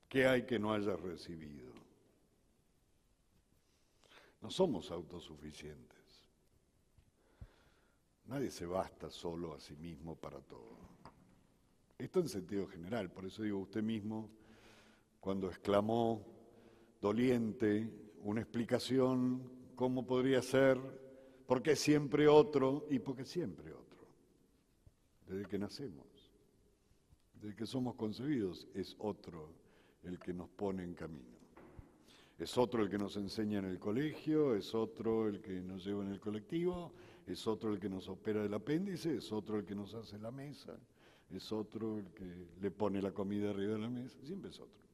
¿Qué 0.10 0.28
hay 0.28 0.45
que 0.45 0.60
no 0.60 0.74
hayas 0.74 0.99
recibido? 0.99 1.72
No 4.41 4.51
somos 4.51 4.91
autosuficientes. 4.91 6.28
Nadie 8.26 8.51
se 8.51 8.66
basta 8.66 9.10
solo 9.10 9.53
a 9.53 9.62
sí 9.62 9.78
mismo 9.78 10.18
para 10.18 10.41
todo. 10.41 10.78
Esto 11.97 12.20
en 12.20 12.28
sentido 12.28 12.68
general, 12.68 13.10
por 13.12 13.24
eso 13.24 13.43
digo 13.43 13.60
usted 13.60 13.82
mismo, 13.82 14.30
cuando 15.22 15.47
exclamó 15.47 16.34
doliente 17.06 17.88
una 18.24 18.41
explicación, 18.41 19.43
¿cómo 19.76 20.08
podría 20.08 20.41
ser? 20.41 20.80
¿Por 21.45 21.62
qué 21.62 21.76
siempre 21.76 22.28
otro? 22.28 22.88
Y 22.89 22.97
porque 22.97 23.26
siempre 23.26 23.72
otro. 23.72 24.08
Desde 25.28 25.45
que 25.45 25.60
nacemos, 25.60 26.08
desde 27.36 27.56
que 27.56 27.68
somos 27.68 27.93
concebidos, 27.93 28.68
es 28.74 28.95
otro 28.97 29.51
el 30.01 30.18
que 30.18 30.34
nos 30.34 30.49
pone 30.49 30.84
en 30.84 30.95
camino. 30.95 31.38
Es 32.39 32.58
otro 32.58 32.82
el 32.82 32.89
que 32.89 32.97
nos 32.97 33.16
enseña 33.18 33.60
en 33.60 33.66
el 33.66 33.78
colegio, 33.78 34.56
es 34.56 34.74
otro 34.74 35.28
el 35.28 35.41
que 35.41 35.62
nos 35.62 35.86
lleva 35.86 36.03
en 36.03 36.10
el 36.10 36.20
colectivo, 36.20 36.91
es 37.28 37.45
otro 37.45 37.72
el 37.72 37.80
que 37.80 37.88
nos 37.88 38.10
opera 38.10 38.43
el 38.43 38.53
apéndice, 38.56 39.18
es 39.18 39.32
otro 39.32 39.60
el 39.60 39.66
que 39.66 39.76
nos 39.76 39.93
hace 39.93 40.18
la 40.18 40.32
mesa, 40.32 40.76
es 41.30 41.51
otro 41.51 41.99
el 41.99 42.08
que 42.08 42.47
le 42.60 42.72
pone 42.72 42.99
la 42.99 43.12
comida 43.12 43.51
arriba 43.51 43.74
de 43.74 43.80
la 43.80 43.89
mesa, 43.91 44.18
siempre 44.24 44.49
es 44.49 44.60
otro. 44.60 44.84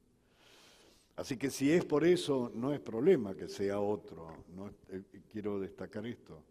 Así 1.16 1.36
que 1.36 1.50
si 1.50 1.70
es 1.70 1.84
por 1.84 2.04
eso, 2.04 2.50
no 2.54 2.72
es 2.72 2.80
problema 2.80 3.34
que 3.34 3.48
sea 3.48 3.80
otro, 3.80 4.44
eh, 4.88 5.02
quiero 5.30 5.60
destacar 5.60 6.06
esto. 6.06 6.42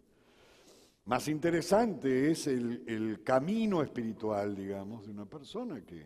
Más 1.06 1.28
interesante 1.28 2.30
es 2.30 2.46
el, 2.46 2.84
el, 2.86 3.24
camino 3.24 3.82
espiritual, 3.82 4.56
digamos, 4.56 5.06
de 5.06 5.12
una 5.12 5.26
persona 5.26 5.82
que, 5.82 6.06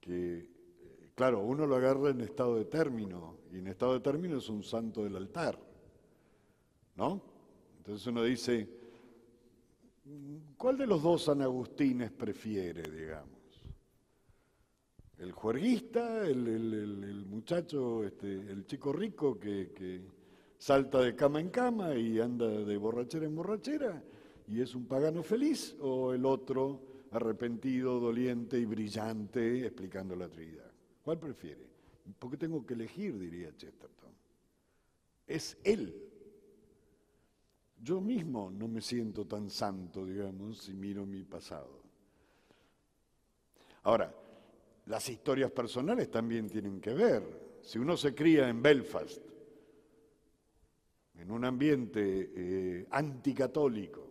que, 0.00 0.38
eh, 0.38 1.10
claro, 1.16 1.40
uno 1.40 1.66
lo 1.66 1.74
agarra 1.74 2.10
en 2.10 2.20
estado 2.20 2.56
de 2.56 2.64
término, 2.66 3.38
y 3.52 3.58
en 3.58 3.66
estado 3.66 3.94
de 3.94 4.00
término 4.00 4.38
es 4.38 4.48
un 4.48 4.62
santo 4.62 5.02
del 5.02 5.16
altar, 5.16 5.58
¿no? 6.94 7.20
Entonces 7.78 8.06
uno 8.06 8.22
dice, 8.22 8.68
¿cuál 10.56 10.78
de 10.78 10.86
los 10.86 11.02
dos 11.02 11.24
San 11.24 11.42
Agustines 11.42 12.12
prefiere, 12.12 12.82
digamos? 12.82 13.41
¿El 15.22 15.30
juerguista, 15.30 16.26
el, 16.26 17.24
muchacho, 17.28 18.02
este, 18.02 18.26
el 18.26 18.66
chico 18.66 18.92
rico 18.92 19.38
que, 19.38 19.70
que, 19.72 20.00
salta 20.58 20.98
de 20.98 21.14
cama 21.14 21.38
en 21.38 21.50
cama 21.50 21.94
y 21.94 22.18
anda 22.18 22.48
de 22.48 22.76
borrachera 22.76 23.26
en 23.26 23.36
borrachera 23.36 24.02
y 24.48 24.60
es 24.60 24.74
un 24.74 24.86
pagano 24.86 25.22
feliz? 25.22 25.76
¿O 25.80 26.12
el 26.12 26.26
otro 26.26 26.80
arrepentido, 27.12 28.00
doliente 28.00 28.58
y 28.58 28.64
brillante 28.64 29.64
explicando 29.64 30.16
la 30.16 30.28
Trinidad? 30.28 30.72
¿Cuál 31.04 31.20
prefiere? 31.20 31.68
Porque 32.18 32.36
tengo 32.36 32.66
que 32.66 32.74
elegir, 32.74 33.16
diría 33.16 33.56
Chesterton. 33.56 34.10
Es 35.28 35.56
él 35.62 36.10
yo 37.80 38.00
mismo 38.00 38.50
no 38.50 38.66
me 38.68 38.80
siento 38.80 39.24
tan 39.24 39.50
santo, 39.50 40.04
digamos, 40.06 40.58
si 40.58 40.72
miro 40.72 41.04
mi 41.04 41.24
pasado. 41.24 41.80
Ahora, 43.82 44.14
las 44.92 45.08
historias 45.08 45.50
personales 45.50 46.10
también 46.10 46.50
tienen 46.50 46.78
que 46.78 46.92
ver. 46.92 47.22
Si 47.62 47.78
uno 47.78 47.96
se 47.96 48.14
cría 48.14 48.50
en 48.50 48.60
Belfast, 48.60 49.22
en 51.14 51.30
un 51.30 51.46
ambiente 51.46 52.30
eh, 52.36 52.86
anticatólico, 52.90 54.06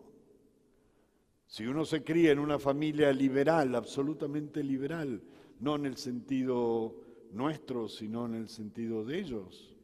si 1.46 1.68
uno 1.68 1.86
se 1.86 2.04
cría 2.04 2.32
en 2.32 2.40
una 2.40 2.58
familia 2.58 3.14
liberal, 3.14 3.76
absolutamente 3.76 4.64
liberal, 4.64 5.22
no 5.60 5.76
en 5.76 5.86
el 5.86 5.98
sentido 5.98 6.96
nuestro, 7.32 7.88
sino 7.88 8.26
en 8.26 8.34
el 8.34 8.50
sentido 8.50 9.06
de 9.06 9.20
ellos, 9.20 9.76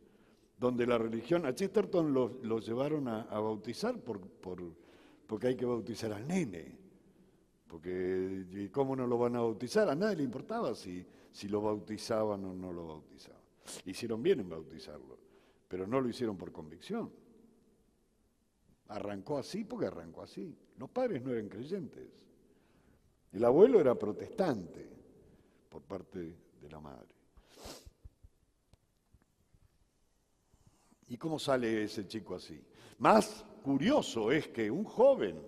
donde 0.57 0.87
la 0.87 0.97
religión, 0.97 1.45
a 1.45 1.53
Chesterton 1.53 2.11
lo, 2.11 2.59
llevaron 2.59 3.07
a, 3.07 3.21
bautizar 3.39 3.99
por, 3.99 4.19
porque 5.27 5.47
hay 5.47 5.55
que 5.55 5.65
bautizar 5.65 6.11
al 6.11 6.27
nene, 6.27 6.86
porque 7.67 8.69
¿cómo 8.71 8.95
no 8.95 9.05
lo 9.05 9.17
van 9.17 9.35
a 9.35 9.41
bautizar? 9.41 9.89
A 9.89 9.95
nadie 9.95 10.17
le 10.17 10.23
importaba 10.23 10.73
si, 10.73 11.05
si 11.31 11.47
lo 11.47 11.61
bautizaban 11.61 12.43
o 12.45 12.53
no 12.53 12.71
lo 12.71 12.87
bautizaban. 12.87 13.41
Hicieron 13.85 14.23
bien 14.23 14.39
en 14.39 14.49
bautizarlo, 14.49 15.17
pero 15.67 15.85
no 15.85 15.99
lo 15.99 16.09
hicieron 16.09 16.37
por 16.37 16.51
convicción. 16.51 17.11
Arrancó 18.87 19.37
así 19.37 19.65
porque 19.65 19.87
arrancó 19.87 20.23
así. 20.23 20.55
Los 20.77 20.89
padres 20.89 21.21
no 21.21 21.31
eran 21.31 21.49
creyentes. 21.49 22.07
El 23.33 23.43
abuelo 23.43 23.81
era 23.81 23.95
protestante 23.95 24.89
por 25.69 25.81
parte 25.81 26.35
de 26.61 26.69
la 26.69 26.79
madre. 26.79 27.13
¿Y 31.09 31.17
cómo 31.17 31.39
sale 31.39 31.83
ese 31.83 32.07
chico 32.07 32.35
así? 32.35 32.61
Más 32.99 33.45
curioso 33.63 34.31
es 34.31 34.47
que 34.47 34.69
un 34.71 34.83
joven, 34.83 35.41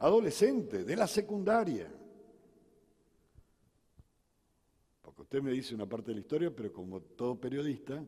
adolescente, 0.00 0.84
de 0.84 0.96
la 0.96 1.06
secundaria, 1.06 1.90
porque 5.02 5.22
usted 5.22 5.42
me 5.42 5.52
dice 5.52 5.74
una 5.74 5.86
parte 5.86 6.10
de 6.10 6.14
la 6.14 6.20
historia, 6.20 6.54
pero 6.54 6.72
como 6.72 7.00
todo 7.00 7.38
periodista, 7.38 8.02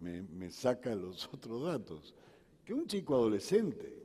me, 0.00 0.50
saca 0.50 0.94
los 0.94 1.28
otros 1.32 1.64
datos, 1.64 2.14
que 2.64 2.72
un 2.72 2.86
chico 2.86 3.14
adolescente, 3.14 4.00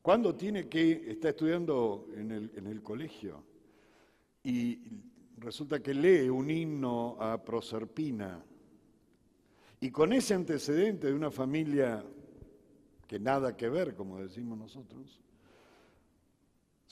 cuando 0.00 0.34
tiene 0.34 0.68
que, 0.68 1.10
está 1.10 1.28
estudiando 1.28 2.08
en 2.16 2.32
el, 2.32 2.50
en 2.56 2.66
el 2.66 2.82
colegio 2.82 3.44
y 4.42 4.80
resulta 5.36 5.80
que 5.80 5.94
lee 5.94 6.28
un 6.28 6.50
himno 6.50 7.16
a 7.20 7.42
Proserpina, 7.42 8.44
y 9.80 9.90
con 9.90 10.12
ese 10.12 10.34
antecedente 10.34 11.08
de 11.08 11.12
una 11.12 11.30
familia 11.30 12.04
que 13.06 13.18
nada 13.18 13.56
que 13.56 13.68
ver, 13.68 13.94
como 13.94 14.20
decimos 14.20 14.56
nosotros, 14.56 15.20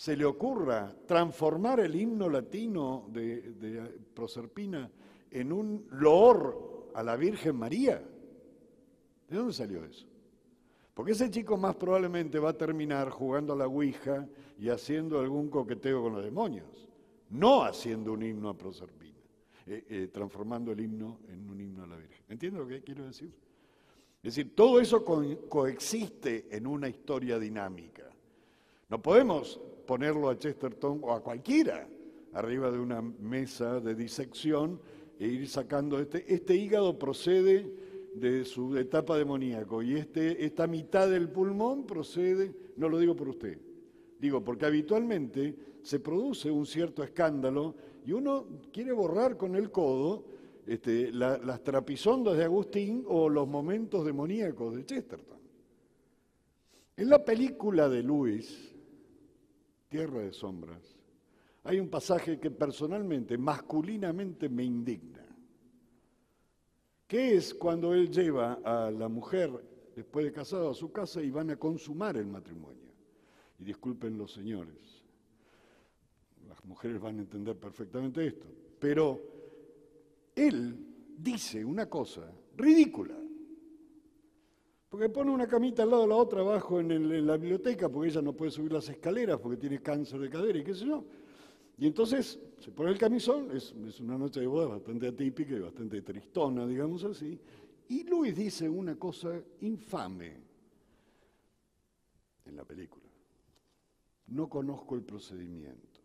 se 0.00 0.16
le 0.16 0.24
ocurra 0.24 0.96
transformar 1.06 1.80
el 1.80 1.94
himno 1.94 2.26
latino 2.30 3.04
de, 3.10 4.00
Proserpina 4.14 4.90
en 5.30 5.52
un 5.52 5.88
loor 5.90 6.88
a 6.94 7.02
la 7.02 7.16
Virgen 7.16 7.56
María. 7.56 8.02
¿De 9.28 9.36
dónde 9.36 9.52
salió 9.52 9.84
eso? 9.84 10.06
Porque 10.94 11.12
ese 11.12 11.30
chico 11.30 11.58
más 11.58 11.76
probablemente 11.76 12.38
va 12.38 12.48
a 12.48 12.56
terminar 12.56 13.10
jugando 13.10 13.52
a 13.52 13.56
la 13.56 13.66
Ouija 13.66 14.26
y 14.58 14.70
haciendo 14.70 15.20
algún 15.20 15.50
coqueteo 15.50 16.04
con 16.04 16.14
los 16.14 16.24
demonios, 16.24 16.88
no 17.28 17.62
haciendo 17.62 18.14
un 18.14 18.22
himno 18.22 18.48
a 18.48 18.56
Proserpina. 18.56 19.18
Eh, 19.66 19.84
eh, 19.86 20.08
transformando 20.10 20.72
el 20.72 20.80
himno 20.80 21.18
en 21.28 21.46
un 21.46 21.60
himno 21.60 21.82
a 21.84 21.86
la 21.86 21.96
Virgen. 21.96 22.24
¿Entiendes 22.26 22.62
lo 22.62 22.66
que 22.66 22.80
quiero 22.80 23.04
decir? 23.04 23.30
Es 24.22 24.34
decir, 24.34 24.56
todo 24.56 24.80
eso 24.80 25.04
coexiste 25.04 26.46
en 26.56 26.66
una 26.66 26.88
historia 26.88 27.38
dinámica. 27.38 28.10
No 28.88 29.00
podemos 29.00 29.60
ponerlo 29.90 30.30
a 30.30 30.38
Chesterton 30.38 31.00
o 31.02 31.12
a 31.12 31.20
cualquiera 31.20 31.88
arriba 32.34 32.70
de 32.70 32.78
una 32.78 33.02
mesa 33.02 33.80
de 33.80 33.96
disección 33.96 34.80
e 35.18 35.26
ir 35.26 35.48
sacando 35.48 35.98
este. 35.98 36.32
Este 36.32 36.54
hígado 36.54 36.96
procede 36.96 37.74
de 38.14 38.44
su 38.44 38.76
etapa 38.76 39.18
demoníaco 39.18 39.82
y 39.82 39.96
este, 39.96 40.44
esta 40.44 40.68
mitad 40.68 41.10
del 41.10 41.28
pulmón 41.28 41.88
procede, 41.88 42.54
no 42.76 42.88
lo 42.88 43.00
digo 43.00 43.16
por 43.16 43.30
usted, 43.30 43.58
digo 44.20 44.44
porque 44.44 44.66
habitualmente 44.66 45.56
se 45.82 45.98
produce 45.98 46.52
un 46.52 46.66
cierto 46.66 47.02
escándalo 47.02 47.74
y 48.06 48.12
uno 48.12 48.46
quiere 48.72 48.92
borrar 48.92 49.36
con 49.36 49.56
el 49.56 49.72
codo 49.72 50.24
este, 50.68 51.10
las 51.10 51.64
trapisondas 51.64 52.36
de 52.36 52.44
Agustín 52.44 53.04
o 53.08 53.28
los 53.28 53.48
momentos 53.48 54.06
demoníacos 54.06 54.76
de 54.76 54.86
Chesterton. 54.86 55.40
En 56.96 57.08
la 57.08 57.24
película 57.24 57.88
de 57.88 58.04
Luis, 58.04 58.69
Tierra 59.90 60.20
de 60.20 60.32
Sombras, 60.32 60.96
hay 61.64 61.80
un 61.80 61.88
pasaje 61.88 62.38
que 62.38 62.52
personalmente, 62.52 63.36
masculinamente 63.36 64.48
me 64.48 64.62
indigna, 64.62 65.26
que 67.08 67.34
es 67.34 67.52
cuando 67.52 67.92
él 67.92 68.08
lleva 68.08 68.60
a 68.64 68.88
la 68.92 69.08
mujer 69.08 69.50
después 69.96 70.24
de 70.24 70.32
casado, 70.32 70.70
a 70.70 70.74
su 70.74 70.92
casa 70.92 71.20
y 71.20 71.30
van 71.30 71.50
a 71.50 71.56
consumar 71.56 72.16
el 72.16 72.28
matrimonio. 72.28 72.92
Y 73.58 73.64
disculpen 73.64 74.16
los 74.16 74.32
señores, 74.32 75.02
las 76.48 76.64
mujeres 76.64 77.00
van 77.00 77.18
a 77.18 77.22
entender 77.22 77.56
perfectamente 77.56 78.24
esto, 78.24 78.46
pero 78.78 79.20
él 80.36 80.86
dice 81.18 81.64
una 81.64 81.86
cosa 81.86 82.30
ridícula. 82.56 83.19
Porque 84.90 85.08
pone 85.08 85.30
una 85.30 85.46
camita 85.46 85.84
al 85.84 85.90
lado 85.90 86.02
de 86.02 86.08
la 86.08 86.16
otra 86.16 86.40
abajo 86.40 86.80
en, 86.80 87.26
la 87.26 87.36
biblioteca 87.36 87.88
porque 87.88 88.10
ella 88.10 88.20
no 88.20 88.32
puede 88.32 88.50
subir 88.50 88.72
las 88.72 88.88
escaleras 88.88 89.38
porque 89.38 89.56
tiene 89.56 89.80
cáncer 89.80 90.18
de 90.18 90.28
cadera 90.28 90.58
y 90.58 90.64
qué 90.64 90.74
sé 90.74 90.84
yo. 90.84 91.04
Y 91.78 91.86
entonces 91.86 92.40
se 92.58 92.72
pone 92.72 92.90
el 92.90 92.98
camisón, 92.98 93.56
es, 93.56 93.72
es 93.86 94.00
una 94.00 94.18
noche 94.18 94.40
de 94.40 94.48
boda 94.48 94.66
bastante 94.66 95.06
atípica 95.06 95.54
y 95.54 95.60
bastante 95.60 96.02
tristona, 96.02 96.66
digamos 96.66 97.04
así. 97.04 97.40
Y 97.88 98.02
Luis 98.02 98.34
dice 98.34 98.68
una 98.68 98.96
cosa 98.96 99.40
infame 99.60 100.36
en 102.44 102.56
la 102.56 102.64
película. 102.64 103.06
No 104.26 104.48
conozco 104.48 104.96
el 104.96 105.02
procedimiento. 105.02 106.00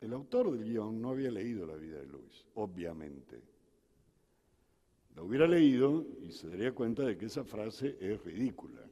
El 0.00 0.12
autor 0.12 0.50
del 0.50 0.64
guion 0.64 1.00
no 1.00 1.10
había 1.10 1.30
leído 1.30 1.64
la 1.66 1.76
vida 1.76 2.00
de 2.00 2.06
Luis, 2.06 2.44
obviamente. 2.54 3.55
La 5.16 5.22
hubiera 5.22 5.48
leído 5.48 6.06
y 6.20 6.30
se 6.30 6.48
daría 6.48 6.72
cuenta 6.72 7.02
de 7.02 7.16
que 7.16 7.24
esa 7.24 7.42
frase 7.42 7.96
es 7.98 8.22
ridícula. 8.22 8.82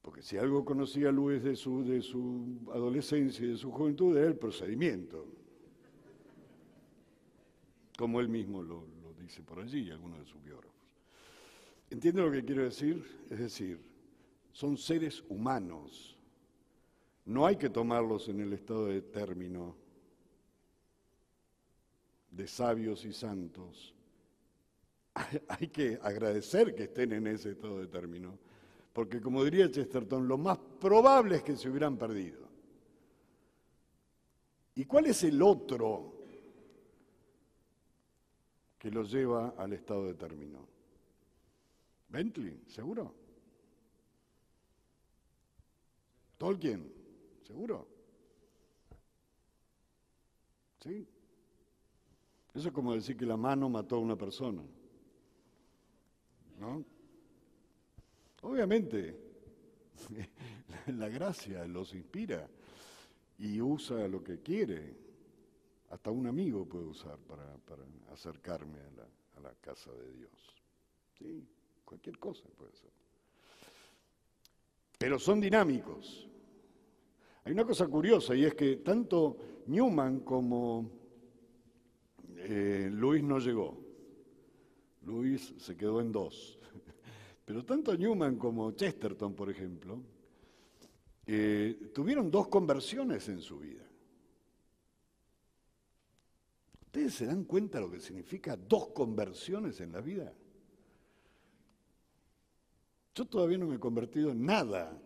Porque 0.00 0.22
si 0.22 0.36
algo 0.36 0.64
conocía 0.64 1.10
Luis 1.10 1.42
de 1.42 1.56
su, 1.56 1.84
de 1.84 2.00
su 2.00 2.60
adolescencia 2.72 3.44
y 3.44 3.50
de 3.50 3.56
su 3.56 3.72
juventud 3.72 4.16
era 4.16 4.28
el 4.28 4.36
procedimiento. 4.36 5.26
Como 7.98 8.20
él 8.20 8.28
mismo 8.28 8.62
lo, 8.62 8.86
lo 9.02 9.14
dice 9.14 9.42
por 9.42 9.58
allí 9.58 9.88
y 9.88 9.90
algunos 9.90 10.20
de 10.20 10.26
sus 10.26 10.42
biógrafos. 10.42 10.72
¿Entiende 11.90 12.22
lo 12.22 12.30
que 12.30 12.44
quiero 12.44 12.62
decir? 12.62 13.04
Es 13.30 13.38
decir, 13.38 13.80
son 14.52 14.76
seres 14.76 15.24
humanos. 15.28 16.16
No 17.24 17.46
hay 17.46 17.56
que 17.56 17.68
tomarlos 17.68 18.28
en 18.28 18.40
el 18.40 18.52
estado 18.52 18.86
de 18.86 19.02
término 19.02 19.81
de 22.32 22.48
sabios 22.48 23.04
y 23.04 23.12
santos. 23.12 23.94
Hay 25.48 25.68
que 25.68 25.98
agradecer 26.02 26.74
que 26.74 26.84
estén 26.84 27.12
en 27.12 27.26
ese 27.26 27.50
estado 27.50 27.78
de 27.78 27.86
término, 27.86 28.38
porque 28.92 29.20
como 29.20 29.44
diría 29.44 29.70
Chesterton, 29.70 30.26
lo 30.26 30.38
más 30.38 30.58
probable 30.80 31.36
es 31.36 31.42
que 31.42 31.56
se 31.56 31.68
hubieran 31.68 31.96
perdido. 31.96 32.42
¿Y 34.74 34.86
cuál 34.86 35.06
es 35.06 35.22
el 35.22 35.40
otro 35.42 36.14
que 38.78 38.90
lo 38.90 39.02
lleva 39.04 39.50
al 39.58 39.74
estado 39.74 40.06
de 40.06 40.14
término? 40.14 40.66
Bentley, 42.08 42.62
¿seguro? 42.66 43.14
Tolkien, 46.38 46.92
¿seguro? 47.46 47.86
¿Sí? 50.82 51.06
Eso 52.54 52.68
es 52.68 52.74
como 52.74 52.94
decir 52.94 53.16
que 53.16 53.26
la 53.26 53.36
mano 53.36 53.68
mató 53.68 53.96
a 53.96 54.00
una 54.00 54.16
persona. 54.16 54.62
¿No? 56.58 56.84
Obviamente, 58.42 59.16
la 60.88 61.08
gracia 61.08 61.66
los 61.66 61.94
inspira 61.94 62.48
y 63.38 63.60
usa 63.60 64.06
lo 64.08 64.22
que 64.22 64.40
quiere. 64.40 64.94
Hasta 65.90 66.10
un 66.10 66.26
amigo 66.26 66.66
puede 66.66 66.86
usar 66.86 67.18
para, 67.18 67.44
acercarme 68.12 68.80
a 68.80 68.90
la, 68.90 69.08
a 69.36 69.40
la 69.40 69.54
casa 69.60 69.90
de 69.92 70.12
Dios. 70.12 70.30
Sí, 71.18 71.46
cualquier 71.84 72.18
cosa 72.18 72.44
puede 72.56 72.72
ser. 72.72 72.90
Pero 74.98 75.18
son 75.18 75.40
dinámicos. 75.40 76.28
Hay 77.44 77.52
una 77.52 77.64
cosa 77.64 77.86
curiosa 77.88 78.34
y 78.34 78.44
es 78.44 78.54
que 78.54 78.76
tanto 78.76 79.36
Newman 79.66 80.20
como 80.20 81.01
eh, 82.44 82.90
Luis 82.92 83.22
no 83.22 83.38
llegó. 83.38 83.78
Luis 85.02 85.54
se 85.58 85.76
quedó 85.76 86.00
en 86.00 86.12
dos. 86.12 86.58
Pero 87.44 87.64
tanto 87.64 87.96
Newman 87.96 88.36
como 88.36 88.72
Chesterton, 88.72 89.34
por 89.34 89.50
ejemplo, 89.50 90.00
eh, 91.26 91.90
tuvieron 91.94 92.30
dos 92.30 92.48
conversiones 92.48 93.28
en 93.28 93.40
su 93.40 93.58
vida. 93.58 93.82
¿Ustedes 96.86 97.14
se 97.14 97.26
dan 97.26 97.44
cuenta 97.44 97.80
lo 97.80 97.90
que 97.90 98.00
significa 98.00 98.56
dos 98.56 98.88
conversiones 98.88 99.80
en 99.80 99.92
la 99.92 100.00
vida? 100.00 100.32
Yo 103.14 103.24
todavía 103.26 103.58
no 103.58 103.66
me 103.66 103.76
he 103.76 103.80
convertido 103.80 104.30
en 104.30 104.44
nada. 104.44 104.98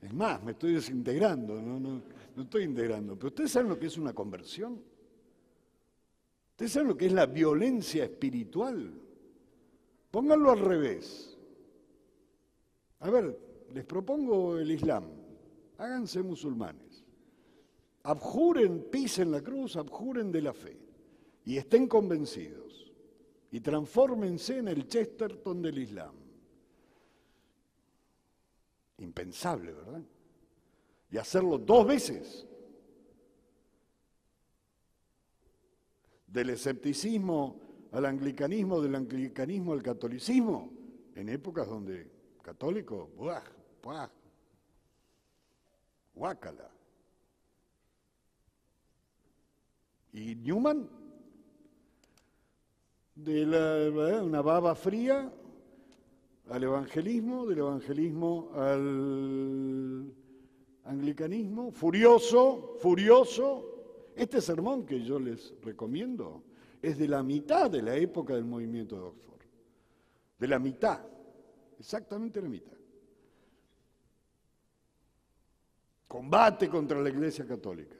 Es 0.00 0.12
más, 0.12 0.42
me 0.42 0.52
estoy 0.52 0.74
desintegrando, 0.74 1.60
no, 1.60 1.78
no, 1.78 2.02
no 2.34 2.42
estoy 2.42 2.64
integrando. 2.64 3.16
Pero 3.16 3.28
ustedes 3.28 3.52
saben 3.52 3.68
lo 3.68 3.78
que 3.78 3.86
es 3.86 3.96
una 3.96 4.12
conversión. 4.12 4.91
¿Ustedes 6.62 6.74
saben 6.74 6.88
lo 6.90 6.96
que 6.96 7.06
es 7.06 7.12
la 7.12 7.26
violencia 7.26 8.04
espiritual? 8.04 8.92
Pónganlo 10.12 10.52
al 10.52 10.60
revés. 10.60 11.36
A 13.00 13.10
ver, 13.10 13.36
les 13.74 13.84
propongo 13.84 14.56
el 14.56 14.70
Islam. 14.70 15.02
Háganse 15.78 16.22
musulmanes. 16.22 17.04
Abjuren, 18.04 18.84
pisen 18.92 19.32
la 19.32 19.40
cruz, 19.40 19.74
abjuren 19.74 20.30
de 20.30 20.40
la 20.40 20.52
fe. 20.52 20.78
Y 21.46 21.56
estén 21.56 21.88
convencidos. 21.88 22.92
Y 23.50 23.58
transfórmense 23.58 24.58
en 24.58 24.68
el 24.68 24.86
Chesterton 24.86 25.62
del 25.62 25.78
Islam. 25.78 26.14
Impensable, 28.98 29.72
¿verdad? 29.72 30.02
Y 31.10 31.16
hacerlo 31.16 31.58
dos 31.58 31.84
veces. 31.88 32.46
Del 36.32 36.50
escepticismo 36.50 37.60
al 37.92 38.06
anglicanismo, 38.06 38.80
del 38.80 38.94
anglicanismo 38.94 39.74
al 39.74 39.82
catolicismo, 39.82 40.72
en 41.14 41.28
épocas 41.28 41.68
donde 41.68 42.10
católico, 42.40 43.10
¡buah! 43.16 43.42
¡buah! 43.82 44.08
¡guácala! 46.14 46.70
Y 50.14 50.34
Newman, 50.36 50.88
de 53.14 53.46
la, 53.46 54.22
una 54.22 54.40
baba 54.40 54.74
fría 54.74 55.30
al 56.50 56.64
evangelismo, 56.64 57.46
del 57.46 57.58
evangelismo 57.58 58.50
al 58.54 60.12
anglicanismo, 60.84 61.70
furioso, 61.70 62.76
furioso. 62.80 63.71
Este 64.14 64.40
sermón 64.40 64.84
que 64.84 65.02
yo 65.02 65.18
les 65.18 65.54
recomiendo 65.62 66.42
es 66.80 66.98
de 66.98 67.08
la 67.08 67.22
mitad 67.22 67.70
de 67.70 67.82
la 67.82 67.96
época 67.96 68.34
del 68.34 68.44
movimiento 68.44 68.96
de 68.96 69.02
Oxford. 69.02 69.40
De 70.38 70.48
la 70.48 70.58
mitad, 70.58 71.00
exactamente 71.78 72.42
la 72.42 72.48
mitad. 72.48 72.72
Combate 76.08 76.68
contra 76.68 77.00
la 77.00 77.08
Iglesia 77.08 77.46
Católica, 77.46 77.96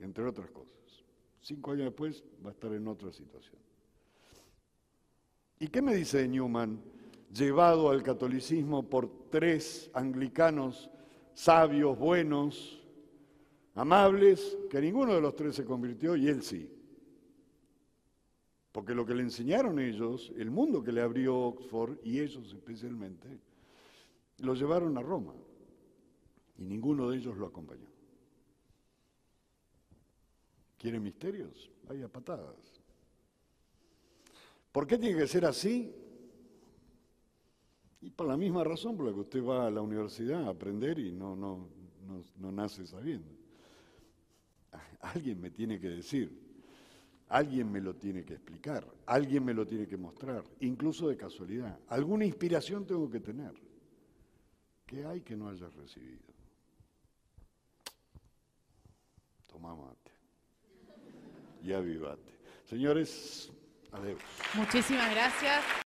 entre 0.00 0.24
otras 0.24 0.50
cosas. 0.50 0.76
Cinco 1.40 1.70
años 1.70 1.86
después 1.86 2.22
va 2.44 2.50
a 2.50 2.52
estar 2.52 2.72
en 2.72 2.86
otra 2.88 3.10
situación. 3.12 3.56
¿Y 5.60 5.68
qué 5.68 5.80
me 5.80 5.94
dice 5.94 6.28
Newman, 6.28 6.80
llevado 7.32 7.90
al 7.90 8.02
catolicismo 8.02 8.88
por 8.88 9.30
tres 9.30 9.90
anglicanos 9.94 10.90
sabios, 11.34 11.98
buenos, 11.98 12.77
amables, 13.78 14.58
que 14.68 14.80
ninguno 14.80 15.14
de 15.14 15.20
los 15.20 15.36
tres 15.36 15.54
se 15.54 15.64
convirtió 15.64 16.16
y 16.16 16.26
él 16.26 16.42
sí? 16.42 16.68
Porque 18.72 18.92
lo 18.92 19.06
que 19.06 19.14
le 19.14 19.22
enseñaron 19.22 19.78
ellos, 19.78 20.32
el 20.36 20.50
mundo 20.50 20.82
que 20.82 20.90
le 20.90 21.00
abrió 21.00 21.36
Oxford, 21.38 21.98
y 22.02 22.18
ellos 22.18 22.52
especialmente, 22.52 23.28
lo 24.38 24.54
llevaron 24.54 24.98
a 24.98 25.02
Roma. 25.02 25.32
Y 26.58 26.64
ninguno 26.64 27.08
de 27.08 27.18
ellos 27.18 27.36
lo 27.36 27.46
acompañó. 27.46 27.86
¿Quiere 30.76 30.98
misterios? 30.98 31.70
Vaya 31.88 32.08
patadas. 32.08 32.80
¿Por 34.72 34.88
qué 34.88 34.98
tiene 34.98 35.18
que 35.18 35.26
ser 35.28 35.44
así? 35.44 35.94
Y 38.00 38.10
por 38.10 38.26
la 38.26 38.36
misma 38.36 38.64
razón 38.64 38.96
por 38.96 39.06
la 39.06 39.12
que 39.12 39.20
usted 39.20 39.44
va 39.44 39.68
a 39.68 39.70
la 39.70 39.82
universidad 39.82 40.44
a 40.44 40.50
aprender 40.50 40.98
y 40.98 41.12
no, 41.12 41.36
no, 41.36 41.68
no, 42.06 42.22
no 42.38 42.52
nace 42.52 42.84
sabiendo. 42.84 43.37
Alguien 45.00 45.40
me 45.40 45.50
tiene 45.50 45.80
que 45.80 45.88
decir, 45.88 46.48
alguien 47.28 47.70
me 47.70 47.80
lo 47.80 47.94
tiene 47.94 48.24
que 48.24 48.34
explicar, 48.34 48.86
alguien 49.06 49.44
me 49.44 49.54
lo 49.54 49.66
tiene 49.66 49.86
que 49.86 49.96
mostrar, 49.96 50.44
incluso 50.60 51.08
de 51.08 51.16
casualidad. 51.16 51.78
Alguna 51.88 52.24
inspiración 52.24 52.86
tengo 52.86 53.10
que 53.10 53.20
tener. 53.20 53.52
¿Qué 54.86 55.04
hay 55.04 55.20
que 55.20 55.36
no 55.36 55.48
hayas 55.48 55.74
recibido? 55.74 56.22
Toma 59.46 59.74
mate 59.74 60.10
y 61.62 61.72
avivate. 61.72 62.38
Señores, 62.64 63.52
adiós. 63.92 64.20
Muchísimas 64.54 65.10
gracias. 65.10 65.87